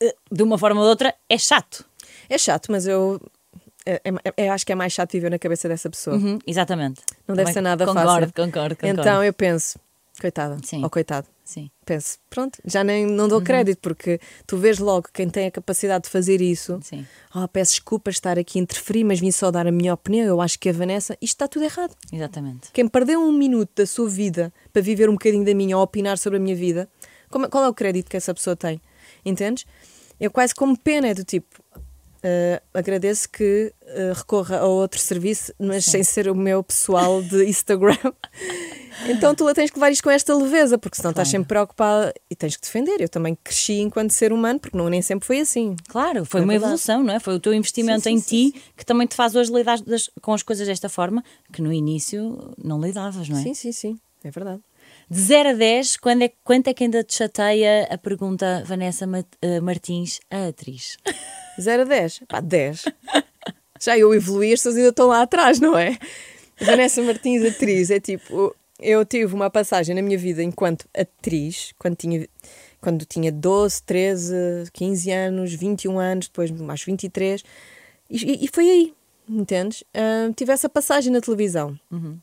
eh, 0.00 0.14
de 0.30 0.42
uma 0.42 0.56
forma 0.56 0.80
ou 0.80 0.86
de 0.86 0.90
outra, 0.90 1.14
é 1.28 1.36
chato. 1.36 1.84
É 2.28 2.38
chato, 2.38 2.70
mas 2.70 2.86
eu. 2.86 3.20
É, 3.84 4.00
é- 4.04 4.44
é- 4.44 4.48
acho 4.48 4.64
que 4.64 4.70
é 4.72 4.74
mais 4.76 4.92
chato 4.92 5.12
viver 5.12 5.30
na 5.30 5.38
cabeça 5.38 5.68
dessa 5.68 5.90
pessoa. 5.90 6.16
Uhum, 6.16 6.38
exatamente. 6.46 7.00
Não 7.26 7.34
deve 7.34 7.46
Também 7.46 7.54
ser 7.54 7.60
nada 7.62 7.84
concordo, 7.86 8.08
fácil. 8.08 8.32
Concordo, 8.34 8.76
concordo. 8.76 9.00
Então 9.00 9.24
eu 9.24 9.32
penso, 9.32 9.78
coitada, 10.20 10.56
Sim. 10.64 10.84
ou 10.84 10.88
coitado. 10.90 11.26
Sim. 11.44 11.68
Penso, 11.84 12.18
pronto, 12.30 12.58
já 12.64 12.84
nem 12.84 13.04
não 13.04 13.26
dou 13.26 13.38
Uhum. 13.38 13.44
crédito, 13.44 13.78
porque 13.82 14.20
tu 14.46 14.56
vês 14.56 14.78
logo 14.78 15.08
quem 15.12 15.28
tem 15.28 15.46
a 15.48 15.50
capacidade 15.50 16.04
de 16.04 16.10
fazer 16.10 16.40
isso. 16.40 16.78
Sim. 16.80 17.04
Oh, 17.34 17.46
peço 17.48 17.72
desculpa 17.72 18.08
estar 18.10 18.38
aqui 18.38 18.60
a 18.60 18.62
interferir, 18.62 19.02
mas 19.02 19.18
vim 19.18 19.32
só 19.32 19.50
dar 19.50 19.66
a 19.66 19.72
minha 19.72 19.92
opinião. 19.92 20.24
Eu 20.24 20.40
acho 20.40 20.58
que 20.60 20.68
a 20.68 20.72
Vanessa, 20.72 21.14
isto 21.20 21.34
está 21.34 21.48
tudo 21.48 21.64
errado. 21.64 21.94
Exatamente. 22.12 22.70
Quem 22.72 22.86
perdeu 22.86 23.20
um 23.20 23.32
minuto 23.32 23.70
da 23.74 23.84
sua 23.86 24.08
vida 24.08 24.52
para 24.72 24.80
viver 24.80 25.10
um 25.10 25.14
bocadinho 25.14 25.44
da 25.44 25.52
minha 25.54 25.76
ou 25.76 25.82
opinar 25.82 26.16
sobre 26.16 26.38
a 26.38 26.40
minha 26.40 26.54
vida, 26.54 26.88
como- 27.28 27.48
qual 27.50 27.64
é 27.64 27.68
o 27.68 27.74
crédito 27.74 28.08
que 28.08 28.16
essa 28.16 28.32
pessoa 28.32 28.54
tem? 28.54 28.80
Entendes? 29.24 29.66
Eu 30.20 30.30
quase 30.30 30.54
como 30.54 30.78
pena 30.78 31.08
é 31.08 31.14
do 31.14 31.24
tipo. 31.24 31.61
Eh, 32.22 32.62
agradeço 32.72 33.28
que 33.28 33.72
eh, 33.84 34.12
recorra 34.14 34.58
a 34.58 34.66
outro 34.66 35.00
serviço, 35.00 35.52
mas 35.58 35.84
Sim. 35.84 35.90
sem 35.90 36.04
ser 36.04 36.28
o 36.28 36.34
meu 36.34 36.62
pessoal 36.62 37.20
de 37.22 37.44
Instagram. 37.50 37.96
Então 39.08 39.34
tu 39.34 39.52
tens 39.54 39.70
que 39.70 39.76
levar 39.76 39.90
isto 39.90 40.04
com 40.04 40.10
esta 40.10 40.34
leveza, 40.36 40.78
porque 40.78 40.96
senão 40.96 41.10
estás 41.10 41.28
sempre 41.28 41.48
preocupada 41.48 42.14
e 42.30 42.36
tens 42.36 42.56
que 42.56 42.62
defender. 42.62 43.00
Eu 43.00 43.08
também 43.08 43.36
cresci 43.42 43.80
enquanto 43.80 44.12
ser 44.12 44.32
humano, 44.32 44.60
porque 44.60 44.76
não, 44.76 44.88
nem 44.88 45.02
sempre 45.02 45.26
foi 45.26 45.40
assim. 45.40 45.74
Claro, 45.88 46.24
foi 46.24 46.40
é 46.40 46.44
uma 46.44 46.52
verdade. 46.52 46.72
evolução, 46.72 47.02
não 47.02 47.14
é? 47.14 47.18
Foi 47.18 47.34
o 47.34 47.40
teu 47.40 47.52
investimento 47.52 48.02
sim, 48.02 48.18
sim, 48.18 48.46
em 48.46 48.50
ti 48.50 48.62
que 48.76 48.86
também 48.86 49.06
te 49.06 49.16
faz 49.16 49.34
hoje 49.34 49.52
lidar 49.52 49.80
das, 49.80 50.08
com 50.20 50.32
as 50.32 50.42
coisas 50.42 50.66
desta 50.66 50.88
forma, 50.88 51.24
que 51.52 51.60
no 51.60 51.72
início 51.72 52.54
não 52.62 52.80
lidavas, 52.80 53.28
não 53.28 53.38
é? 53.38 53.42
Sim, 53.42 53.54
sim, 53.54 53.72
sim, 53.72 53.98
é 54.22 54.30
verdade. 54.30 54.60
De 55.12 55.20
0 55.20 55.50
a 55.50 55.52
10, 55.52 55.98
quando 55.98 56.22
é, 56.22 56.32
quanto 56.42 56.68
é 56.68 56.72
que 56.72 56.84
ainda 56.84 57.04
te 57.04 57.16
chateia 57.16 57.86
a 57.90 57.98
pergunta 57.98 58.64
Vanessa 58.64 59.06
eh, 59.42 59.60
Martins, 59.60 60.18
a 60.30 60.46
atriz? 60.46 60.96
0 61.60 61.82
a 61.82 61.84
10? 61.84 62.20
Pá, 62.26 62.40
10. 62.40 62.84
Já 63.78 63.98
eu 63.98 64.14
evoluí, 64.14 64.54
estas 64.54 64.74
ainda 64.74 64.88
estão 64.88 65.08
lá 65.08 65.20
atrás, 65.20 65.60
não 65.60 65.76
é? 65.76 65.98
Vanessa 66.58 67.02
Martins, 67.02 67.44
atriz, 67.44 67.90
é 67.90 68.00
tipo, 68.00 68.56
eu 68.80 69.04
tive 69.04 69.34
uma 69.34 69.50
passagem 69.50 69.94
na 69.94 70.00
minha 70.00 70.16
vida 70.16 70.42
enquanto 70.42 70.88
atriz, 70.96 71.74
quando 71.78 71.96
tinha, 71.96 72.26
quando 72.80 73.04
tinha 73.04 73.30
12, 73.30 73.82
13, 73.82 74.34
15 74.72 75.10
anos, 75.10 75.52
21 75.52 75.98
anos, 75.98 76.28
depois 76.28 76.50
mais 76.50 76.82
23, 76.82 77.44
e, 78.08 78.46
e 78.46 78.48
foi 78.50 78.70
aí, 78.70 78.94
entendes? 79.28 79.82
Uh, 79.82 80.32
tive 80.34 80.52
essa 80.54 80.70
passagem 80.70 81.12
na 81.12 81.20
televisão. 81.20 81.78
Uhum. 81.90 82.18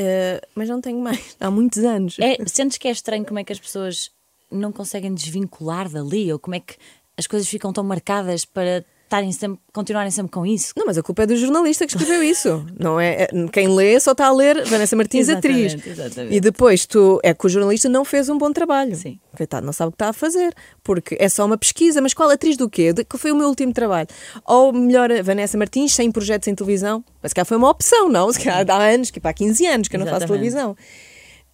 Uh, 0.00 0.40
mas 0.54 0.68
não 0.68 0.80
tenho 0.80 0.98
mais, 0.98 1.36
há 1.38 1.50
muitos 1.50 1.84
anos. 1.84 2.16
É, 2.18 2.38
sentes 2.46 2.78
que 2.78 2.88
é 2.88 2.90
estranho 2.90 3.24
como 3.24 3.38
é 3.38 3.44
que 3.44 3.52
as 3.52 3.60
pessoas 3.60 4.10
não 4.50 4.72
conseguem 4.72 5.12
desvincular 5.12 5.88
dali, 5.88 6.32
ou 6.32 6.38
como 6.38 6.54
é 6.54 6.60
que 6.60 6.76
as 7.16 7.26
coisas 7.26 7.46
ficam 7.48 7.72
tão 7.72 7.84
marcadas 7.84 8.44
para 8.44 8.84
estarem 9.10 9.32
sempre, 9.32 9.60
continuarem 9.72 10.10
sempre 10.10 10.30
com 10.30 10.46
isso. 10.46 10.72
Não, 10.76 10.86
mas 10.86 10.96
a 10.96 11.02
culpa 11.02 11.24
é 11.24 11.26
do 11.26 11.36
jornalista 11.36 11.84
que 11.84 11.92
escreveu 11.92 12.22
isso. 12.22 12.64
não 12.78 13.00
é, 13.00 13.24
é 13.24 13.28
quem 13.52 13.66
lê 13.66 13.98
só 13.98 14.12
está 14.12 14.28
a 14.28 14.32
ler 14.32 14.64
Vanessa 14.66 14.94
Martins 14.94 15.28
exatamente, 15.28 15.74
atriz. 15.74 15.98
Exatamente. 15.98 16.36
E 16.36 16.40
depois 16.40 16.86
tu 16.86 17.18
é 17.24 17.34
que 17.34 17.44
o 17.44 17.48
jornalista 17.48 17.88
não 17.88 18.04
fez 18.04 18.28
um 18.28 18.38
bom 18.38 18.52
trabalho. 18.52 18.94
Sim. 18.94 19.18
Coitado, 19.36 19.66
não 19.66 19.72
sabe 19.72 19.88
o 19.88 19.90
que 19.90 19.96
está 19.96 20.10
a 20.10 20.12
fazer, 20.12 20.54
porque 20.84 21.16
é 21.18 21.28
só 21.28 21.44
uma 21.44 21.58
pesquisa, 21.58 22.00
mas 22.00 22.14
qual 22.14 22.30
atriz 22.30 22.56
do 22.56 22.70
quê? 22.70 22.94
Qual 23.08 23.18
foi 23.18 23.32
o 23.32 23.36
meu 23.36 23.48
último 23.48 23.72
trabalho? 23.72 24.06
Ou 24.46 24.72
melhor, 24.72 25.10
Vanessa 25.24 25.58
Martins, 25.58 25.92
sem 25.92 26.10
projetos 26.12 26.46
em 26.46 26.54
televisão, 26.54 27.04
mas 27.20 27.32
cá 27.32 27.44
foi 27.44 27.56
uma 27.56 27.68
opção, 27.68 28.08
não? 28.08 28.32
Se 28.32 28.38
calhar 28.38 28.64
há 28.70 28.84
anos, 28.90 29.10
que 29.10 29.20
há 29.22 29.32
15 29.32 29.66
anos 29.66 29.88
que 29.88 29.96
eu 29.96 30.00
não 30.00 30.06
faço 30.06 30.26
televisão. 30.26 30.76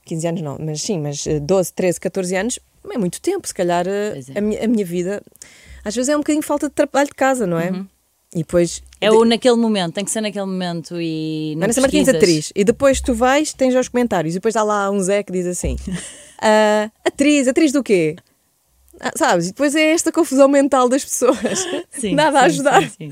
15 0.05 0.27
anos 0.29 0.43
não, 0.43 0.59
mas 0.61 0.83
sim, 0.83 1.01
mas 1.01 1.25
12, 1.43 1.73
13, 1.73 2.01
14 2.01 2.37
anos 2.37 2.59
é 2.89 2.99
muito 2.99 3.21
tempo, 3.21 3.49
se 3.49 3.55
calhar 3.55 3.87
eh, 3.89 4.21
é. 4.35 4.39
a, 4.39 4.41
minha, 4.41 4.65
a 4.65 4.69
minha 4.69 4.85
vida 4.85 5.21
às 5.87 5.95
vezes 5.95 6.09
é 6.09 6.17
um 6.17 6.19
bocadinho 6.19 6.43
falta 6.43 6.69
de 6.69 6.75
trabalho 6.75 7.07
de 7.07 7.15
casa, 7.15 7.47
não 7.47 7.61
é? 7.61 7.71
Uhum. 7.71 7.87
E 8.35 8.39
depois. 8.39 8.83
É 9.01 9.09
o 9.09 9.25
naquele 9.25 9.55
momento, 9.55 9.95
tem 9.95 10.05
que 10.05 10.11
ser 10.11 10.21
naquele 10.21 10.45
momento 10.45 11.01
e. 11.01 11.53
Não 11.55 11.61
Vanessa 11.61 11.81
Martins, 11.81 12.09
atriz. 12.09 12.53
E 12.57 12.65
depois 12.65 13.01
tu 13.01 13.15
vais, 13.15 13.53
tens 13.53 13.73
os 13.73 13.89
comentários. 13.89 14.35
E 14.35 14.39
depois 14.39 14.57
há 14.57 14.65
lá 14.65 14.91
um 14.91 14.99
Zé 15.01 15.23
que 15.23 15.31
diz 15.31 15.47
assim: 15.47 15.77
uh, 15.77 16.91
Atriz, 17.07 17.47
atriz 17.47 17.71
do 17.71 17.85
quê? 17.85 18.17
Ah, 18.99 19.13
sabes? 19.15 19.47
E 19.47 19.49
depois 19.51 19.77
é 19.77 19.93
esta 19.93 20.11
confusão 20.11 20.49
mental 20.49 20.89
das 20.89 21.05
pessoas. 21.05 21.69
Sim, 21.93 22.17
Nada 22.17 22.39
sim, 22.39 22.43
a 22.43 22.47
ajudar. 22.47 22.91
Sim, 22.91 23.11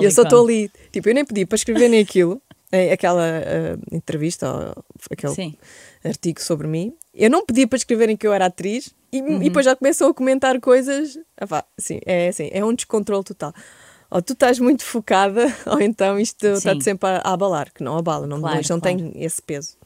e 0.00 0.04
eu 0.04 0.10
só 0.12 0.22
estou 0.22 0.44
ali. 0.44 0.70
Tipo, 0.92 1.08
eu 1.08 1.14
nem 1.14 1.24
pedi 1.24 1.44
para 1.44 1.56
escrever 1.56 1.88
nem 1.88 2.00
aquilo, 2.00 2.40
aquela 2.92 3.24
uh, 3.24 3.96
entrevista 3.96 4.48
ou 4.48 4.84
aquele 5.10 5.58
artigo 6.04 6.40
sobre 6.40 6.68
mim. 6.68 6.94
Eu 7.14 7.30
não 7.30 7.44
pedi 7.44 7.66
para 7.66 7.76
escreverem 7.76 8.16
que 8.16 8.26
eu 8.26 8.32
era 8.32 8.46
atriz 8.46 8.94
e, 9.12 9.20
uhum. 9.20 9.36
e 9.36 9.44
depois 9.44 9.64
já 9.66 9.76
começam 9.76 10.08
a 10.08 10.14
comentar 10.14 10.58
coisas. 10.60 11.18
Ah, 11.38 11.64
sim, 11.78 12.00
é 12.06 12.28
assim, 12.28 12.48
é 12.50 12.64
um 12.64 12.74
descontrole 12.74 13.22
total. 13.22 13.52
Ou 14.10 14.20
tu 14.20 14.32
estás 14.32 14.58
muito 14.58 14.84
focada, 14.84 15.46
ou 15.66 15.80
então 15.80 16.18
isto 16.18 16.46
está-te 16.46 16.84
sempre 16.84 17.08
a, 17.08 17.16
a, 17.18 17.32
abalar, 17.32 17.72
que 17.72 17.82
não 17.82 17.96
abala, 17.96 18.26
não, 18.26 18.40
claro, 18.40 18.60
não 18.68 18.80
claro. 18.80 18.98
tem 18.98 19.12
esse 19.16 19.40
peso. 19.42 19.76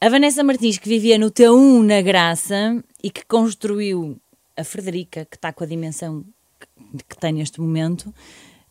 A 0.00 0.08
Vanessa 0.08 0.44
Martins, 0.44 0.78
que 0.78 0.88
vivia 0.88 1.18
no 1.18 1.30
T1 1.30 1.82
na 1.82 2.02
Graça 2.02 2.82
e 3.02 3.10
que 3.10 3.24
construiu 3.24 4.18
a 4.56 4.62
Frederica, 4.62 5.26
que 5.30 5.36
está 5.36 5.52
com 5.52 5.64
a 5.64 5.66
dimensão 5.66 6.24
que, 6.60 7.04
que 7.08 7.16
tem 7.16 7.32
neste 7.32 7.60
momento, 7.60 8.12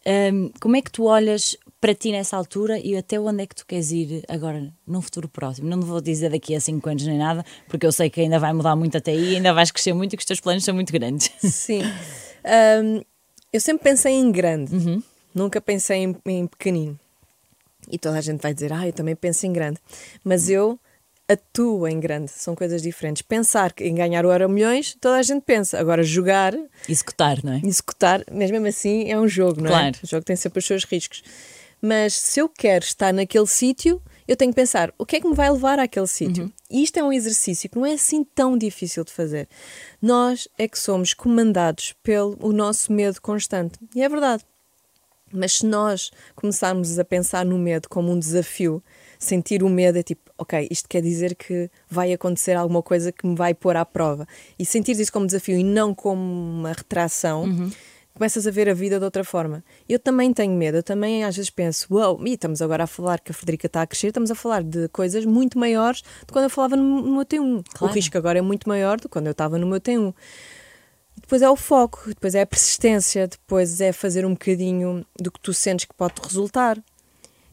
um, 0.05 0.51
como 0.59 0.75
é 0.75 0.81
que 0.81 0.91
tu 0.91 1.05
olhas 1.05 1.57
para 1.83 1.93
ti 1.93 2.13
nessa 2.13 2.37
altura 2.37 2.79
e 2.79 2.95
até 2.95 3.19
onde 3.19 3.43
é 3.43 3.45
que 3.45 3.53
tu 3.53 3.65
queres 3.65 3.91
ir 3.91 4.23
agora, 4.29 4.71
num 4.87 5.01
futuro 5.01 5.27
próximo? 5.27 5.67
Não 5.67 5.81
vou 5.81 5.99
dizer 5.99 6.29
daqui 6.29 6.55
a 6.55 6.61
5 6.61 6.89
anos 6.89 7.05
nem 7.05 7.17
nada, 7.17 7.45
porque 7.67 7.85
eu 7.85 7.91
sei 7.91 8.09
que 8.09 8.21
ainda 8.21 8.39
vai 8.39 8.53
mudar 8.53 8.73
muito 8.73 8.97
até 8.97 9.11
aí, 9.11 9.35
ainda 9.35 9.53
vais 9.53 9.69
crescer 9.69 9.91
muito 9.91 10.13
e 10.13 10.15
que 10.15 10.21
os 10.21 10.25
teus 10.25 10.39
planos 10.39 10.63
são 10.63 10.73
muito 10.73 10.93
grandes. 10.93 11.29
Sim. 11.43 11.81
Um, 12.81 13.01
eu 13.51 13.59
sempre 13.59 13.83
pensei 13.83 14.13
em 14.13 14.31
grande, 14.31 14.73
uhum. 14.73 15.03
nunca 15.35 15.59
pensei 15.59 15.97
em, 15.97 16.15
em, 16.25 16.47
pequenino. 16.47 16.97
E 17.91 17.99
toda 17.99 18.17
a 18.17 18.21
gente 18.21 18.39
vai 18.39 18.53
dizer, 18.53 18.71
ah, 18.71 18.87
eu 18.87 18.93
também 18.93 19.13
penso 19.13 19.45
em 19.45 19.51
grande. 19.51 19.77
Mas 20.23 20.49
eu 20.49 20.79
atuo 21.27 21.85
em 21.85 21.99
grande, 21.99 22.31
são 22.31 22.55
coisas 22.55 22.81
diferentes. 22.81 23.21
Pensar 23.21 23.73
em 23.81 23.93
ganhar 23.93 24.25
o 24.25 24.31
Euro 24.31 24.47
Milhões, 24.47 24.95
toda 25.01 25.17
a 25.17 25.21
gente 25.21 25.43
pensa. 25.43 25.77
Agora, 25.77 26.01
jogar. 26.01 26.53
Executar, 26.87 27.43
não 27.43 27.51
é? 27.51 27.61
Executar, 27.61 28.23
mas 28.31 28.49
mesmo 28.49 28.67
assim 28.67 29.11
é 29.11 29.19
um 29.19 29.27
jogo, 29.27 29.59
não 29.59 29.67
claro. 29.67 29.87
é? 29.87 30.05
O 30.05 30.07
jogo 30.07 30.23
tem 30.23 30.37
sempre 30.37 30.59
os 30.59 30.65
seus 30.65 30.85
riscos. 30.85 31.21
Mas 31.85 32.13
se 32.13 32.39
eu 32.39 32.47
quero 32.47 32.85
estar 32.85 33.13
naquele 33.13 33.45
sítio, 33.45 34.01
eu 34.25 34.37
tenho 34.37 34.51
que 34.51 34.55
pensar 34.55 34.93
o 34.97 35.05
que 35.05 35.17
é 35.17 35.19
que 35.19 35.27
me 35.27 35.35
vai 35.35 35.51
levar 35.51 35.79
àquele 35.79 36.07
sítio. 36.07 36.45
Uhum. 36.45 36.51
E 36.71 36.81
isto 36.81 36.95
é 36.95 37.03
um 37.03 37.11
exercício 37.11 37.69
que 37.69 37.75
não 37.75 37.85
é 37.85 37.91
assim 37.91 38.23
tão 38.23 38.57
difícil 38.57 39.03
de 39.03 39.11
fazer. 39.11 39.49
Nós 40.01 40.47
é 40.57 40.65
que 40.65 40.79
somos 40.79 41.13
comandados 41.13 41.93
pelo 42.01 42.37
o 42.39 42.53
nosso 42.53 42.93
medo 42.93 43.21
constante. 43.21 43.77
E 43.93 44.01
é 44.01 44.07
verdade. 44.07 44.45
Mas 45.29 45.57
se 45.57 45.65
nós 45.65 46.09
começarmos 46.37 46.97
a 46.97 47.03
pensar 47.03 47.43
no 47.43 47.57
medo 47.57 47.89
como 47.89 48.13
um 48.13 48.17
desafio, 48.17 48.81
sentir 49.19 49.61
o 49.61 49.67
medo 49.67 49.97
é 49.97 50.03
tipo, 50.03 50.31
ok, 50.37 50.65
isto 50.71 50.87
quer 50.87 51.01
dizer 51.01 51.35
que 51.35 51.69
vai 51.89 52.13
acontecer 52.13 52.53
alguma 52.53 52.81
coisa 52.81 53.11
que 53.11 53.27
me 53.27 53.35
vai 53.35 53.53
pôr 53.53 53.75
à 53.75 53.83
prova. 53.83 54.25
E 54.57 54.65
sentir 54.65 54.97
isso 54.97 55.11
como 55.11 55.25
desafio 55.25 55.57
e 55.57 55.65
não 55.65 55.93
como 55.93 56.21
uma 56.21 56.71
retração. 56.71 57.43
Uhum 57.43 57.71
começas 58.13 58.45
a 58.45 58.51
ver 58.51 58.69
a 58.69 58.73
vida 58.73 58.99
de 58.99 59.05
outra 59.05 59.23
forma. 59.23 59.63
Eu 59.89 59.99
também 59.99 60.33
tenho 60.33 60.53
medo, 60.53 60.77
eu 60.77 60.83
também 60.83 61.23
às 61.23 61.35
vezes 61.35 61.49
penso, 61.49 61.87
uau, 61.93 62.17
wow, 62.17 62.27
e 62.27 62.33
estamos 62.33 62.61
agora 62.61 62.83
a 62.83 62.87
falar 62.87 63.19
que 63.19 63.31
a 63.31 63.33
Frederica 63.33 63.67
está 63.67 63.81
a 63.81 63.87
crescer, 63.87 64.07
estamos 64.07 64.29
a 64.29 64.35
falar 64.35 64.63
de 64.63 64.87
coisas 64.89 65.25
muito 65.25 65.57
maiores 65.57 66.01
do 66.01 66.27
que 66.27 66.33
quando 66.33 66.45
eu 66.45 66.49
falava 66.49 66.75
no, 66.75 67.01
no 67.01 67.15
meu 67.15 67.25
T1. 67.25 67.63
Claro. 67.73 67.91
O 67.91 67.95
risco 67.95 68.17
agora 68.17 68.39
é 68.39 68.41
muito 68.41 68.69
maior 68.69 68.97
do 68.97 69.03
que 69.03 69.09
quando 69.09 69.27
eu 69.27 69.31
estava 69.31 69.57
no 69.57 69.67
meu 69.67 69.81
T1. 69.81 70.13
Depois 71.21 71.41
é 71.41 71.49
o 71.49 71.55
foco, 71.55 72.03
depois 72.07 72.35
é 72.35 72.41
a 72.41 72.45
persistência, 72.45 73.27
depois 73.27 73.79
é 73.79 73.91
fazer 73.91 74.25
um 74.25 74.31
bocadinho 74.31 75.05
do 75.19 75.31
que 75.31 75.39
tu 75.39 75.53
sentes 75.53 75.85
que 75.85 75.93
pode 75.93 76.15
resultar 76.21 76.77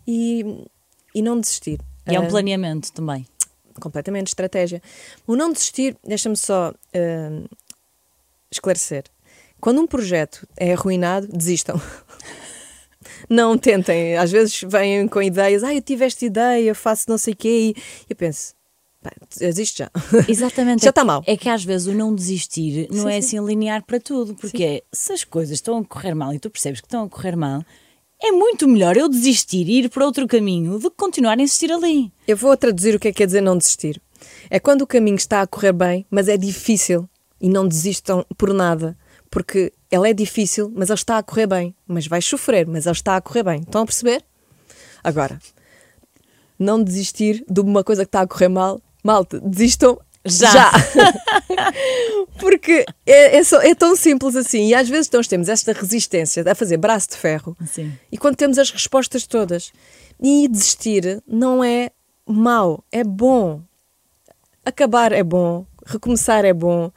e, 0.07 0.67
e 1.15 1.23
não 1.23 1.39
desistir. 1.39 1.81
E 2.07 2.15
é 2.15 2.21
um 2.21 2.25
ah, 2.25 2.29
planeamento 2.29 2.93
também. 2.93 3.27
Completamente, 3.81 4.29
estratégia. 4.29 4.83
O 5.27 5.37
não 5.37 5.53
desistir, 5.53 5.97
deixa-me 6.05 6.37
só 6.37 6.71
uh, 6.71 7.57
esclarecer. 8.51 9.05
Quando 9.61 9.81
um 9.81 9.87
projeto 9.87 10.47
é 10.57 10.73
arruinado, 10.73 11.29
desistam. 11.29 11.81
não 13.29 13.57
tentem. 13.57 14.17
Às 14.17 14.31
vezes 14.31 14.61
vêm 14.67 15.07
com 15.07 15.23
ideias, 15.23 15.63
ah, 15.63 15.75
eu 15.75 15.83
tive 15.83 16.05
esta 16.05 16.25
ideia, 16.25 16.75
faço 16.75 17.05
não 17.09 17.19
sei 17.19 17.35
o 17.35 17.37
quê, 17.37 17.75
e 17.77 17.83
eu 18.09 18.17
penso, 18.17 18.55
existe 19.41 19.79
já. 19.79 19.91
Exatamente. 20.29 20.85
já 20.85 20.91
está 20.91 21.05
mal. 21.05 21.23
É 21.27 21.37
que 21.37 21.49
às 21.49 21.65
vezes 21.65 21.87
o 21.87 21.95
não 21.95 22.15
desistir 22.15 22.89
não 22.91 23.05
sim, 23.05 23.09
é 23.09 23.21
sim. 23.21 23.39
assim 23.39 23.47
linear 23.47 23.85
para 23.85 24.01
tudo, 24.01 24.35
porque 24.35 24.65
é, 24.65 24.83
se 24.93 25.13
as 25.13 25.25
coisas 25.25 25.55
estão 25.55 25.79
a 25.79 25.85
correr 25.85 26.15
mal 26.15 26.35
e 26.35 26.39
tu 26.39 26.51
percebes 26.51 26.81
que 26.81 26.87
estão 26.87 27.05
a 27.05 27.09
correr 27.09 27.37
mal, 27.37 27.63
é 28.23 28.31
muito 28.33 28.69
melhor 28.69 28.97
eu 28.97 29.09
desistir 29.09 29.67
e 29.69 29.79
ir 29.79 29.89
para 29.89 30.05
outro 30.05 30.27
caminho 30.27 30.79
do 30.79 30.91
que 30.91 30.97
continuar 30.97 31.39
a 31.39 31.43
insistir 31.43 31.73
ali. 31.73 32.13
Eu 32.29 32.37
vou 32.37 32.55
traduzir 32.57 32.95
o 32.95 33.01
que 33.01 33.09
é 33.09 33.13
que 33.13 33.19
quer 33.19 33.27
dizer 33.27 33.41
não 33.41 33.57
desistir. 33.57 34.01
É 34.51 34.61
quando 34.61 34.83
o 34.83 34.87
caminho 34.87 35.17
está 35.17 35.41
a 35.41 35.47
correr 35.47 35.73
bem, 35.73 36.05
mas 36.11 36.29
é 36.29 36.37
difícil 36.37 37.09
e 37.41 37.49
não 37.49 37.67
desistam 37.67 38.27
por 38.37 38.53
nada 38.53 38.97
porque 39.31 39.73
ela 39.91 40.09
é 40.09 40.13
difícil, 40.13 40.73
mas 40.75 40.91
ela 40.91 40.97
está 40.97 41.19
a 41.19 41.23
correr 41.23 41.47
bem. 41.47 41.75
Mas 41.87 42.07
vais 42.07 42.25
sofrer, 42.25 42.67
mas 42.67 42.87
ela 42.87 42.93
está 42.93 43.17
a 43.17 43.21
correr 43.21 43.43
bem. 43.43 43.61
Estão 43.61 43.83
a 43.83 43.87
perceber? 43.87 44.25
Agora, 45.03 45.39
não 46.59 46.83
desistir 46.83 47.45
de 47.49 47.61
uma 47.61 47.85
coisa 47.85 48.05
que 48.05 48.09
está 48.09 48.23
a 48.23 48.27
correr 48.27 48.49
mal. 48.49 48.81
Malta, 49.03 49.41
desistam 49.41 49.99
já. 50.25 50.51
já. 50.53 50.73
Porque 52.39 52.85
é, 53.07 53.37
é, 53.37 53.45
só, 53.45 53.61
é, 53.63 53.75
tão 53.75 53.97
simples 53.97 54.37
assim. 54.37 54.69
E 54.69 54.75
às 54.75 54.89
vezes 54.89 55.11
nós 55.11 55.27
temos 55.27 55.49
esta 55.49 55.73
resistência 55.73 56.45
a 56.51 56.55
fazer 56.55 56.77
braço 56.77 57.11
de 57.11 57.17
ferro. 57.17 57.57
Sim. 57.67 57.93
E 58.11 58.19
quando 58.19 58.37
temos 58.37 58.59
as 58.59 58.71
respostas 58.71 59.27
todas. 59.27 59.73
E 60.23 60.47
desistir 60.49 61.23
não 61.27 61.65
é 61.65 61.91
mau, 62.27 62.85
é 62.93 63.03
bom. 63.03 63.63
Acabar 64.65 65.13
é 65.13 65.23
bom, 65.23 65.65
recomeçar 65.87 66.45
é 66.45 66.53
bom. 66.53 66.93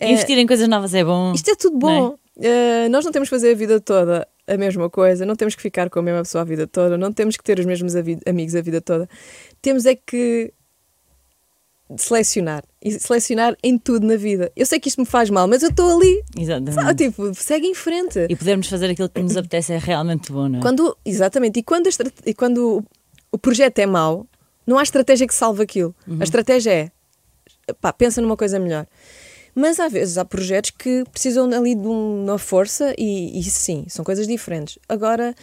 É, 0.00 0.12
Investir 0.12 0.38
em 0.38 0.46
coisas 0.46 0.68
novas 0.68 0.94
é 0.94 1.04
bom. 1.04 1.32
Isto 1.32 1.50
é 1.50 1.54
tudo 1.54 1.78
bom. 1.78 2.16
É? 2.40 2.86
Uh, 2.86 2.90
nós 2.90 3.04
não 3.04 3.12
temos 3.12 3.28
que 3.28 3.34
fazer 3.34 3.52
a 3.52 3.54
vida 3.54 3.80
toda 3.80 4.26
a 4.46 4.56
mesma 4.56 4.90
coisa, 4.90 5.24
não 5.24 5.36
temos 5.36 5.54
que 5.54 5.62
ficar 5.62 5.88
com 5.88 6.00
a 6.00 6.02
mesma 6.02 6.22
pessoa 6.22 6.42
a 6.42 6.44
vida 6.44 6.66
toda, 6.66 6.98
não 6.98 7.12
temos 7.12 7.36
que 7.36 7.44
ter 7.44 7.58
os 7.58 7.64
mesmos 7.64 7.94
amigos 8.26 8.54
a 8.54 8.60
vida 8.60 8.80
toda. 8.80 9.08
Temos 9.62 9.86
é 9.86 9.94
que 9.94 10.52
selecionar 11.96 12.64
e 12.82 12.92
selecionar 12.92 13.56
em 13.62 13.78
tudo 13.78 14.06
na 14.06 14.16
vida. 14.16 14.50
Eu 14.56 14.66
sei 14.66 14.80
que 14.80 14.88
isto 14.88 15.00
me 15.00 15.06
faz 15.06 15.30
mal, 15.30 15.46
mas 15.46 15.62
eu 15.62 15.70
estou 15.70 15.96
ali. 15.96 16.22
Exatamente. 16.36 16.74
Sabe, 16.74 17.04
tipo, 17.04 17.34
segue 17.34 17.66
em 17.66 17.74
frente. 17.74 18.26
E 18.28 18.36
podermos 18.36 18.68
fazer 18.68 18.90
aquilo 18.90 19.08
que 19.08 19.22
nos 19.22 19.36
apetece 19.36 19.72
é 19.72 19.78
realmente 19.78 20.32
bom, 20.32 20.48
não 20.48 20.58
é? 20.58 20.62
Quando, 20.62 20.96
exatamente. 21.04 21.60
E 21.60 21.62
quando, 21.62 21.88
e 22.26 22.34
quando 22.34 22.84
o 23.30 23.38
projeto 23.38 23.78
é 23.78 23.86
mau, 23.86 24.26
não 24.66 24.78
há 24.78 24.82
estratégia 24.82 25.26
que 25.26 25.34
salve 25.34 25.62
aquilo. 25.62 25.94
Uhum. 26.06 26.18
A 26.20 26.24
estratégia 26.24 26.70
é, 26.72 27.72
pá, 27.80 27.92
pensa 27.92 28.20
numa 28.20 28.36
coisa 28.36 28.58
melhor. 28.58 28.86
Mas 29.54 29.78
às 29.78 29.92
vezes 29.92 30.18
há 30.18 30.24
projetos 30.24 30.70
que 30.70 31.04
precisam 31.12 31.50
ali 31.52 31.74
de 31.74 31.86
uma 31.86 32.38
força 32.38 32.94
e, 32.98 33.38
e 33.38 33.42
sim, 33.44 33.84
são 33.88 34.04
coisas 34.04 34.26
diferentes. 34.26 34.78
Agora, 34.88 35.34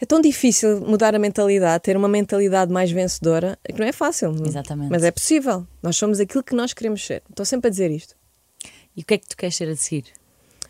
é 0.00 0.06
tão 0.06 0.20
difícil 0.20 0.80
mudar 0.80 1.14
a 1.14 1.18
mentalidade, 1.18 1.82
ter 1.82 1.96
uma 1.96 2.08
mentalidade 2.08 2.72
mais 2.72 2.90
vencedora, 2.90 3.58
que 3.64 3.78
não 3.78 3.86
é 3.86 3.92
fácil. 3.92 4.34
Exatamente. 4.44 4.90
Mas 4.90 5.02
é 5.02 5.10
possível. 5.10 5.66
Nós 5.82 5.96
somos 5.96 6.20
aquilo 6.20 6.42
que 6.42 6.54
nós 6.54 6.72
queremos 6.72 7.04
ser. 7.04 7.22
Estou 7.28 7.44
sempre 7.44 7.68
a 7.68 7.70
dizer 7.70 7.90
isto. 7.90 8.14
E 8.96 9.02
o 9.02 9.04
que 9.04 9.14
é 9.14 9.18
que 9.18 9.28
tu 9.28 9.36
queres 9.36 9.56
ser 9.56 9.68
a 9.68 9.76
seguir? 9.76 10.04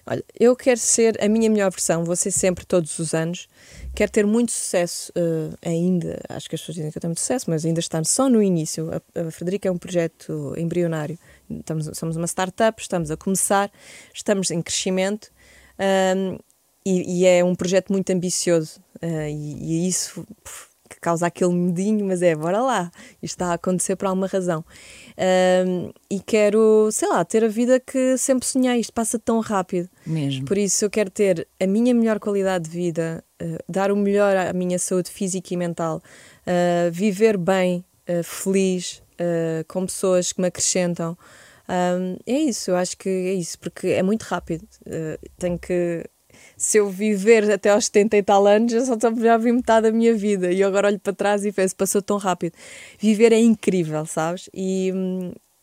Olha, 0.06 0.24
eu 0.40 0.56
quero 0.56 0.80
ser 0.80 1.22
a 1.22 1.28
minha 1.28 1.50
melhor 1.50 1.70
versão, 1.70 2.02
vou 2.02 2.16
ser 2.16 2.30
sempre 2.30 2.64
todos 2.64 2.98
os 2.98 3.12
anos. 3.12 3.46
Quero 3.94 4.10
ter 4.10 4.26
muito 4.26 4.52
sucesso 4.52 5.12
uh, 5.12 5.54
ainda. 5.60 6.18
Acho 6.30 6.48
que 6.48 6.54
as 6.54 6.62
pessoas 6.62 6.76
dizem 6.76 6.90
que 6.90 6.96
eu 6.96 7.00
tenho 7.00 7.10
muito 7.10 7.20
sucesso, 7.20 7.50
mas 7.50 7.66
ainda 7.66 7.80
está 7.80 8.02
só 8.04 8.30
no 8.30 8.42
início. 8.42 8.90
A, 8.90 9.28
a 9.28 9.30
Frederica 9.30 9.68
é 9.68 9.70
um 9.70 9.76
projeto 9.76 10.54
embrionário. 10.56 11.18
Estamos, 11.51 11.90
somos 11.94 12.16
uma 12.16 12.26
startup, 12.26 12.80
estamos 12.80 13.11
a 13.11 13.16
começar, 13.16 13.70
estamos 14.12 14.51
em 14.51 14.61
crescimento 14.62 15.30
um, 15.78 16.38
e, 16.84 17.20
e, 17.20 17.26
é 17.26 17.44
um 17.44 17.55
projeto 17.55 17.92
muito 17.92 18.11
ambicioso. 18.11 18.80
Uh, 19.03 19.28
e, 19.28 19.84
e, 19.84 19.88
isso 19.88 20.26
puf, 20.42 20.68
que 20.88 20.99
causa 21.01 21.26
aquele 21.26 21.53
medinho, 21.53 22.07
mas 22.07 22.22
é, 22.22 22.34
bora 22.34 22.61
lá, 22.61 22.90
isto 23.22 23.34
está 23.34 23.49
a 23.49 23.55
acontecer 23.55 23.94
por 23.94 24.07
alguma 24.07 24.26
razão. 24.26 24.64
Um, 25.66 25.90
e 26.11 26.18
quero, 26.20 26.88
sei 26.90 27.09
lá, 27.09 27.24
ter 27.24 27.44
a 27.44 27.49
vida 27.49 27.78
que 27.78 28.16
sempre 28.16 28.46
sonhei, 28.46 28.80
isto 28.80 28.92
passa 28.92 29.18
tão 29.18 29.40
rápido. 29.40 29.88
Mesmo. 30.07 30.46
Por 30.46 30.57
isso 30.57 30.84
eu 30.84 30.90
quero 30.90 31.11
ter 31.11 31.46
a 31.61 31.66
minha 31.66 31.94
melhor 31.94 32.18
qualidade 32.18 32.64
de 32.64 32.70
vida, 32.70 33.22
uh, 33.40 33.59
dar 33.68 33.92
o 33.92 33.96
melhor 33.96 34.36
à 34.36 34.53
minha 34.53 34.78
saúde 34.78 35.11
física 35.11 35.53
e 35.53 35.57
mental, 35.57 36.03
uh, 36.46 36.90
viver 36.90 37.36
bem, 37.36 37.84
uh, 38.09 38.24
feliz, 38.24 39.03
com 39.66 39.86
pessoas 39.86 40.32
que 40.32 40.40
me 40.40 40.48
acrescentam. 40.48 41.16
Um, 41.68 42.16
é 42.26 42.38
isso, 42.38 42.70
eu 42.70 42.76
acho 42.76 42.96
que 42.96 43.08
é 43.08 43.34
isso, 43.34 43.58
porque 43.58 43.88
é 43.88 44.02
muito 44.02 44.22
rápido. 44.22 44.66
tenho 45.38 45.58
que 45.58 46.04
se 46.56 46.78
eu 46.78 46.90
viver 46.90 47.50
até 47.50 47.70
aos 47.70 47.86
70 47.86 48.16
e 48.16 48.22
tal 48.22 48.46
anos, 48.46 48.72
eu 48.72 48.84
só 48.84 48.96
já 49.16 49.36
vi 49.36 49.52
metade 49.52 49.88
da 49.88 49.92
minha 49.92 50.14
vida. 50.14 50.52
E 50.52 50.60
eu 50.60 50.68
agora 50.68 50.88
olho 50.88 50.98
para 50.98 51.12
trás 51.12 51.44
e 51.44 51.52
penso, 51.52 51.76
passou 51.76 52.02
tão 52.02 52.16
rápido. 52.18 52.54
Viver 52.98 53.32
é 53.32 53.38
incrível, 53.38 54.04
sabes? 54.06 54.50
E, 54.52 54.92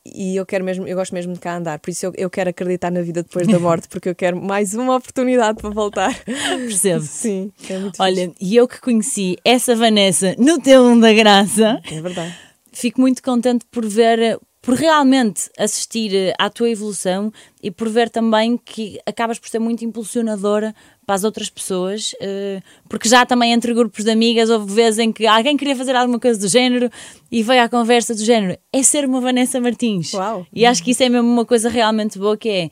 e 0.05 0.35
eu 0.35 0.45
quero 0.45 0.63
mesmo, 0.63 0.87
eu 0.87 0.95
gosto 0.95 1.13
mesmo 1.13 1.33
de 1.33 1.39
cá 1.39 1.57
andar, 1.57 1.79
por 1.79 1.89
isso 1.89 2.05
eu, 2.05 2.13
eu 2.15 2.29
quero 2.29 2.49
acreditar 2.49 2.91
na 2.91 3.01
vida 3.01 3.23
depois 3.23 3.47
da 3.47 3.59
morte, 3.59 3.87
porque 3.89 4.07
eu 4.07 4.15
quero 4.15 4.41
mais 4.41 4.73
uma 4.73 4.95
oportunidade 4.95 5.59
para 5.59 5.69
voltar. 5.69 6.13
Percebo. 6.23 7.01
Sim, 7.03 7.51
é 7.69 7.77
muito 7.77 8.01
Olha, 8.01 8.31
e 8.39 8.55
eu 8.55 8.67
que 8.67 8.79
conheci 8.79 9.37
essa 9.43 9.75
Vanessa 9.75 10.35
no 10.37 10.61
teu 10.61 10.97
da 10.99 11.11
Graça. 11.13 11.81
É 11.91 12.01
verdade. 12.01 12.35
Fico 12.75 12.99
muito 12.99 13.23
contente 13.23 13.65
por 13.71 13.85
ver 13.85 14.39
por 14.65 14.73
realmente 14.73 15.47
assistir 15.59 16.11
eh, 16.15 16.33
à 16.39 16.49
tua 16.49 16.67
evolução 16.71 17.31
e 17.61 17.69
por 17.69 17.87
ver 17.87 18.09
também 18.09 18.57
que 18.57 18.99
acabas 19.05 19.37
por 19.37 19.47
ser 19.47 19.59
muito 19.59 19.85
impulsionadora 19.85 20.73
para 21.05 21.13
as 21.13 21.23
outras 21.23 21.51
pessoas, 21.51 22.15
eh, 22.19 22.63
porque 22.89 23.07
já 23.07 23.27
também 23.27 23.53
entre 23.53 23.75
grupos 23.75 24.03
de 24.03 24.09
amigas 24.09 24.49
houve 24.49 24.73
vezes 24.73 24.97
em 24.97 25.11
que 25.11 25.27
alguém 25.27 25.55
queria 25.55 25.75
fazer 25.75 25.95
alguma 25.95 26.19
coisa 26.19 26.39
do 26.39 26.47
género 26.47 26.89
e 27.31 27.43
veio 27.43 27.61
à 27.61 27.69
conversa 27.69 28.15
do 28.15 28.25
género, 28.25 28.57
é 28.73 28.81
ser 28.81 29.05
uma 29.05 29.21
Vanessa 29.21 29.61
Martins. 29.61 30.11
Uau. 30.13 30.47
E 30.51 30.65
acho 30.65 30.83
que 30.83 30.91
isso 30.91 31.03
é 31.03 31.09
mesmo 31.09 31.29
uma 31.29 31.45
coisa 31.45 31.69
realmente 31.69 32.17
boa 32.17 32.35
que 32.35 32.49
é 32.49 32.69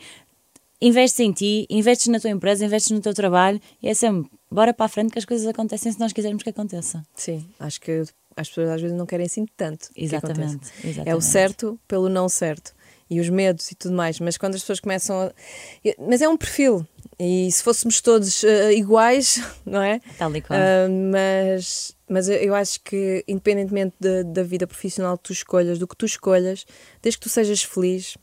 investes 0.82 1.20
em 1.20 1.32
ti, 1.32 1.68
investes 1.70 2.08
na 2.08 2.20
tua 2.20 2.32
empresa, 2.32 2.66
investes 2.66 2.92
no 2.92 3.02
teu 3.02 3.14
trabalho 3.14 3.62
e 3.82 3.88
é 3.88 3.94
sempre 3.94 4.32
bora 4.52 4.74
para 4.74 4.86
a 4.86 4.90
frente 4.90 5.12
que 5.12 5.20
as 5.20 5.26
coisas 5.26 5.48
acontecem 5.48 5.92
se 5.92 6.00
nós 6.00 6.12
quisermos 6.12 6.44
que 6.44 6.50
aconteça. 6.50 7.04
Sim, 7.16 7.46
acho 7.60 7.80
que 7.80 8.04
as 8.36 8.50
pessoas 8.50 8.70
às 8.70 8.82
vezes 8.82 8.96
não 8.96 9.06
querem 9.06 9.26
assim 9.26 9.46
tanto. 9.58 9.90
Exatamente, 9.96 10.72
exatamente. 10.84 11.10
É 11.10 11.16
o 11.16 11.22
certo 11.22 11.80
pelo 11.88 12.10
não 12.10 12.28
certo. 12.30 12.74
E 13.10 13.20
os 13.20 13.30
medos 13.30 13.70
e 13.70 13.76
tudo 13.76 13.96
mais. 13.96 14.20
Mas 14.20 14.38
quando 14.38 14.56
as 14.56 14.62
pessoas 14.62 14.80
começam 14.80 15.22
a. 15.22 15.32
Mas 16.00 16.22
é 16.22 16.28
um 16.28 16.38
perfil. 16.38 16.86
E 17.20 17.52
se 17.52 17.62
fôssemos 17.62 18.02
todos 18.02 18.42
uh, 18.44 18.72
iguais, 18.72 19.42
não 19.66 19.82
é? 19.82 20.00
Tal 20.18 20.36
e 20.36 20.42
qual. 20.42 20.60
Uh, 20.60 21.12
mas, 21.12 21.96
mas 22.10 22.28
eu 22.28 22.56
acho 22.56 22.82
que, 22.82 23.24
independentemente 23.28 23.96
da, 24.00 24.24
da 24.24 24.44
vida 24.44 24.66
profissional 24.66 25.18
que 25.18 25.26
tu 25.26 25.34
escolhas, 25.34 25.78
do 25.78 25.88
que 25.88 25.96
tu 25.96 26.06
escolhas, 26.06 26.66
desde 27.02 27.20
que 27.20 27.24
tu 27.24 27.30
sejas 27.30 27.62
feliz, 27.62 28.18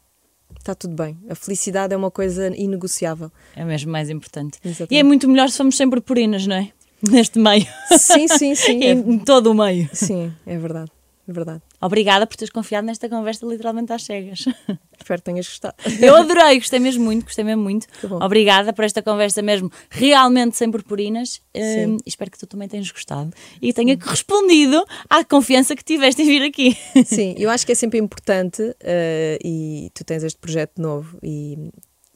está 0.58 0.74
tudo 0.74 0.94
bem. 0.94 1.16
A 1.28 1.34
felicidade 1.34 1.94
é 1.94 1.96
uma 1.96 2.10
coisa 2.10 2.48
inegociável. 2.56 3.30
É 3.54 3.64
mesmo 3.64 3.92
mais 3.92 4.10
importante. 4.10 4.58
Exatamente. 4.64 4.94
E 4.94 4.98
é 4.98 5.02
muito 5.02 5.28
melhor 5.28 5.48
se 5.50 5.56
formos 5.56 5.76
sempre 5.76 6.00
purinas, 6.00 6.46
não 6.46 6.56
é? 6.56 6.72
neste 7.10 7.38
meio. 7.38 7.66
Sim, 7.98 8.28
sim, 8.28 8.54
sim. 8.54 8.80
em 8.84 9.16
é... 9.16 9.24
todo 9.24 9.50
o 9.50 9.54
meio. 9.54 9.88
Sim, 9.92 10.32
é 10.46 10.56
verdade. 10.56 10.90
É 11.30 11.32
verdade. 11.32 11.62
Obrigada 11.80 12.26
por 12.26 12.36
teres 12.36 12.50
confiado 12.50 12.84
nesta 12.84 13.08
conversa 13.08 13.46
literalmente 13.46 13.92
às 13.92 14.02
cegas. 14.02 14.46
Espero 14.98 15.20
que 15.20 15.24
tenhas 15.24 15.46
gostado. 15.46 15.76
Eu 16.00 16.16
adorei, 16.16 16.58
gostei 16.58 16.80
mesmo 16.80 17.04
muito, 17.04 17.24
gostei 17.24 17.44
mesmo 17.44 17.62
muito. 17.62 17.86
Obrigada 18.20 18.72
por 18.72 18.84
esta 18.84 19.00
conversa 19.00 19.40
mesmo 19.40 19.70
realmente 19.88 20.56
sem 20.56 20.68
purpurinas. 20.70 21.40
Um, 21.54 21.98
espero 22.04 22.32
que 22.32 22.38
tu 22.38 22.48
também 22.48 22.68
tenhas 22.68 22.90
gostado 22.90 23.32
e 23.62 23.72
tenha 23.72 23.96
correspondido 23.96 24.84
à 25.08 25.24
confiança 25.24 25.76
que 25.76 25.84
tiveste 25.84 26.20
em 26.20 26.26
vir 26.26 26.42
aqui. 26.42 26.76
Sim, 27.04 27.34
eu 27.38 27.48
acho 27.48 27.64
que 27.64 27.72
é 27.72 27.76
sempre 27.76 27.98
importante 27.98 28.62
uh, 28.62 29.38
e 29.42 29.90
tu 29.94 30.04
tens 30.04 30.24
este 30.24 30.38
projeto 30.38 30.82
novo 30.82 31.16
e 31.22 31.70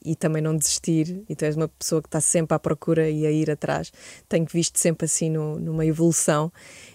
e 0.05 0.15
também 0.15 0.43
não 0.43 0.57
desistir, 0.57 1.23
e 1.29 1.35
tu 1.35 1.45
és 1.45 1.57
uma 1.57 1.69
pessoa 1.69 2.03
que 2.03 2.09
está 2.09 2.21
sempre 2.21 2.55
à 2.55 2.59
procura 2.59 3.09
e 3.09 3.27
a 3.27 3.31
ir 3.31 3.51
atrás. 3.51 3.91
Tenho 4.29 4.47
visto 4.53 4.79
sempre 4.79 5.07
assim 5.07 5.31
no, 5.31 5.59
numa 5.59 5.87
evolução 5.87 6.53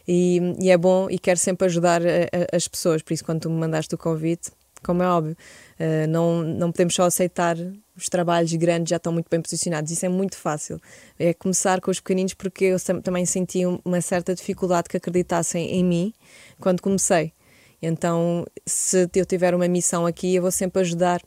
e, 0.08 0.40
e, 0.62 0.70
é 0.70 0.78
bom 0.78 1.10
e 1.10 1.18
quero 1.18 1.40
sempre 1.40 1.66
ajudar 1.66 2.02
a, 2.02 2.06
a, 2.06 2.56
as 2.56 2.68
pessoas, 2.68 3.02
por 3.02 3.14
isso 3.14 3.26
quando 3.26 3.42
tu 3.42 3.50
me 3.50 3.58
mandaste 3.58 3.96
o 3.96 3.98
convite, 3.98 4.52
como 4.84 5.04
é 5.04 5.08
óbvio, 5.08 5.36
uh, 5.80 6.08
não, 6.08 6.44
não 6.44 6.72
podemos 6.72 6.96
só 6.96 7.04
aceitar 7.04 7.58
os 7.96 8.08
trabalhos 8.08 8.54
grandes 8.54 8.92
já 8.92 8.96
estão 8.96 9.12
muito 9.12 9.28
bem 9.30 9.42
posicionados, 9.42 9.92
isso 9.92 10.06
é 10.06 10.10
muito 10.10 10.38
fácil. 10.38 10.80
É 11.18 11.34
começar 11.34 11.82
com 11.82 11.92
os 11.92 12.00
pequeninos 12.00 12.34
porque 12.34 12.66
eu 12.66 12.78
também 13.02 13.26
senti 13.26 13.64
uma 13.84 14.00
certa 14.00 14.34
dificuldade 14.34 14.88
que 14.88 14.96
acreditassem 14.96 15.70
em 15.72 15.84
mim 15.84 16.14
quando 16.60 16.82
comecei. 16.82 17.34
Então, 17.82 18.46
se 18.66 19.10
eu 19.16 19.26
tiver 19.26 19.54
uma 19.54 19.68
missão 19.68 20.06
aqui, 20.06 20.36
eu 20.36 20.42
vou 20.42 20.52
sempre 20.52 20.82
ajudar 20.82 21.22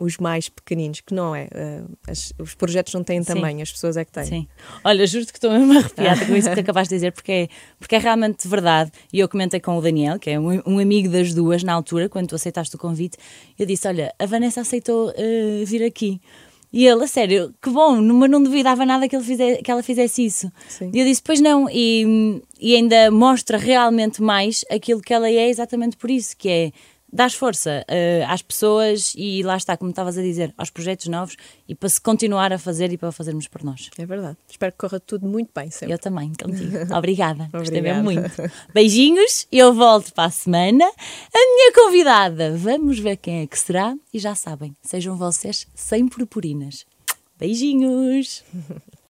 os 0.00 0.16
mais 0.16 0.48
pequeninos, 0.48 1.00
que 1.00 1.14
não 1.14 1.36
é. 1.36 1.44
Uh, 1.44 1.96
as, 2.08 2.32
os 2.38 2.54
projetos 2.54 2.94
não 2.94 3.04
têm 3.04 3.22
tamanho, 3.22 3.58
Sim. 3.58 3.62
as 3.62 3.72
pessoas 3.72 3.96
é 3.98 4.04
que 4.04 4.10
têm. 4.10 4.24
Sim. 4.24 4.48
Olha, 4.82 5.06
juro-te 5.06 5.30
que 5.30 5.36
estou 5.36 5.50
mesmo 5.52 5.78
arrepiada 5.78 6.24
com 6.24 6.34
isso 6.34 6.48
que 6.48 6.54
tu 6.54 6.60
acabaste 6.64 6.88
de 6.88 6.96
dizer, 6.96 7.12
porque 7.12 7.32
é, 7.32 7.48
porque 7.78 7.94
é 7.94 7.98
realmente 7.98 8.48
verdade. 8.48 8.90
E 9.12 9.20
eu 9.20 9.28
comentei 9.28 9.60
com 9.60 9.76
o 9.76 9.80
Daniel, 9.82 10.18
que 10.18 10.30
é 10.30 10.40
um, 10.40 10.62
um, 10.66 10.78
amigo 10.78 11.10
das 11.10 11.34
duas 11.34 11.62
na 11.62 11.74
altura, 11.74 12.08
quando 12.08 12.28
tu 12.28 12.34
aceitaste 12.34 12.74
o 12.74 12.78
convite, 12.78 13.18
eu 13.58 13.66
disse: 13.66 13.86
Olha, 13.86 14.12
a 14.18 14.24
Vanessa 14.24 14.62
aceitou 14.62 15.10
uh, 15.10 15.66
vir 15.66 15.84
aqui. 15.84 16.20
E 16.72 16.86
ele, 16.86 17.02
a 17.02 17.06
sério, 17.06 17.52
que 17.60 17.68
bom, 17.68 18.00
mas 18.00 18.30
não 18.30 18.40
duvidava 18.40 18.86
nada 18.86 19.08
que, 19.08 19.16
ele 19.16 19.24
fizesse, 19.24 19.60
que 19.60 19.70
ela 19.70 19.82
fizesse 19.82 20.24
isso. 20.24 20.52
Sim. 20.68 20.90
E 20.94 21.00
eu 21.00 21.04
disse, 21.04 21.20
pois 21.20 21.40
não, 21.40 21.68
e, 21.68 22.40
e 22.60 22.76
ainda 22.76 23.10
mostra 23.10 23.58
realmente 23.58 24.22
mais 24.22 24.64
aquilo 24.70 25.00
que 25.00 25.12
ela 25.12 25.28
é 25.28 25.48
exatamente 25.48 25.96
por 25.96 26.08
isso, 26.08 26.36
que 26.36 26.48
é 26.48 26.72
dás 27.12 27.34
força 27.34 27.84
uh, 27.88 28.32
às 28.32 28.42
pessoas 28.42 29.12
e 29.16 29.42
lá 29.42 29.56
está, 29.56 29.76
como 29.76 29.90
estavas 29.90 30.16
a 30.16 30.22
dizer, 30.22 30.52
aos 30.56 30.70
projetos 30.70 31.06
novos 31.06 31.36
e 31.68 31.74
para 31.74 31.88
se 31.88 32.00
continuar 32.00 32.52
a 32.52 32.58
fazer 32.58 32.92
e 32.92 32.98
para 32.98 33.12
fazermos 33.12 33.48
por 33.48 33.62
nós. 33.62 33.90
É 33.98 34.06
verdade. 34.06 34.36
Espero 34.48 34.72
que 34.72 34.78
corra 34.78 35.00
tudo 35.00 35.26
muito 35.26 35.50
bem 35.54 35.70
sempre. 35.70 35.94
Eu 35.94 35.98
também, 35.98 36.32
contigo. 36.34 36.76
Obrigada. 36.96 37.48
Gostei 37.52 37.80
mesmo 37.80 38.04
muito. 38.04 38.30
Beijinhos, 38.72 39.46
eu 39.50 39.72
volto 39.74 40.12
para 40.12 40.24
a 40.24 40.30
semana. 40.30 40.84
A 40.84 41.38
minha 41.38 41.72
convidada, 41.72 42.56
vamos 42.56 42.98
ver 42.98 43.16
quem 43.16 43.42
é 43.42 43.46
que 43.46 43.58
será 43.58 43.96
e 44.12 44.18
já 44.18 44.34
sabem, 44.34 44.76
sejam 44.82 45.16
vocês 45.16 45.66
sem 45.74 46.08
purpurinas. 46.08 46.86
Beijinhos! 47.38 48.44